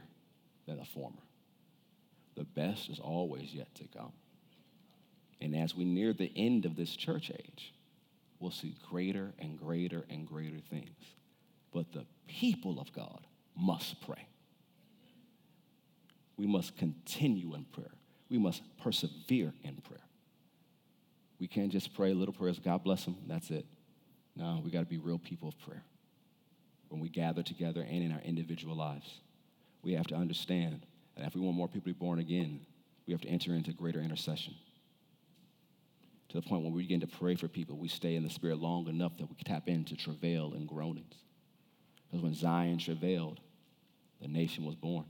than 0.65 0.77
the 0.77 0.85
former. 0.85 1.17
The 2.35 2.45
best 2.45 2.89
is 2.89 2.99
always 2.99 3.53
yet 3.53 3.73
to 3.75 3.83
come. 3.97 4.13
And 5.41 5.55
as 5.55 5.75
we 5.75 5.83
near 5.83 6.13
the 6.13 6.31
end 6.35 6.65
of 6.65 6.75
this 6.75 6.95
church 6.95 7.31
age, 7.31 7.73
we'll 8.39 8.51
see 8.51 8.75
greater 8.89 9.33
and 9.39 9.57
greater 9.57 10.05
and 10.09 10.27
greater 10.27 10.59
things. 10.69 10.97
But 11.73 11.91
the 11.91 12.05
people 12.27 12.79
of 12.79 12.91
God 12.93 13.25
must 13.55 14.01
pray. 14.01 14.27
We 16.37 16.45
must 16.45 16.77
continue 16.77 17.55
in 17.55 17.65
prayer. 17.65 17.91
We 18.29 18.37
must 18.37 18.61
persevere 18.81 19.53
in 19.63 19.75
prayer. 19.77 20.01
We 21.39 21.47
can't 21.47 21.71
just 21.71 21.93
pray 21.93 22.13
little 22.13 22.33
prayers, 22.33 22.59
God 22.59 22.83
bless 22.83 23.05
them, 23.05 23.17
that's 23.27 23.51
it. 23.51 23.65
No, 24.35 24.61
we 24.63 24.71
got 24.71 24.79
to 24.79 24.85
be 24.85 24.97
real 24.97 25.19
people 25.19 25.49
of 25.49 25.59
prayer. 25.59 25.83
When 26.89 27.01
we 27.01 27.09
gather 27.09 27.43
together 27.43 27.81
and 27.81 28.03
in 28.03 28.11
our 28.11 28.21
individual 28.21 28.75
lives, 28.75 29.19
we 29.83 29.93
have 29.93 30.07
to 30.07 30.15
understand 30.15 30.81
that 31.15 31.27
if 31.27 31.35
we 31.35 31.41
want 31.41 31.57
more 31.57 31.67
people 31.67 31.81
to 31.81 31.93
be 31.93 32.05
born 32.05 32.19
again, 32.19 32.61
we 33.05 33.13
have 33.13 33.21
to 33.21 33.27
enter 33.27 33.53
into 33.53 33.71
greater 33.71 34.01
intercession. 34.01 34.55
To 36.29 36.41
the 36.41 36.41
point 36.41 36.63
where 36.63 36.71
we 36.71 36.81
begin 36.83 36.99
to 37.01 37.07
pray 37.07 37.35
for 37.35 37.47
people, 37.47 37.77
we 37.77 37.87
stay 37.87 38.15
in 38.15 38.23
the 38.23 38.29
Spirit 38.29 38.59
long 38.59 38.87
enough 38.87 39.17
that 39.17 39.29
we 39.29 39.35
tap 39.45 39.67
into 39.67 39.95
travail 39.95 40.53
and 40.53 40.67
groanings. 40.67 41.15
Because 42.07 42.23
when 42.23 42.33
Zion 42.33 42.79
travailed, 42.79 43.39
the 44.21 44.27
nation 44.27 44.65
was 44.65 44.75
born. 44.75 45.05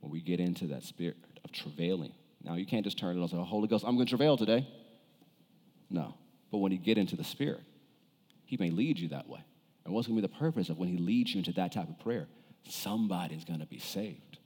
When 0.00 0.10
we 0.10 0.20
get 0.20 0.40
into 0.40 0.66
that 0.68 0.82
spirit 0.82 1.16
of 1.44 1.52
travailing, 1.52 2.12
now 2.42 2.54
you 2.54 2.64
can't 2.64 2.84
just 2.84 2.98
turn 2.98 3.10
it 3.10 3.18
on 3.18 3.22
and 3.22 3.30
say, 3.30 3.36
oh, 3.36 3.44
Holy 3.44 3.68
Ghost, 3.68 3.84
I'm 3.86 3.96
going 3.96 4.06
to 4.06 4.10
travail 4.10 4.36
today. 4.36 4.66
No. 5.90 6.14
But 6.50 6.58
when 6.58 6.72
you 6.72 6.78
get 6.78 6.96
into 6.96 7.16
the 7.16 7.24
Spirit, 7.24 7.62
He 8.44 8.56
may 8.56 8.70
lead 8.70 8.98
you 8.98 9.08
that 9.08 9.28
way. 9.28 9.40
And 9.84 9.92
what's 9.92 10.06
going 10.06 10.20
to 10.20 10.26
be 10.26 10.32
the 10.32 10.38
purpose 10.38 10.68
of 10.68 10.78
when 10.78 10.88
He 10.88 10.96
leads 10.96 11.34
you 11.34 11.38
into 11.38 11.52
that 11.52 11.72
type 11.72 11.88
of 11.88 11.98
prayer? 12.00 12.28
Somebody's 12.68 13.44
going 13.44 13.60
to 13.60 13.66
be 13.66 13.78
saved, 13.78 14.38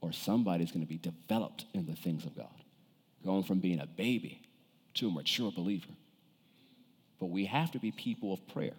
or 0.00 0.12
somebody's 0.12 0.70
going 0.72 0.84
to 0.84 0.88
be 0.88 0.98
developed 0.98 1.66
in 1.72 1.86
the 1.86 1.96
things 1.96 2.24
of 2.24 2.36
God, 2.36 2.64
going 3.24 3.42
from 3.42 3.58
being 3.58 3.80
a 3.80 3.86
baby 3.86 4.42
to 4.94 5.08
a 5.08 5.10
mature 5.10 5.50
believer. 5.50 5.92
But 7.18 7.26
we 7.26 7.46
have 7.46 7.70
to 7.72 7.78
be 7.78 7.90
people 7.90 8.32
of 8.32 8.46
prayer. 8.48 8.74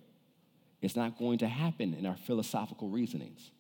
It's 0.82 0.96
not 0.96 1.18
going 1.18 1.40
to 1.40 1.48
happen 1.48 1.94
in 1.94 2.06
our 2.06 2.18
philosophical 2.18 2.90
reasonings. 2.90 3.52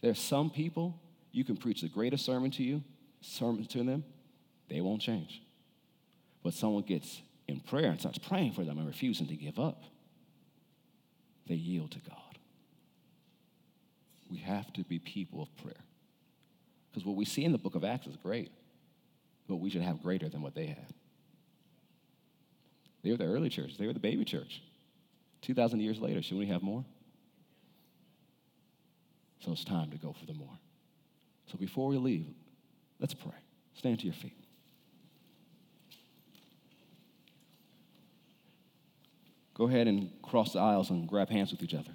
There 0.00 0.10
are 0.10 0.14
some 0.14 0.50
people, 0.50 0.98
you 1.30 1.44
can 1.44 1.56
preach 1.56 1.82
the 1.82 1.88
greatest 1.88 2.24
sermon 2.24 2.50
to 2.52 2.62
you, 2.62 2.82
sermon 3.20 3.64
to 3.66 3.84
them, 3.84 4.04
they 4.68 4.80
won't 4.80 5.00
change. 5.02 5.42
But 6.42 6.54
someone 6.54 6.82
gets 6.82 7.20
in 7.46 7.60
prayer 7.60 7.90
and 7.90 8.00
starts 8.00 8.18
praying 8.18 8.52
for 8.52 8.64
them 8.64 8.78
and 8.78 8.86
refusing 8.86 9.28
to 9.28 9.36
give 9.36 9.58
up, 9.58 9.82
they 11.46 11.54
yield 11.54 11.92
to 11.92 11.98
God. 12.00 12.38
We 14.30 14.38
have 14.38 14.72
to 14.72 14.82
be 14.82 14.98
people 14.98 15.42
of 15.42 15.56
prayer. 15.58 15.84
Because 16.90 17.06
what 17.06 17.16
we 17.16 17.24
see 17.24 17.44
in 17.44 17.52
the 17.52 17.58
book 17.58 17.74
of 17.74 17.84
Acts 17.84 18.06
is 18.06 18.16
great, 18.16 18.50
but 19.52 19.60
we 19.60 19.68
should 19.68 19.82
have 19.82 20.00
greater 20.00 20.30
than 20.30 20.40
what 20.40 20.54
they 20.54 20.64
had. 20.64 20.94
They 23.02 23.10
were 23.10 23.18
the 23.18 23.26
early 23.26 23.50
church, 23.50 23.76
they 23.76 23.86
were 23.86 23.92
the 23.92 24.00
baby 24.00 24.24
church. 24.24 24.62
2,000 25.42 25.80
years 25.80 25.98
later, 26.00 26.22
should 26.22 26.38
we 26.38 26.46
have 26.46 26.62
more? 26.62 26.86
So 29.40 29.52
it's 29.52 29.62
time 29.62 29.90
to 29.90 29.98
go 29.98 30.14
for 30.18 30.24
the 30.24 30.32
more. 30.32 30.58
So 31.50 31.58
before 31.58 31.88
we 31.88 31.98
leave, 31.98 32.28
let's 32.98 33.12
pray. 33.12 33.32
Stand 33.74 33.98
to 33.98 34.06
your 34.06 34.14
feet. 34.14 34.38
Go 39.52 39.68
ahead 39.68 39.86
and 39.86 40.10
cross 40.22 40.54
the 40.54 40.60
aisles 40.60 40.88
and 40.88 41.06
grab 41.06 41.28
hands 41.28 41.50
with 41.50 41.62
each 41.62 41.74
other. 41.74 41.90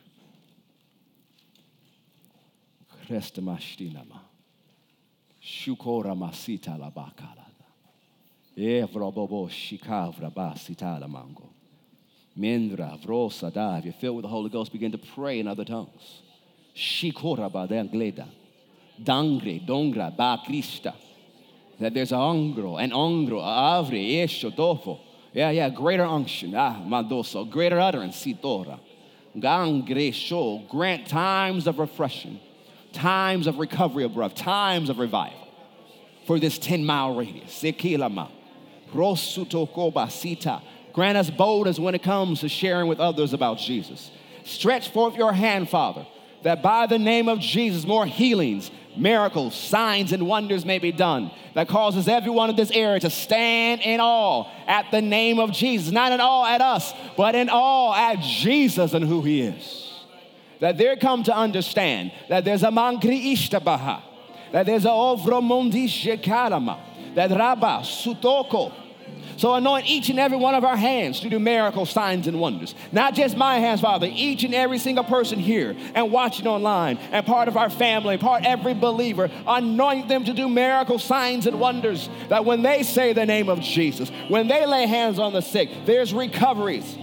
Shukora 5.47 6.15
masita 6.15 6.77
la 6.77 6.91
bakala. 6.91 7.46
Evrobobo 8.57 9.47
shikavra 9.49 10.33
basita 10.33 10.99
la 10.99 11.07
mango. 11.07 11.49
Mendra 12.37 12.99
vrosa 13.03 13.83
you're 13.83 13.93
filled 13.93 14.17
with 14.17 14.23
the 14.23 14.29
Holy 14.29 14.49
Ghost, 14.49 14.71
begin 14.71 14.91
to 14.91 14.97
pray 14.97 15.39
in 15.39 15.47
other 15.47 15.63
tongues. 15.63 16.21
Shikora 16.75 17.51
angleda. 17.51 18.27
Dangre, 19.01 19.59
dongra, 19.59 20.15
ba 20.15 20.41
krista. 20.47 20.95
That 21.79 21.93
there's 21.93 22.11
a 22.11 22.15
angro, 22.15 22.77
an 22.77 22.91
ongro, 22.91 23.41
avre, 23.41 24.23
esho, 24.23 24.55
dofo. 24.55 24.99
Yeah, 25.33 25.51
yeah, 25.51 25.69
greater 25.69 26.05
unction. 26.05 26.55
Ah, 26.55 26.81
madoso, 26.83 27.47
greater 27.47 27.79
utterance, 27.79 28.23
sitora. 28.23 28.79
Gangresho, 29.35 30.67
grant 30.67 31.07
times 31.07 31.67
of 31.67 31.77
refreshing, 31.77 32.39
times 32.91 33.45
of 33.45 33.59
recovery 33.59 34.07
breath, 34.07 34.33
times 34.33 34.89
of 34.89 34.97
revival 34.97 35.47
for 36.25 36.39
this 36.39 36.57
10 36.57 36.83
mile 36.83 37.15
radius. 37.15 37.51
Sekilama. 37.51 38.31
Grant 38.91 39.17
us 41.17 41.29
boldness 41.29 41.79
when 41.79 41.95
it 41.95 42.03
comes 42.03 42.41
to 42.41 42.49
sharing 42.49 42.87
with 42.87 42.99
others 42.99 43.33
about 43.33 43.57
Jesus. 43.57 44.11
Stretch 44.43 44.89
forth 44.89 45.15
your 45.15 45.33
hand, 45.33 45.69
Father, 45.69 46.05
that 46.43 46.63
by 46.63 46.87
the 46.87 46.97
name 46.97 47.27
of 47.27 47.39
Jesus, 47.39 47.85
more 47.85 48.05
healings, 48.05 48.71
miracles, 48.95 49.55
signs, 49.55 50.11
and 50.11 50.27
wonders 50.27 50.65
may 50.65 50.79
be 50.79 50.91
done 50.91 51.31
that 51.53 51.67
causes 51.67 52.07
everyone 52.07 52.49
in 52.49 52.55
this 52.55 52.71
area 52.71 52.99
to 52.99 53.09
stand 53.09 53.81
in 53.81 53.99
awe 53.99 54.49
at 54.67 54.89
the 54.91 55.01
name 55.01 55.39
of 55.39 55.51
Jesus. 55.51 55.91
Not 55.91 56.11
in 56.11 56.21
awe 56.21 56.45
at 56.45 56.61
us, 56.61 56.93
but 57.15 57.35
in 57.35 57.49
awe 57.49 58.11
at 58.11 58.19
Jesus 58.19 58.93
and 58.93 59.05
who 59.05 59.21
he 59.21 59.41
is. 59.41 59.83
That 60.59 60.77
they 60.77 60.95
come 60.95 61.23
to 61.23 61.35
understand 61.35 62.11
that 62.29 62.45
there's 62.45 62.63
a 62.63 62.69
mangri 62.69 63.33
ishtabaha, 63.33 64.01
that 64.51 64.65
there's 64.65 64.85
a 64.85 64.89
ovromondi 64.89 65.85
shekarama, 65.85 66.79
that 67.17 67.31
rabba 67.31 67.81
sutoko, 67.81 68.71
so 69.37 69.55
anoint 69.55 69.87
each 69.87 70.09
and 70.09 70.19
every 70.19 70.37
one 70.37 70.53
of 70.53 70.63
our 70.63 70.77
hands 70.77 71.19
to 71.21 71.29
do 71.31 71.39
miracle 71.39 71.87
signs 71.87 72.27
and 72.27 72.39
wonders. 72.39 72.75
Not 72.91 73.15
just 73.15 73.35
my 73.35 73.57
hands, 73.57 73.81
Father, 73.81 74.07
each 74.07 74.43
and 74.43 74.53
every 74.53 74.77
single 74.77 75.03
person 75.03 75.39
here 75.39 75.75
and 75.95 76.11
watching 76.11 76.45
online 76.45 76.97
and 77.11 77.25
part 77.25 77.47
of 77.47 77.57
our 77.57 77.71
family, 77.71 78.19
part 78.19 78.45
every 78.45 78.75
believer, 78.75 79.31
anoint 79.47 80.07
them 80.09 80.25
to 80.25 80.33
do 80.33 80.47
miracle 80.47 80.99
signs 80.99 81.47
and 81.47 81.59
wonders. 81.59 82.07
That 82.29 82.45
when 82.45 82.61
they 82.61 82.83
say 82.83 83.13
the 83.13 83.25
name 83.25 83.49
of 83.49 83.61
Jesus, 83.61 84.11
when 84.27 84.47
they 84.47 84.67
lay 84.67 84.85
hands 84.85 85.17
on 85.17 85.33
the 85.33 85.41
sick, 85.41 85.69
there's 85.85 86.13
recoveries. 86.13 86.97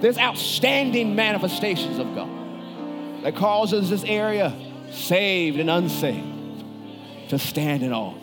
There's 0.00 0.16
outstanding 0.16 1.14
manifestations 1.14 1.98
of 1.98 2.14
God 2.14 3.24
that 3.24 3.36
causes 3.36 3.90
this 3.90 4.04
area, 4.04 4.54
saved 4.90 5.58
and 5.58 5.68
unsaved, 5.68 6.64
to 7.28 7.38
stand 7.38 7.82
in 7.82 7.92
awe. 7.92 8.14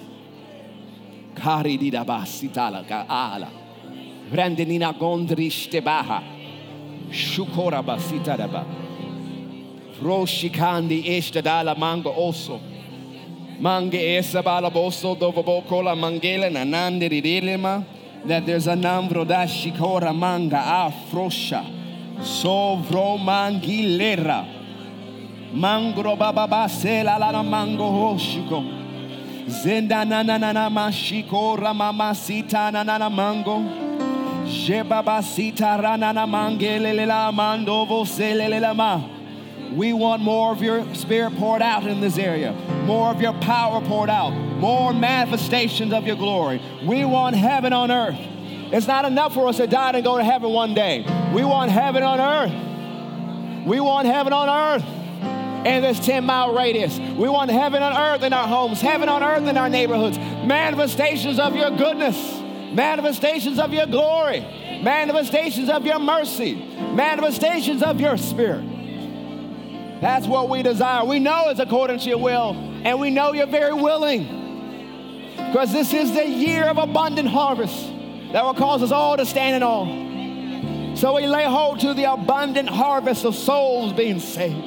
Kari 1.35 1.77
di 1.77 1.91
basitala 1.91 2.85
ala. 3.07 3.49
Brandenina 4.31 4.93
gondriste 4.97 5.83
baha. 5.83 6.23
Shukora 7.11 7.83
basita 7.83 8.35
daba. 8.37 8.65
Roshikandi 10.01 11.05
estadala 11.05 11.77
mango 11.77 12.11
oso. 12.11 12.59
Mange 13.59 14.17
esa 14.17 14.41
bala 14.41 14.69
boso 14.71 15.15
dovo 15.15 15.43
bokola 15.43 15.95
mangele 15.95 16.49
nanande 16.49 17.09
ridilema. 17.09 17.85
That 18.25 18.45
there's 18.45 18.67
a 18.67 18.73
namvro 18.73 19.27
da 19.27 19.45
shikora 19.45 20.15
manga 20.15 20.57
afrosha. 20.57 21.63
Sovro 22.19 23.19
mangilera. 23.19 24.45
Mangro 25.53 26.17
baba 26.17 26.47
basela 26.47 27.19
la 27.19 27.43
mango 27.43 27.83
hoshiko. 27.83 28.84
Zenda 29.47 30.03
na 30.07 30.23
na 30.23 30.37
na 30.37 30.51
na 30.51 30.69
mashiko 30.69 31.55
ramama 31.55 32.15
sita 32.15 32.71
na 32.71 32.83
na 32.83 32.97
na 32.97 33.09
mango. 33.09 33.59
Jebaba 34.45 35.23
sita 35.23 35.77
rana 35.79 36.11
na 36.13 36.25
mangele 36.25 37.05
la 37.05 37.31
mando 37.31 37.85
vosele 37.85 38.59
la 38.59 38.73
ma. 38.73 39.03
We 39.75 39.93
want 39.93 40.23
more 40.23 40.51
of 40.51 40.63
your 40.63 40.83
spirit 40.95 41.35
poured 41.37 41.61
out 41.61 41.85
in 41.85 42.01
this 42.01 42.17
area, 42.17 42.53
more 42.85 43.09
of 43.09 43.21
your 43.21 43.33
power 43.33 43.81
poured 43.81 44.09
out, 44.09 44.31
more 44.31 44.93
manifestations 44.93 45.93
of 45.93 46.07
your 46.07 46.15
glory. 46.15 46.59
We 46.83 47.05
want 47.05 47.35
heaven 47.35 47.73
on 47.73 47.91
earth. 47.91 48.17
It's 48.71 48.87
not 48.87 49.05
enough 49.05 49.33
for 49.33 49.47
us 49.47 49.57
to 49.57 49.67
die 49.67 49.91
and 49.91 50.03
go 50.03 50.17
to 50.17 50.23
heaven 50.23 50.49
one 50.51 50.73
day. 50.73 51.05
We 51.33 51.43
want 51.43 51.71
heaven 51.71 52.01
on 52.01 52.19
earth. 52.19 53.67
We 53.67 53.79
want 53.79 54.07
heaven 54.07 54.33
on 54.33 54.49
earth 54.49 54.85
in 55.65 55.81
this 55.81 55.99
10 56.05 56.25
mile 56.25 56.53
radius. 56.53 56.97
We 56.99 57.27
want 57.27 57.51
heaven 57.51 57.81
on 57.81 57.97
earth 57.97 58.23
in 58.23 58.33
our 58.33 58.47
homes, 58.47 58.81
heaven 58.81 59.09
on 59.09 59.23
earth 59.23 59.47
in 59.47 59.57
our 59.57 59.69
neighborhoods, 59.69 60.17
manifestations 60.17 61.39
of 61.39 61.55
your 61.55 61.71
goodness, 61.71 62.15
manifestations 62.73 63.59
of 63.59 63.73
your 63.73 63.87
glory, 63.87 64.39
manifestations 64.83 65.69
of 65.69 65.85
your 65.85 65.99
mercy, 65.99 66.55
manifestations 66.55 67.81
of 67.81 67.99
your 67.99 68.17
spirit. 68.17 68.63
That's 70.01 70.27
what 70.27 70.49
we 70.49 70.61
desire. 70.61 71.03
We 71.03 71.19
know 71.19 71.49
it's 71.49 71.59
according 71.59 71.99
to 71.99 72.09
your 72.09 72.19
will, 72.19 72.51
and 72.83 72.99
we 72.99 73.09
know 73.09 73.33
you're 73.33 73.47
very 73.47 73.73
willing. 73.73 74.43
Because 75.35 75.71
this 75.71 75.93
is 75.93 76.13
the 76.13 76.27
year 76.27 76.65
of 76.65 76.77
abundant 76.77 77.29
harvest 77.29 77.87
that 78.33 78.43
will 78.43 78.53
cause 78.53 78.83
us 78.83 78.91
all 78.91 79.17
to 79.17 79.25
stand 79.25 79.55
in 79.55 79.63
awe. 79.63 80.95
So 80.95 81.15
we 81.15 81.27
lay 81.27 81.45
hold 81.45 81.79
to 81.79 81.93
the 81.93 82.11
abundant 82.11 82.69
harvest 82.69 83.25
of 83.25 83.35
souls 83.35 83.93
being 83.93 84.19
saved, 84.19 84.61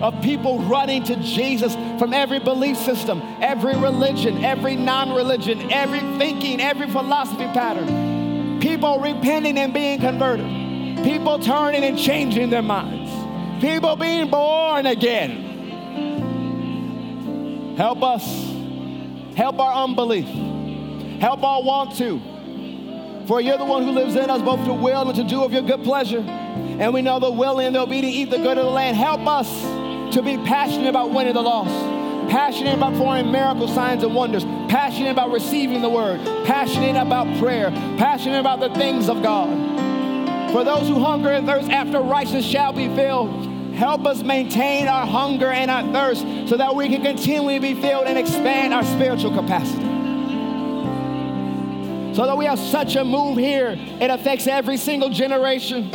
of 0.00 0.20
people 0.22 0.58
running 0.60 1.04
to 1.04 1.16
Jesus 1.16 1.74
from 1.98 2.12
every 2.12 2.38
belief 2.38 2.76
system, 2.76 3.22
every 3.40 3.76
religion, 3.76 4.44
every 4.44 4.76
non 4.76 5.14
religion, 5.14 5.70
every 5.72 6.00
thinking, 6.18 6.60
every 6.60 6.88
philosophy 6.88 7.46
pattern. 7.46 8.60
People 8.60 9.00
repenting 9.00 9.58
and 9.58 9.72
being 9.72 10.00
converted, 10.00 10.46
people 11.04 11.38
turning 11.38 11.84
and 11.84 11.98
changing 11.98 12.50
their 12.50 12.62
minds, 12.62 13.10
people 13.62 13.96
being 13.96 14.30
born 14.30 14.86
again. 14.86 15.44
Help 17.76 18.02
us. 18.02 18.24
Help 19.36 19.58
our 19.58 19.84
unbelief. 19.84 20.28
Help 21.20 21.42
our 21.42 21.62
want 21.62 21.96
to. 21.96 22.20
For 23.26 23.40
you're 23.40 23.58
the 23.58 23.64
one 23.64 23.82
who 23.82 23.90
lives 23.90 24.14
in 24.14 24.30
us 24.30 24.42
both 24.42 24.64
to 24.66 24.72
will 24.72 25.08
and 25.08 25.16
to 25.16 25.24
do 25.24 25.42
of 25.42 25.52
your 25.52 25.62
good 25.62 25.82
pleasure. 25.82 26.20
And 26.20 26.92
we 26.92 27.02
know 27.02 27.18
the 27.18 27.30
willing 27.30 27.66
and 27.66 27.74
the 27.74 27.80
obedient 27.80 28.14
eat 28.14 28.30
the 28.30 28.36
good 28.36 28.58
of 28.58 28.64
the 28.64 28.70
land. 28.70 28.96
Help 28.96 29.26
us 29.26 29.48
to 30.12 30.22
be 30.22 30.36
passionate 30.38 30.88
about 30.88 31.10
winning 31.10 31.34
the 31.34 31.42
lost, 31.42 31.70
passionate 32.30 32.74
about 32.74 32.92
performing 32.92 33.32
miracle 33.32 33.68
signs 33.68 34.02
and 34.02 34.14
wonders, 34.14 34.44
passionate 34.68 35.10
about 35.10 35.30
receiving 35.30 35.82
the 35.82 35.88
word, 35.88 36.20
passionate 36.46 37.00
about 37.00 37.26
prayer, 37.38 37.70
passionate 37.98 38.40
about 38.40 38.60
the 38.60 38.70
things 38.70 39.08
of 39.08 39.22
God. 39.22 39.74
For 40.52 40.62
those 40.62 40.86
who 40.88 41.00
hunger 41.00 41.30
and 41.30 41.46
thirst 41.46 41.68
after 41.70 42.00
righteousness 42.00 42.44
shall 42.44 42.72
be 42.72 42.88
filled. 42.94 43.74
Help 43.74 44.06
us 44.06 44.22
maintain 44.22 44.86
our 44.86 45.04
hunger 45.04 45.50
and 45.50 45.68
our 45.68 45.82
thirst 45.92 46.20
so 46.48 46.56
that 46.56 46.76
we 46.76 46.88
can 46.88 47.02
continually 47.02 47.58
be 47.58 47.74
filled 47.74 48.06
and 48.06 48.16
expand 48.16 48.72
our 48.72 48.84
spiritual 48.84 49.34
capacity. 49.34 49.82
So 52.14 52.24
that 52.26 52.38
we 52.38 52.44
have 52.44 52.60
such 52.60 52.94
a 52.94 53.04
move 53.04 53.36
here, 53.36 53.76
it 53.76 54.10
affects 54.10 54.46
every 54.46 54.76
single 54.76 55.10
generation. 55.10 55.90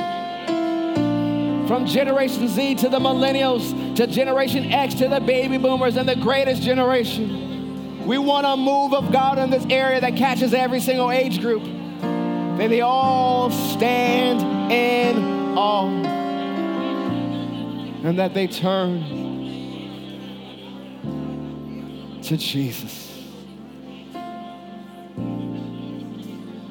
From 1.65 1.85
Generation 1.85 2.49
Z 2.49 2.75
to 2.75 2.89
the 2.89 2.99
millennials, 2.99 3.71
to 3.99 4.07
Generation 4.07 4.71
X 4.71 4.93
to 4.93 5.09
the 5.09 5.19
baby 5.19 5.57
boomers 5.57 5.97
and 5.97 6.07
the 6.07 6.15
greatest 6.15 6.61
generation. 6.61 8.07
We 8.07 8.17
want 8.17 8.47
a 8.47 8.55
move 8.55 8.93
of 8.93 9.11
God 9.11 9.37
in 9.37 9.49
this 9.49 9.65
area 9.69 9.99
that 9.99 10.15
catches 10.15 10.53
every 10.53 10.79
single 10.79 11.11
age 11.11 11.41
group. 11.41 11.63
May 11.63 12.67
they 12.67 12.79
all 12.79 13.51
stand 13.51 14.71
in 14.71 15.57
awe 15.57 15.89
and 18.05 18.17
that 18.17 18.33
they 18.33 18.47
turn 18.47 19.01
to 22.23 22.37
Jesus. 22.37 23.11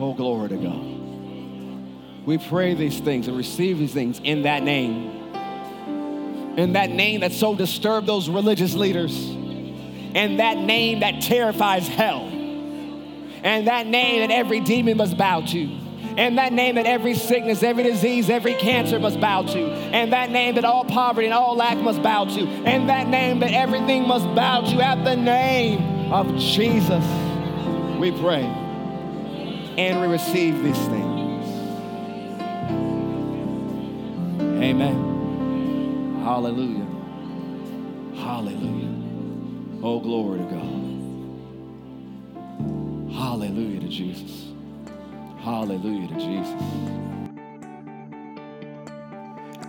Oh, 0.01 0.15
glory 0.17 0.49
to 0.49 0.57
God. 0.57 2.25
We 2.25 2.39
pray 2.39 2.73
these 2.73 3.01
things 3.01 3.29
and 3.29 3.37
receive 3.37 3.79
these 3.79 3.93
things 3.93 4.19
in 4.25 4.45
that 4.45 4.63
name. 4.63 5.18
In 6.59 6.73
that 6.73 6.91
name 6.91 7.21
that 7.21 7.33
so 7.33 7.55
disturbed 7.55 8.07
those 8.07 8.29
religious 8.29 8.75
leaders. 8.75 9.17
And 10.15 10.41
that 10.41 10.59
name 10.59 11.01
that 11.01 11.23
terrifies 11.23 11.87
hell. 11.87 12.23
And 13.43 13.69
that 13.69 13.87
name 13.87 14.21
that 14.21 14.35
every 14.35 14.61
demon 14.61 14.97
must 14.97 15.17
bow 15.17 15.43
to 15.43 15.79
and 16.19 16.37
that 16.37 16.53
name 16.53 16.75
that 16.75 16.85
every 16.85 17.15
sickness, 17.15 17.63
every 17.63 17.85
disease, 17.85 18.29
every 18.29 18.55
cancer 18.55 18.99
must 18.99 19.21
bow 19.21 19.43
to, 19.43 19.59
and 19.61 20.13
that 20.13 20.31
name 20.31 20.57
that 20.57 20.65
all 20.65 20.85
poverty 20.85 21.27
and 21.27 21.35
all 21.35 21.55
lack 21.55 21.79
must 21.79 22.03
bow 22.03 22.25
to, 22.25 22.41
and 22.41 22.89
that 22.89 23.07
name 23.07 23.39
that 23.39 23.53
everything 23.53 24.07
must 24.07 24.27
bow 24.35 24.63
to 24.63 24.85
at 24.85 25.05
the 25.05 25.15
name 25.15 26.13
of 26.13 26.37
Jesus. 26.37 27.05
We 28.01 28.11
pray 28.11 28.43
and 28.43 30.01
we 30.01 30.09
receive 30.09 30.61
these 30.65 30.77
things. 30.77 31.47
Amen. 34.61 35.18
Hallelujah. 36.23 36.87
Hallelujah. 38.17 38.95
Oh, 39.83 40.01
glory 40.01 40.39
to 40.41 40.45
God. 40.45 40.89
Hallelujah 43.13 43.81
to 43.81 43.89
Jesus. 43.89 44.53
Hallelujah 45.39 46.09
to 46.09 46.15
Jesus. 46.15 46.63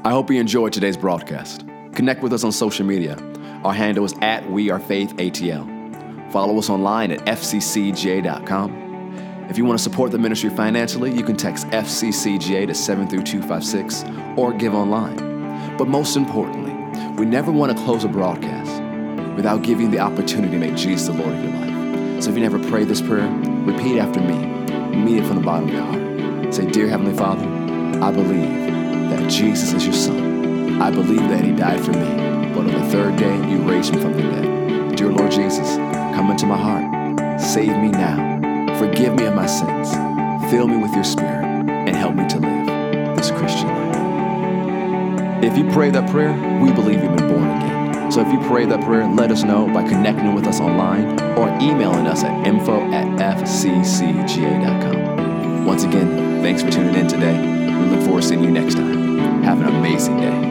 I 0.03 0.11
hope 0.11 0.29
you 0.29 0.39
enjoyed 0.39 0.73
today's 0.73 0.97
broadcast. 0.97 1.65
Connect 1.93 2.23
with 2.23 2.33
us 2.33 2.43
on 2.43 2.51
social 2.51 2.85
media. 2.85 3.17
Our 3.63 3.73
handle 3.73 4.05
is 4.05 4.13
at 4.21 4.49
We 4.49 4.69
Are 4.69 4.79
Faith 4.79 5.15
ATL. 5.17 6.31
Follow 6.31 6.57
us 6.57 6.69
online 6.69 7.11
at 7.11 7.19
fccga.com. 7.25 8.89
If 9.49 9.57
you 9.57 9.65
want 9.65 9.79
to 9.79 9.83
support 9.83 10.11
the 10.11 10.19
ministry 10.19 10.49
financially, 10.51 11.11
you 11.11 11.23
can 11.23 11.35
text 11.35 11.67
FCCGA 11.67 12.67
to 12.67 12.73
73256 12.73 14.05
or 14.37 14.53
give 14.53 14.75
online. 14.75 15.28
But 15.79 15.87
most 15.87 16.17
importantly, 16.17 16.73
we 17.13 17.25
never 17.25 17.53
want 17.53 17.71
to 17.71 17.83
close 17.85 18.03
a 18.03 18.09
broadcast 18.09 18.83
without 19.37 19.63
giving 19.63 19.91
the 19.91 19.99
opportunity 19.99 20.51
to 20.51 20.57
make 20.59 20.75
Jesus 20.75 21.07
the 21.07 21.13
Lord 21.13 21.33
of 21.33 21.41
your 21.41 21.53
life. 21.53 22.21
So 22.21 22.31
if 22.31 22.35
you 22.35 22.43
never 22.43 22.59
prayed 22.69 22.89
this 22.89 23.01
prayer, 23.01 23.31
repeat 23.63 23.97
after 23.97 24.19
me 24.19 24.35
mean 24.99 25.23
it 25.23 25.25
from 25.25 25.37
the 25.37 25.41
bottom 25.41 25.69
of 25.69 25.73
your 25.73 25.83
heart. 25.83 26.53
Say, 26.53 26.65
Dear 26.65 26.89
Heavenly 26.89 27.13
Father, 27.13 27.45
I 28.03 28.11
believe 28.11 29.09
that 29.09 29.29
Jesus 29.29 29.71
is 29.71 29.85
your 29.85 29.93
Son. 29.93 30.81
I 30.81 30.91
believe 30.91 31.29
that 31.29 31.45
He 31.45 31.53
died 31.53 31.79
for 31.79 31.93
me, 31.93 32.53
but 32.53 32.59
on 32.59 32.67
the 32.67 32.89
third 32.89 33.15
day 33.15 33.37
you 33.49 33.59
raised 33.59 33.93
Him 33.93 34.01
from 34.01 34.17
the 34.17 34.23
dead. 34.23 34.97
Dear 34.97 35.13
Lord 35.13 35.31
Jesus, 35.31 35.77
come 36.13 36.29
into 36.29 36.45
my 36.45 36.57
heart. 36.57 37.39
Save 37.39 37.77
me 37.77 37.87
now. 37.87 38.75
Forgive 38.77 39.15
me 39.15 39.27
of 39.27 39.33
my 39.33 39.45
sins. 39.45 39.91
Fill 40.51 40.67
me 40.67 40.75
with 40.75 40.93
your 40.93 41.05
Spirit 41.05 41.45
and 41.69 41.95
help 41.95 42.15
me 42.15 42.27
to 42.27 42.37
live 42.37 43.15
this 43.15 43.31
Christian 43.31 43.69
life. 43.69 43.78
If 45.41 45.57
you 45.57 45.63
pray 45.71 45.89
that 45.91 46.09
prayer, 46.09 46.33
we 46.61 46.71
believe 46.73 47.01
you've 47.01 47.15
been 47.15 47.29
born 47.29 47.47
again. 47.47 48.11
So 48.11 48.19
if 48.19 48.31
you 48.31 48.39
pray 48.47 48.65
that 48.65 48.81
prayer, 48.83 49.07
let 49.07 49.31
us 49.31 49.43
know 49.43 49.67
by 49.67 49.87
connecting 49.87 50.33
with 50.35 50.45
us 50.45 50.59
online 50.59 51.17
or 51.37 51.47
emailing 51.61 52.07
us 52.07 52.23
at 52.23 52.45
info 52.45 52.81
at 52.91 53.05
fccga.com. 53.37 54.99
Once 55.65 55.83
again, 55.83 56.41
thanks 56.41 56.61
for 56.61 56.69
tuning 56.69 56.95
in 56.95 57.07
today. 57.07 57.39
We 57.39 57.85
look 57.85 58.03
forward 58.03 58.23
to 58.23 58.27
seeing 58.27 58.43
you 58.43 58.51
next 58.51 58.75
time. 58.75 59.43
Have 59.43 59.61
an 59.61 59.67
amazing 59.67 60.17
day. 60.17 60.48